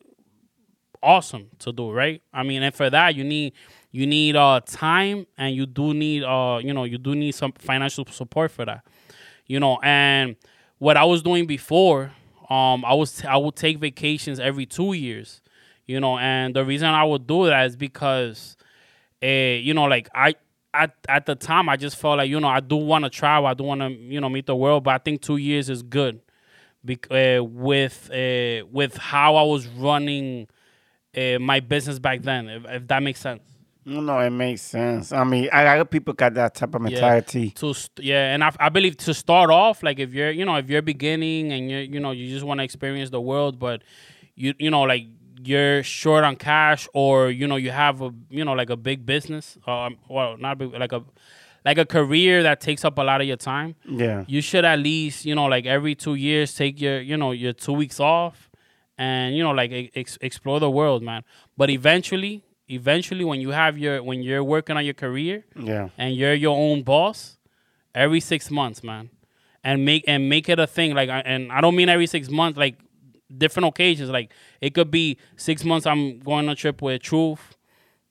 awesome 1.03 1.49
to 1.61 1.73
do, 1.73 1.91
right? 1.91 2.23
I 2.33 2.43
mean, 2.43 2.63
and 2.63 2.75
for 2.75 2.91
that 2.91 3.15
you 3.15 3.25
need 3.25 3.53
you 3.93 4.07
need 4.07 4.37
uh 4.37 4.61
time 4.67 5.27
and 5.39 5.55
you 5.55 5.65
do 5.65 5.95
need 5.95 6.23
uh 6.25 6.59
you 6.63 6.75
know 6.75 6.85
you 6.85 6.99
do 6.99 7.15
need 7.15 7.35
some 7.35 7.53
financial 7.53 8.05
support 8.07 8.51
for 8.51 8.65
that, 8.65 8.85
you 9.47 9.61
know. 9.61 9.79
And 9.83 10.37
what 10.79 10.97
I 10.97 11.05
was 11.05 11.23
doing 11.23 11.47
before, 11.47 12.13
um, 12.51 12.85
I 12.85 12.95
was 12.95 13.25
I 13.25 13.37
would 13.37 13.57
take 13.57 13.79
vacations 13.79 14.39
every 14.39 14.67
two 14.67 14.93
years, 14.93 15.41
you 15.87 16.01
know. 16.01 16.19
And 16.19 16.55
the 16.55 16.65
reason 16.65 16.89
I 16.89 17.05
would 17.05 17.27
do 17.27 17.47
that 17.47 17.67
is 17.67 17.77
because, 17.77 18.57
uh, 19.23 19.27
you 19.27 19.75
know, 19.75 19.85
like 19.85 20.09
I 20.15 20.35
at 20.75 20.95
at 21.09 21.27
the 21.27 21.35
time 21.35 21.69
I 21.69 21.77
just 21.77 21.97
felt 21.97 22.19
like 22.19 22.31
you 22.31 22.39
know 22.41 22.49
I 22.49 22.61
do 22.61 22.77
want 22.77 23.05
to 23.05 23.11
travel, 23.11 23.47
I 23.47 23.55
do 23.55 23.65
want 23.65 23.81
to 23.81 23.89
you 23.91 24.21
know 24.21 24.29
meet 24.29 24.47
the 24.47 24.57
world, 24.57 24.85
but 24.85 24.95
I 24.95 24.99
think 24.99 25.23
two 25.23 25.39
years 25.39 25.71
is 25.71 25.83
good, 25.83 26.21
uh, 27.11 27.43
with 27.43 28.11
uh, 28.13 28.67
with 28.71 28.97
how 28.97 29.37
I 29.37 29.43
was 29.43 29.67
running 29.67 30.49
uh, 31.17 31.39
my 31.41 31.61
business 31.61 31.99
back 31.99 32.23
then, 32.23 32.49
if, 32.49 32.65
if 32.67 32.89
that 32.89 33.03
makes 33.03 33.21
sense. 33.21 33.43
No, 33.87 34.19
it 34.19 34.31
makes 34.31 34.63
sense. 34.63 35.13
I 35.13 35.23
mean, 35.23 35.49
I 35.53 35.65
other 35.69 35.85
people 35.85 36.13
got 36.13 36.35
that 36.35 36.57
type 36.57 36.75
of 36.75 36.83
mentality. 36.83 37.51
To 37.53 37.73
st- 37.73 38.05
yeah, 38.05 38.35
and 38.35 38.43
I, 38.43 38.51
I 38.59 38.69
believe 38.69 38.97
to 38.99 39.15
start 39.15 39.49
off, 39.49 39.85
like 39.85 40.01
if 40.01 40.13
you're 40.13 40.33
you 40.33 40.45
know 40.45 40.57
if 40.57 40.69
you're 40.69 40.83
beginning 40.83 41.53
and 41.53 41.71
you 41.71 41.79
you 41.79 42.01
know 42.01 42.11
you 42.11 42.29
just 42.29 42.45
want 42.45 42.59
to 42.59 42.65
experience 42.65 43.11
the 43.11 43.21
world, 43.21 43.61
but 43.61 43.83
you 44.35 44.55
you 44.59 44.71
know 44.71 44.83
like 44.83 45.07
you're 45.41 45.85
short 45.85 46.25
on 46.25 46.35
cash 46.35 46.89
or 46.95 47.31
you 47.31 47.47
know 47.47 47.55
you 47.55 47.71
have 47.71 48.03
a 48.03 48.11
you 48.29 48.45
know 48.45 48.55
like 48.55 48.71
a 48.71 48.77
big 48.77 49.07
business, 49.07 49.57
um, 49.69 49.97
well 50.09 50.37
not 50.37 50.59
big, 50.59 50.73
like 50.73 50.91
a 50.91 51.05
like 51.65 51.79
a 51.79 51.87
career 51.87 52.43
that 52.43 52.61
takes 52.61 52.85
up 52.85 52.99
a 52.99 53.03
lot 53.03 53.21
of 53.21 53.29
your 53.29 53.37
time. 53.37 53.77
Yeah. 53.89 54.25
You 54.27 54.41
should 54.41 54.65
at 54.65 54.81
least 54.81 55.25
you 55.25 55.37
know 55.37 55.45
like 55.47 55.65
every 55.65 55.95
two 55.95 56.17
years 56.17 56.53
take 56.55 56.81
your 56.81 57.01
you 57.01 57.17
know 57.17 57.31
your 57.31 57.53
two 57.53 57.73
weeks 57.73 58.01
off, 58.01 58.51
and 58.99 59.37
you 59.37 59.45
know 59.45 59.53
like 59.53 59.93
ex- 59.95 60.19
explore 60.21 60.59
the 60.59 60.71
world, 60.71 61.05
man. 61.05 61.23
But 61.57 61.71
eventually, 61.71 62.43
eventually 62.69 63.25
when 63.25 63.41
you 63.41 63.51
have 63.51 63.79
your 63.79 64.03
when 64.03 64.23
you're 64.23 64.45
working 64.45 64.77
on 64.77 64.85
your 64.85 64.95
career 64.95 65.45
Yeah. 65.55 65.89
and 65.99 66.15
you're 66.17 66.35
your 66.35 66.57
own 66.57 66.83
boss 66.83 67.39
every 67.95 68.21
six 68.21 68.51
months, 68.51 68.83
man. 68.83 69.11
and 69.65 69.85
make 69.85 70.05
and 70.07 70.29
make 70.29 70.49
it 70.49 70.59
a 70.61 70.67
thing. 70.67 70.95
Like, 70.95 71.09
and 71.11 71.51
I 71.53 71.61
don't 71.61 71.75
mean 71.77 71.89
every 71.89 72.07
six 72.07 72.29
months. 72.31 72.57
Like 72.59 72.77
different 73.37 73.67
occasions. 73.69 74.11
Like 74.11 74.33
it 74.61 74.75
could 74.75 74.91
be 74.91 75.19
six 75.37 75.65
months. 75.65 75.87
I'm 75.87 76.21
going 76.21 76.47
on 76.47 76.53
a 76.53 76.55
trip 76.55 76.81
with 76.83 77.03
Truth. 77.03 77.57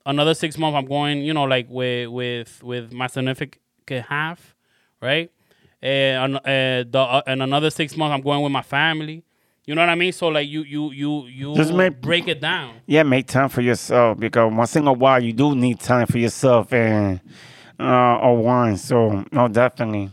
Another 0.05 0.33
six 0.33 0.57
months. 0.57 0.75
I'm 0.75 0.85
going. 0.85 1.19
You 1.23 1.33
know, 1.33 1.43
like 1.45 1.67
with 1.69 2.09
with 2.09 2.61
with 2.63 2.91
my 2.93 3.07
significant 3.07 4.05
half, 4.07 4.55
right? 5.01 5.31
And 5.81 6.37
uh, 6.37 6.41
the 6.89 6.99
uh, 6.99 7.21
and 7.27 7.41
another 7.43 7.69
six 7.69 7.95
months. 7.97 8.13
I'm 8.13 8.21
going 8.21 8.41
with 8.43 8.51
my 8.51 8.61
family. 8.61 9.23
You 9.65 9.73
know 9.73 9.81
what 9.81 9.89
I 9.89 9.95
mean? 9.95 10.11
So 10.11 10.27
like 10.27 10.47
you 10.47 10.61
you 10.63 10.91
you 10.91 11.25
you 11.25 11.55
Just 11.55 11.73
make- 11.73 11.99
break 12.01 12.27
it 12.27 12.39
down. 12.39 12.75
Yeah, 12.85 13.03
make 13.03 13.25
time 13.27 13.49
for 13.49 13.61
yourself 13.61 14.19
because 14.19 14.53
once 14.53 14.75
in 14.75 14.87
a 14.87 14.93
while 14.93 15.21
you 15.23 15.33
do 15.33 15.55
need 15.55 15.79
time 15.79 16.05
for 16.07 16.19
yourself 16.19 16.71
and 16.71 17.19
uh, 17.79 18.17
or 18.19 18.37
wine. 18.37 18.77
So 18.77 19.25
no, 19.31 19.47
definitely. 19.47 20.11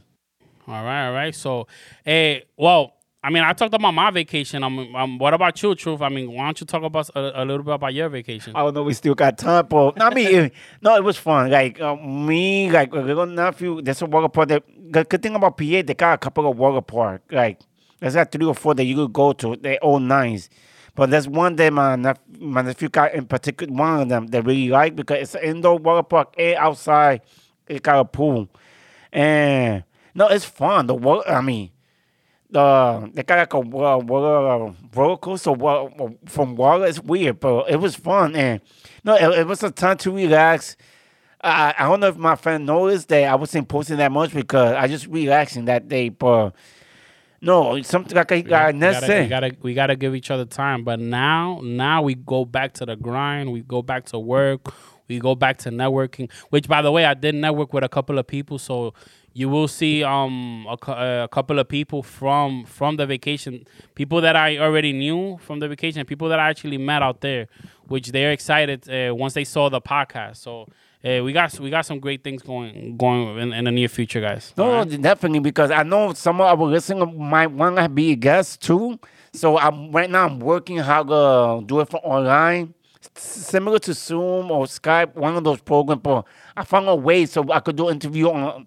All 0.67 0.85
right, 0.85 1.09
all 1.09 1.13
right. 1.13 1.35
So, 1.35 1.67
hey, 2.05 2.45
well, 2.57 2.95
I 3.23 3.31
mean, 3.31 3.43
I 3.43 3.53
talked 3.53 3.75
about 3.75 3.93
my 3.93 4.11
vacation. 4.11 4.65
I'm, 4.65 4.95
um, 4.97 5.19
what 5.19 5.35
about 5.35 5.61
you, 5.63 5.75
Truth? 5.75 6.01
I 6.01 6.09
mean, 6.09 6.33
why 6.33 6.45
don't 6.47 6.61
you 6.61 6.67
talk 6.67 6.83
about 6.83 7.09
a, 7.15 7.43
a 7.43 7.45
little 7.45 7.63
bit 7.63 7.75
about 7.75 7.93
your 7.93 8.09
vacation? 8.09 8.53
I 8.57 8.61
don't 8.63 8.75
know. 8.75 8.83
We 8.85 8.95
still 8.95 9.15
got 9.15 9.37
time, 9.39 9.67
but 9.69 10.01
I 10.01 10.15
mean, 10.15 10.27
it, 10.35 10.53
no, 10.81 10.97
it 10.97 11.05
was 11.05 11.17
fun. 11.19 11.51
Like 11.51 11.81
uh, 11.81 11.97
me, 11.97 12.71
like 12.71 12.93
a 12.95 13.01
little 13.01 13.27
nephew. 13.27 13.83
There's 13.83 14.01
a 14.03 14.07
water 14.07 14.29
park. 14.29 14.49
That, 14.49 14.65
the 14.91 15.05
good 15.05 15.23
thing 15.23 15.35
about 15.35 15.57
PA, 15.59 15.65
they 15.65 15.95
got 15.95 16.15
a 16.15 16.19
couple 16.19 16.49
of 16.51 16.57
water 16.57 16.81
park. 16.81 17.23
Like 17.31 17.61
there's 18.03 18.17
got 18.17 18.33
three 18.33 18.47
or 18.47 18.57
four 18.57 18.75
that 18.75 18.85
you 18.85 18.97
could 18.97 19.15
go 19.15 19.33
to. 19.35 19.57
They're 19.57 19.79
all 19.79 20.01
nice. 20.01 20.51
But 20.97 21.11
there's 21.11 21.29
one 21.29 21.57
that 21.57 21.73
my 21.73 21.97
nep- 21.97 22.21
my 22.39 22.63
nephew 22.63 22.91
got 22.91 23.15
in 23.15 23.27
particular. 23.27 23.73
One 23.73 24.03
of 24.03 24.11
them 24.11 24.29
that 24.29 24.45
really 24.45 24.69
like 24.69 24.97
because 24.97 25.19
it's 25.23 25.37
an 25.37 25.43
indoor 25.45 25.79
water 25.79 26.03
park 26.05 26.35
and 26.39 26.57
outside. 26.59 27.23
It 27.69 27.83
got 27.83 28.01
a 28.01 28.05
pool, 28.05 28.49
and 29.13 29.85
no, 30.15 30.29
it's 30.29 30.45
fun. 30.47 30.87
The 30.89 30.95
water. 30.95 31.29
I 31.31 31.41
mean. 31.43 31.71
the 32.51 33.11
they 33.15 33.23
got 33.23 33.39
like 33.39 33.55
a 33.55 33.59
uh, 33.59 33.99
water 33.99 34.75
roller 34.95 35.17
coaster 35.17 35.53
wa- 35.53 35.89
from 36.27 36.57
water. 36.57 36.87
It's 36.87 37.01
weird, 37.01 37.41
but 37.41 37.71
it 37.71 37.77
was 37.77 37.95
fun 37.97 38.37
and 38.37 38.61
no, 39.05 39.15
it, 39.17 39.41
it 39.41 39.47
was 39.47 39.63
a 39.63 39.71
time 39.71 39.97
to 39.99 40.11
relax. 40.13 40.77
I 41.43 41.75
I 41.79 41.89
don't 41.89 42.01
know 42.01 42.09
if 42.09 42.17
my 42.17 42.37
friend 42.37 42.67
noticed 42.67 43.09
that 43.09 43.25
I 43.25 43.35
wasn't 43.37 43.69
posting 43.69 43.97
that 43.99 44.13
much 44.13 44.35
because 44.35 44.75
I 44.75 44.87
just 44.89 45.07
relaxing 45.07 45.65
that 45.67 45.89
day, 45.89 46.11
but 46.11 46.53
no, 47.43 47.83
something 47.83 48.17
like 48.17 48.31
I, 48.31 48.37
I 48.37 48.73
gotta, 48.73 49.23
we 49.23 49.29
gotta 49.29 49.57
we 49.63 49.75
gotta 49.75 49.97
give 49.97 50.15
each 50.15 50.31
other 50.31 50.45
time. 50.45 50.85
But 50.85 51.01
now 51.01 51.61
now 51.63 52.01
we 52.03 52.15
go 52.15 52.45
back 52.45 52.73
to 52.75 52.87
the 52.87 52.97
grind. 52.97 53.53
We 53.53 53.61
go 53.61 53.83
back 53.83 54.07
to 54.07 54.19
work. 54.19 54.73
We 55.09 55.19
go 55.19 55.35
back 55.35 55.59
to 55.59 55.71
networking. 55.71 56.31
Which, 56.51 56.69
by 56.69 56.81
the 56.81 56.93
way, 56.93 57.05
I 57.05 57.15
did 57.15 57.35
network 57.35 57.73
with 57.73 57.83
a 57.83 57.89
couple 57.89 58.19
of 58.19 58.27
people. 58.27 58.59
So 58.59 58.95
you 59.35 59.49
will 59.49 59.67
see 59.67 60.05
um 60.05 60.67
a, 60.69 61.25
a 61.25 61.29
couple 61.29 61.59
of 61.59 61.69
people 61.69 62.03
from 62.05 62.65
from 62.65 62.97
the 62.97 63.07
vacation, 63.07 63.67
people 63.97 64.21
that 64.21 64.37
I 64.37 64.59
already 64.59 64.93
knew 64.93 65.39
from 65.39 65.59
the 65.59 65.69
vacation, 65.69 66.07
people 66.07 66.29
that 66.29 66.39
I 66.39 66.49
actually 66.49 66.79
met 66.79 67.03
out 67.03 67.23
there, 67.23 67.49
which 67.89 68.13
they're 68.13 68.33
excited 68.33 68.89
uh, 68.89 69.15
once 69.15 69.35
they 69.35 69.45
saw 69.45 69.69
the 69.69 69.81
podcast. 69.81 70.37
So. 70.37 70.69
Uh, 71.05 71.21
we 71.25 71.33
got 71.33 71.59
we 71.59 71.69
got 71.69 71.85
some 71.85 71.99
great 71.99 72.23
things 72.23 72.43
going 72.43 72.97
going 72.97 73.37
in, 73.39 73.53
in 73.53 73.65
the 73.65 73.73
near 73.73 73.89
future, 73.89 74.21
guys. 74.21 74.53
No, 74.57 74.79
right? 74.79 75.03
definitely 75.03 75.41
because 75.41 75.73
I 75.73 75.83
know 75.83 76.13
some 76.13 76.41
of 76.41 76.61
our 76.61 76.67
listeners 76.67 77.09
might 77.17 77.49
want 77.49 77.77
to 77.77 77.89
be 77.89 78.13
a 78.13 78.15
guest 78.15 78.63
too. 78.63 79.01
So 79.33 79.59
I'm 79.59 79.91
right 79.91 80.09
now 80.09 80.27
I'm 80.27 80.39
working 80.39 80.79
how 80.79 81.03
to 81.03 81.67
do 81.67 81.81
it 81.81 81.89
for 81.89 81.99
online, 82.05 82.75
similar 83.17 83.81
to 83.81 83.95
Zoom 83.95 84.53
or 84.53 84.67
Skype, 84.67 85.17
one 85.17 85.37
of 85.37 85.43
those 85.43 85.61
programs. 85.61 86.03
But 86.03 86.25
I 86.57 86.63
found 86.63 86.89
a 86.89 86.95
way 86.95 87.27
so 87.27 87.51
I 87.51 87.59
could 87.59 87.77
do 87.77 87.91
interview 87.91 88.31
on 88.31 88.67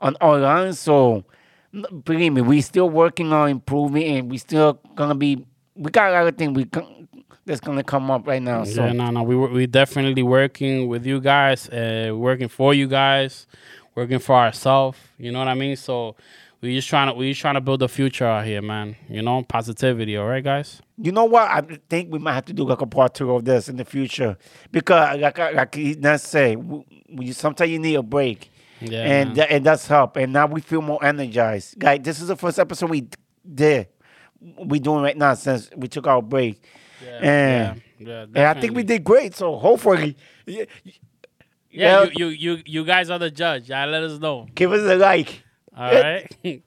on 0.00 0.14
online. 0.16 0.72
So 0.72 1.24
believe 2.04 2.32
me, 2.32 2.40
we 2.40 2.62
still 2.62 2.88
working 2.88 3.34
on 3.34 3.50
improving, 3.50 4.04
and 4.16 4.30
we 4.30 4.38
still 4.38 4.80
gonna 4.94 5.14
be. 5.14 5.44
We 5.74 5.90
got 5.90 6.12
everything 6.12 6.54
we 6.54 6.64
con- 6.64 7.08
that's 7.50 7.60
gonna 7.60 7.84
come 7.84 8.10
up 8.10 8.26
right 8.26 8.42
now. 8.42 8.64
So 8.64 8.84
yeah, 8.86 8.92
no, 8.92 9.10
no, 9.10 9.22
we 9.22 9.36
were 9.36 9.48
we 9.48 9.66
definitely 9.66 10.22
working 10.22 10.88
with 10.88 11.04
you 11.06 11.20
guys, 11.20 11.68
uh, 11.68 12.12
working 12.14 12.48
for 12.48 12.72
you 12.74 12.86
guys, 12.88 13.46
working 13.94 14.18
for 14.20 14.34
ourselves. 14.36 14.98
You 15.18 15.32
know 15.32 15.38
what 15.40 15.48
I 15.48 15.54
mean? 15.54 15.76
So 15.76 16.16
we 16.62 16.74
just 16.74 16.88
trying 16.88 17.08
to 17.08 17.14
we 17.14 17.30
just 17.30 17.40
trying 17.40 17.54
to 17.54 17.60
build 17.60 17.82
a 17.82 17.88
future 17.88 18.26
out 18.26 18.44
here, 18.46 18.62
man. 18.62 18.96
You 19.08 19.22
know, 19.22 19.42
positivity. 19.42 20.16
All 20.16 20.26
right, 20.26 20.44
guys. 20.44 20.80
You 21.02 21.12
know 21.12 21.24
what? 21.24 21.48
I 21.48 21.62
think 21.88 22.12
we 22.12 22.18
might 22.18 22.34
have 22.34 22.44
to 22.46 22.52
do 22.52 22.64
like 22.64 22.80
a 22.82 22.86
part 22.86 23.14
two 23.14 23.32
of 23.34 23.44
this 23.44 23.68
in 23.68 23.76
the 23.76 23.84
future 23.86 24.36
because, 24.70 25.18
like, 25.18 25.38
I- 25.38 25.50
like 25.52 25.74
he 25.74 25.94
not 25.94 26.20
say, 26.20 26.56
we, 26.56 26.84
we, 27.10 27.32
sometimes 27.32 27.70
you 27.70 27.78
need 27.78 27.94
a 27.94 28.02
break, 28.02 28.50
Yeah, 28.82 29.04
and 29.04 29.36
that, 29.36 29.50
and 29.50 29.64
that's 29.64 29.86
help. 29.86 30.16
And 30.16 30.32
now 30.34 30.46
we 30.46 30.60
feel 30.60 30.82
more 30.82 31.02
energized. 31.02 31.78
Guys, 31.78 32.00
this 32.02 32.20
is 32.20 32.28
the 32.28 32.36
first 32.36 32.58
episode 32.58 32.90
we 32.90 33.08
did. 33.54 33.88
We 34.58 34.78
doing 34.78 35.02
right 35.02 35.16
now 35.16 35.32
since 35.34 35.70
we 35.76 35.88
took 35.88 36.06
our 36.06 36.20
break, 36.22 36.62
yeah, 37.04 37.18
and 37.22 37.82
yeah, 37.98 38.22
and 38.22 38.38
I 38.38 38.54
think 38.54 38.74
we 38.76 38.82
did 38.82 39.04
great. 39.04 39.34
So 39.34 39.56
hopefully, 39.56 40.16
yeah, 40.46 40.64
Yeah, 41.70 42.02
yeah. 42.02 42.02
you, 42.04 42.26
you 42.26 42.26
you 42.56 42.62
you 42.66 42.84
guys 42.84 43.10
are 43.10 43.18
the 43.18 43.30
judge. 43.30 43.68
Yeah, 43.70 43.84
let 43.86 44.02
us 44.02 44.18
know. 44.18 44.46
give 44.54 44.72
us 44.72 44.80
a 44.80 44.96
like. 44.96 45.42
All 45.76 45.90
right, 45.92 46.26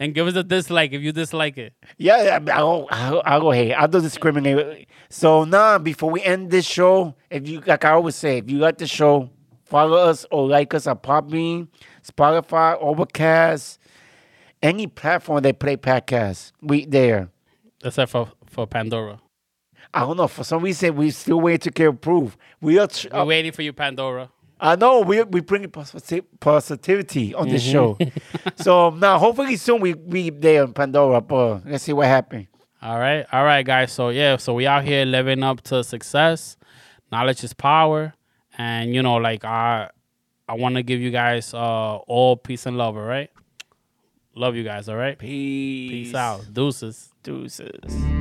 and 0.00 0.14
give 0.14 0.26
us 0.26 0.34
a 0.34 0.42
dislike 0.42 0.92
if 0.92 1.00
you 1.02 1.12
dislike 1.12 1.56
it. 1.58 1.72
Yeah, 1.96 2.22
yeah, 2.44 2.56
I'll, 2.56 2.86
I'll, 2.90 3.22
I'll 3.24 3.40
go 3.40 3.52
ahead. 3.52 3.72
I'll 3.72 3.88
do 3.88 4.00
discriminate. 4.00 4.88
So 5.08 5.44
now, 5.44 5.78
before 5.78 6.10
we 6.10 6.22
end 6.22 6.50
this 6.50 6.66
show, 6.66 7.14
if 7.30 7.48
you 7.48 7.60
like 7.60 7.84
I 7.84 7.92
always 7.92 8.16
say, 8.16 8.38
if 8.38 8.50
you 8.50 8.58
like 8.58 8.78
the 8.78 8.86
show, 8.86 9.30
follow 9.64 9.96
us 9.96 10.26
or 10.30 10.48
like 10.48 10.74
us 10.74 10.86
on 10.86 10.98
Podbean, 10.98 11.68
Spotify, 12.04 12.76
Overcast, 12.80 13.78
any 14.62 14.86
platform 14.88 15.42
they 15.42 15.52
play 15.52 15.76
podcasts. 15.76 16.52
We 16.60 16.84
there. 16.84 17.30
Except 17.84 18.10
for 18.10 18.32
for 18.46 18.66
Pandora. 18.66 19.20
I 19.94 20.00
don't 20.00 20.16
know. 20.16 20.28
For 20.28 20.44
some 20.44 20.62
reason, 20.62 20.96
we 20.96 21.10
still 21.10 21.40
waiting 21.40 21.60
to 21.60 21.70
get 21.70 21.88
approved. 21.88 22.36
We 22.60 22.78
are. 22.78 22.86
Tr- 22.86 23.08
We're 23.12 23.24
waiting 23.24 23.52
for 23.52 23.62
you, 23.62 23.72
Pandora. 23.72 24.30
I 24.60 24.74
know 24.76 25.00
we 25.00 25.22
we 25.22 25.40
bring 25.40 25.62
posi- 25.68 26.24
positivity 26.40 27.32
on 27.34 27.48
this 27.48 27.62
show. 27.62 27.96
so 28.56 28.90
now, 28.90 29.18
hopefully 29.18 29.56
soon 29.56 29.80
we 29.80 29.94
we 29.94 30.30
there 30.30 30.64
in 30.64 30.72
Pandora. 30.72 31.20
But 31.20 31.64
let's 31.66 31.84
see 31.84 31.92
what 31.92 32.06
happens. 32.06 32.48
All 32.82 32.98
right, 32.98 33.24
all 33.32 33.44
right, 33.44 33.64
guys. 33.64 33.92
So 33.92 34.10
yeah, 34.10 34.36
so 34.36 34.54
we 34.54 34.66
out 34.66 34.84
here 34.84 35.04
living 35.04 35.42
up 35.42 35.62
to 35.62 35.82
success. 35.84 36.56
Knowledge 37.10 37.42
is 37.44 37.52
power, 37.52 38.14
and 38.58 38.94
you 38.94 39.02
know, 39.02 39.14
like 39.16 39.44
I, 39.44 39.90
I 40.48 40.54
want 40.54 40.74
to 40.74 40.82
give 40.82 41.00
you 41.00 41.10
guys 41.10 41.54
uh 41.54 41.96
all 41.96 42.36
peace 42.36 42.66
and 42.66 42.76
love. 42.76 42.96
All 42.96 43.02
right, 43.04 43.30
love 44.34 44.54
you 44.56 44.64
guys. 44.64 44.88
All 44.88 44.96
right, 44.96 45.18
Peace. 45.18 45.90
peace 46.08 46.14
out, 46.14 46.52
deuces. 46.52 47.10
Deuces. 47.22 48.17